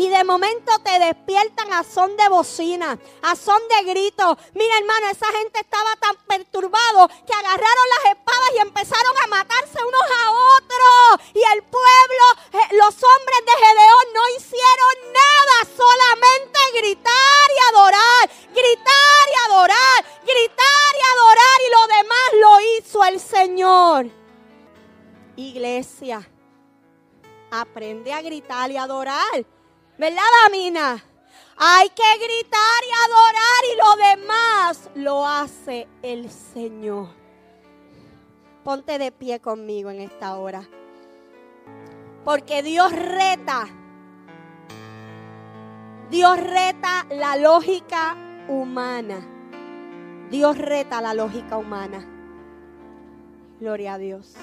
y 0.00 0.08
de 0.08 0.24
momento 0.24 0.72
te 0.82 0.98
despiertan 0.98 1.70
a 1.74 1.84
son 1.84 2.16
de 2.16 2.26
bocina, 2.30 2.98
a 3.20 3.36
son 3.36 3.60
de 3.68 3.90
gritos. 3.92 4.34
Mira, 4.54 4.78
hermano, 4.78 5.08
esa 5.10 5.26
gente 5.26 5.60
estaba 5.60 5.94
tan 5.96 6.16
perturbado 6.26 7.06
que 7.26 7.34
agarraron 7.34 7.86
las 7.96 8.16
espadas 8.16 8.50
y 8.54 8.58
empezaron 8.60 9.14
a 9.22 9.26
matarse 9.26 9.76
unos 9.76 10.06
a 10.24 10.30
otros. 10.56 11.28
Y 11.34 11.42
el 11.52 11.62
pueblo, 11.64 12.24
eh, 12.52 12.76
los 12.76 12.94
hombres 12.96 13.40
de 13.44 13.52
Gedeón 13.66 14.06
no 14.14 14.28
hicieron 14.38 15.12
nada, 15.12 15.76
solamente 15.76 16.58
gritar 16.80 17.46
y 17.54 17.74
adorar, 17.74 18.30
gritar 18.54 19.24
y 19.28 19.50
adorar, 19.50 20.04
gritar 20.22 20.92
y 20.96 21.04
adorar. 21.12 21.58
Y 21.60 21.70
lo 21.76 21.86
demás 21.98 22.28
lo 22.40 22.60
hizo 22.78 23.04
el 23.04 23.20
Señor. 23.20 24.06
Iglesia, 25.36 26.26
aprende 27.50 28.14
a 28.14 28.22
gritar 28.22 28.70
y 28.70 28.78
adorar. 28.78 29.59
¿Verdad, 30.00 30.22
Damina? 30.44 31.04
Hay 31.58 31.90
que 31.90 32.24
gritar 32.24 32.80
y 32.88 32.92
adorar 33.04 33.62
y 33.70 33.76
lo 33.76 34.08
demás 34.08 34.90
lo 34.94 35.26
hace 35.26 35.88
el 36.00 36.30
Señor. 36.30 37.08
Ponte 38.64 38.96
de 38.96 39.12
pie 39.12 39.40
conmigo 39.40 39.90
en 39.90 40.00
esta 40.00 40.38
hora. 40.38 40.66
Porque 42.24 42.62
Dios 42.62 42.92
reta. 42.92 43.68
Dios 46.08 46.40
reta 46.40 47.04
la 47.10 47.36
lógica 47.36 48.16
humana. 48.48 49.20
Dios 50.30 50.56
reta 50.56 51.02
la 51.02 51.12
lógica 51.12 51.58
humana. 51.58 52.08
Gloria 53.60 53.92
a 53.92 53.98
Dios. 53.98 54.34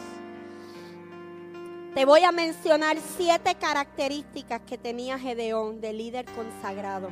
Te 1.97 2.05
voy 2.05 2.23
a 2.23 2.31
mencionar 2.31 2.95
siete 3.17 3.55
características 3.55 4.61
que 4.67 4.77
tenía 4.77 5.17
Gedeón 5.17 5.81
de 5.81 5.93
líder 5.93 6.25
consagrado. 6.25 7.09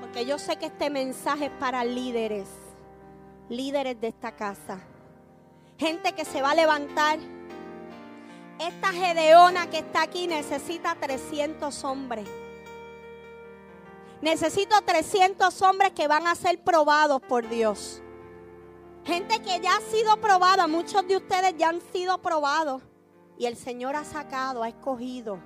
Porque 0.00 0.26
yo 0.26 0.40
sé 0.40 0.56
que 0.56 0.66
este 0.66 0.90
mensaje 0.90 1.44
es 1.44 1.52
para 1.52 1.84
líderes, 1.84 2.48
líderes 3.48 4.00
de 4.00 4.08
esta 4.08 4.32
casa. 4.32 4.80
Gente 5.78 6.14
que 6.14 6.24
se 6.24 6.42
va 6.42 6.50
a 6.50 6.54
levantar. 6.56 7.20
Esta 8.58 8.92
Gedeona 8.92 9.70
que 9.70 9.78
está 9.78 10.02
aquí 10.02 10.26
necesita 10.26 10.96
300 10.96 11.84
hombres. 11.84 12.28
Necesito 14.20 14.82
300 14.82 15.62
hombres 15.62 15.92
que 15.92 16.08
van 16.08 16.26
a 16.26 16.34
ser 16.34 16.58
probados 16.58 17.22
por 17.22 17.48
Dios. 17.48 18.02
Gente 19.04 19.40
que 19.42 19.60
ya 19.60 19.76
ha 19.76 19.80
sido 19.80 20.16
probada, 20.16 20.66
muchos 20.66 21.06
de 21.06 21.18
ustedes 21.18 21.54
ya 21.56 21.68
han 21.68 21.80
sido 21.92 22.18
probados. 22.18 22.82
Y 23.38 23.46
el 23.46 23.56
Señor 23.56 23.96
ha 23.96 24.04
sacado, 24.04 24.62
ha 24.62 24.68
escogido. 24.68 25.38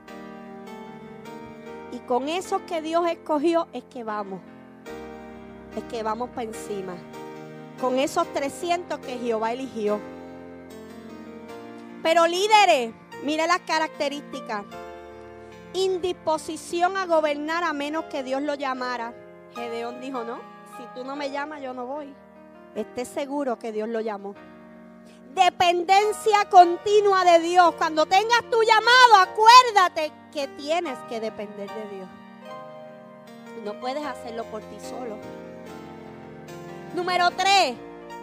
Y 1.92 1.98
con 2.00 2.28
eso 2.28 2.64
que 2.66 2.80
Dios 2.80 3.06
escogió 3.08 3.66
es 3.72 3.82
que 3.84 4.04
vamos. 4.04 4.40
Es 5.76 5.82
que 5.84 6.02
vamos 6.02 6.30
para 6.30 6.44
encima. 6.44 6.94
Con 7.80 7.98
esos 7.98 8.32
300 8.32 8.98
que 9.00 9.18
Jehová 9.18 9.52
eligió. 9.52 9.98
Pero 12.02 12.26
líderes, 12.26 12.92
mire 13.24 13.46
las 13.46 13.60
características. 13.60 14.64
Indisposición 15.72 16.96
a 16.96 17.06
gobernar 17.06 17.64
a 17.64 17.72
menos 17.72 18.04
que 18.04 18.22
Dios 18.22 18.42
lo 18.42 18.54
llamara. 18.54 19.14
Gedeón 19.54 20.00
dijo, 20.00 20.22
no, 20.22 20.38
si 20.76 20.84
tú 20.94 21.04
no 21.04 21.16
me 21.16 21.30
llamas, 21.30 21.60
yo 21.60 21.74
no 21.74 21.86
voy. 21.86 22.14
Esté 22.74 23.04
seguro 23.04 23.58
que 23.58 23.72
Dios 23.72 23.88
lo 23.88 24.00
llamó. 24.00 24.34
Dependencia 25.34 26.48
continua 26.50 27.24
de 27.24 27.38
Dios. 27.38 27.74
Cuando 27.76 28.04
tengas 28.04 28.42
tu 28.50 28.62
llamado, 28.62 29.30
acuérdate 29.30 30.12
que 30.32 30.48
tienes 30.48 30.98
que 31.08 31.20
depender 31.20 31.68
de 31.68 31.96
Dios. 31.96 32.08
No 33.64 33.78
puedes 33.78 34.04
hacerlo 34.04 34.44
por 34.44 34.60
ti 34.62 34.76
solo. 34.80 35.16
Número 36.94 37.30
tres, 37.30 37.76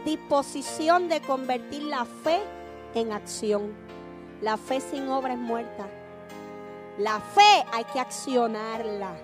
disposición 0.04 1.08
de 1.08 1.22
convertir 1.22 1.84
la 1.84 2.04
fe 2.04 2.42
en 2.94 3.14
acción. 3.14 3.74
La 4.42 4.58
fe 4.58 4.82
sin 4.82 5.08
obra 5.08 5.34
es 5.34 5.40
muerta. 5.40 5.88
La 6.98 7.22
fe 7.22 7.66
hay 7.72 7.86
que 7.86 8.02
accionarla. 8.02 9.16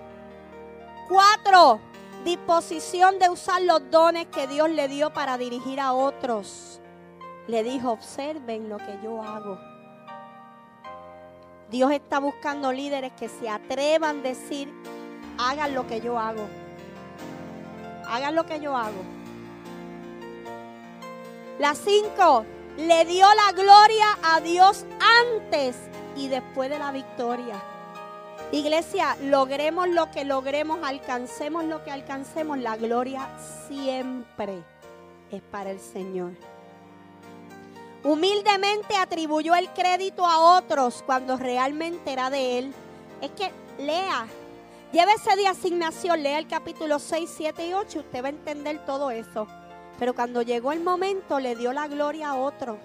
Cuatro, 1.09 1.81
disposición 2.23 3.19
de 3.19 3.29
usar 3.29 3.61
los 3.63 3.91
dones 3.91 4.27
que 4.27 4.47
Dios 4.47 4.69
le 4.69 4.87
dio 4.87 5.11
para 5.11 5.37
dirigir 5.37 5.81
a 5.81 5.91
otros. 5.91 6.79
Le 7.47 7.63
dijo, 7.63 7.91
observen 7.91 8.69
lo 8.69 8.77
que 8.77 8.99
yo 9.03 9.21
hago. 9.21 9.59
Dios 11.69 11.91
está 11.91 12.19
buscando 12.19 12.71
líderes 12.71 13.11
que 13.13 13.27
se 13.27 13.49
atrevan 13.49 14.19
a 14.19 14.21
decir, 14.21 14.71
hagan 15.37 15.73
lo 15.73 15.87
que 15.87 16.01
yo 16.01 16.19
hago. 16.19 16.45
Hagan 18.07 18.35
lo 18.35 18.45
que 18.45 18.59
yo 18.59 18.77
hago. 18.77 19.01
La 21.59 21.75
cinco, 21.75 22.45
le 22.77 23.05
dio 23.05 23.27
la 23.33 23.51
gloria 23.51 24.05
a 24.23 24.39
Dios 24.39 24.85
antes 25.21 25.75
y 26.15 26.27
después 26.27 26.69
de 26.69 26.79
la 26.79 26.91
victoria. 26.91 27.61
Iglesia, 28.51 29.17
logremos 29.21 29.89
lo 29.89 30.11
que 30.11 30.25
logremos, 30.25 30.79
alcancemos 30.83 31.63
lo 31.65 31.83
que 31.83 31.91
alcancemos, 31.91 32.59
la 32.59 32.77
gloria 32.77 33.27
siempre 33.67 34.63
es 35.31 35.41
para 35.41 35.71
el 35.71 35.79
Señor. 35.79 36.33
Humildemente 38.03 38.97
atribuyó 38.97 39.55
el 39.55 39.69
crédito 39.69 40.25
a 40.25 40.57
otros 40.57 41.03
cuando 41.05 41.37
realmente 41.37 42.11
era 42.11 42.29
de 42.29 42.59
él. 42.59 42.73
Es 43.21 43.31
que 43.31 43.51
lea, 43.77 44.27
llévese 44.91 45.35
de 45.37 45.47
asignación, 45.47 46.21
lea 46.21 46.37
el 46.37 46.47
capítulo 46.47 46.99
6, 46.99 47.29
7 47.37 47.67
y 47.67 47.73
8, 47.73 47.99
usted 47.99 48.21
va 48.21 48.27
a 48.27 48.31
entender 48.31 48.85
todo 48.85 49.09
eso. 49.09 49.47
Pero 49.99 50.13
cuando 50.13 50.41
llegó 50.41 50.73
el 50.73 50.81
momento 50.81 51.39
le 51.39 51.55
dio 51.55 51.71
la 51.71 51.87
gloria 51.87 52.31
a 52.31 52.35
otro 52.35 52.77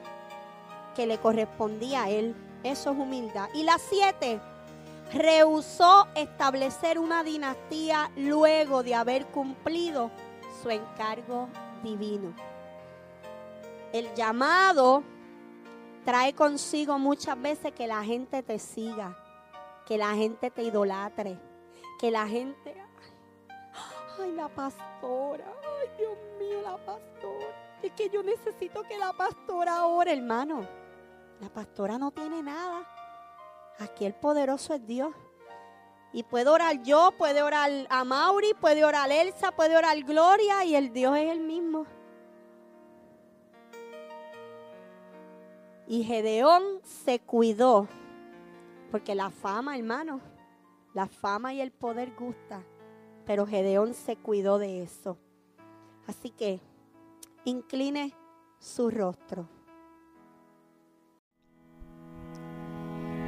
que 0.95 1.07
le 1.07 1.19
correspondía 1.19 2.05
a 2.05 2.11
él. 2.11 2.37
Eso 2.63 2.93
es 2.93 2.99
humildad. 2.99 3.49
Y 3.55 3.63
la 3.63 3.79
siete, 3.79 4.41
rehusó 5.13 6.07
establecer 6.15 6.99
una 6.99 7.25
dinastía 7.25 8.11
luego 8.17 8.83
de 8.83 8.95
haber 8.95 9.27
cumplido 9.27 10.11
su 10.63 10.71
encargo 10.71 11.49
divino. 11.83 12.35
El 13.93 14.13
llamado 14.15 15.03
trae 16.05 16.35
consigo 16.35 16.99
muchas 16.99 17.41
veces 17.41 17.73
que 17.73 17.87
la 17.87 18.05
gente 18.05 18.43
te 18.43 18.59
siga, 18.59 19.17
que 19.87 19.97
la 19.97 20.15
gente 20.15 20.51
te 20.51 20.63
idolatre, 20.63 21.39
que 21.99 22.11
la 22.11 22.27
gente... 22.27 22.77
Ay, 24.19 24.33
la 24.33 24.49
pastora, 24.49 25.45
ay 25.81 25.89
Dios 25.97 26.19
mío, 26.39 26.61
la 26.63 26.77
pastora. 26.77 27.79
Es 27.83 27.93
que 27.93 28.11
yo 28.11 28.23
necesito 28.23 28.83
que 28.83 28.99
la 28.99 29.13
pastora 29.13 29.87
ore, 29.87 30.13
hermano. 30.13 30.67
La 31.41 31.49
pastora 31.49 31.99
no 31.99 32.11
tiene 32.11 32.43
nada. 32.43 32.87
Aquí 33.79 34.05
el 34.05 34.15
poderoso 34.15 34.75
es 34.75 34.87
Dios. 34.87 35.15
Y 36.13 36.25
puedo 36.25 36.53
orar 36.53 36.83
yo, 36.83 37.13
puede 37.17 37.43
orar 37.43 37.71
a 37.89 38.05
Mauri, 38.05 38.55
puede 38.55 38.85
orar 38.85 39.11
Elsa, 39.13 39.53
puede 39.53 39.77
orar 39.77 40.03
Gloria 40.03 40.65
y 40.65 40.75
el 40.75 40.93
Dios 40.93 41.17
es 41.17 41.31
el 41.31 41.41
mismo. 41.41 41.87
Y 45.91 46.05
Gedeón 46.05 46.63
se 46.85 47.19
cuidó, 47.19 47.89
porque 48.91 49.15
la 49.15 49.31
fama, 49.31 49.75
hermano, 49.75 50.21
la 50.93 51.07
fama 51.07 51.55
y 51.55 51.63
el 51.63 51.71
poder 51.71 52.15
gusta, 52.15 52.63
pero 53.25 53.47
Gedeón 53.47 53.95
se 53.95 54.17
cuidó 54.17 54.59
de 54.59 54.83
eso. 54.83 55.17
Así 56.07 56.29
que 56.29 56.61
incline 57.45 58.13
su 58.59 58.91
rostro. 58.91 59.49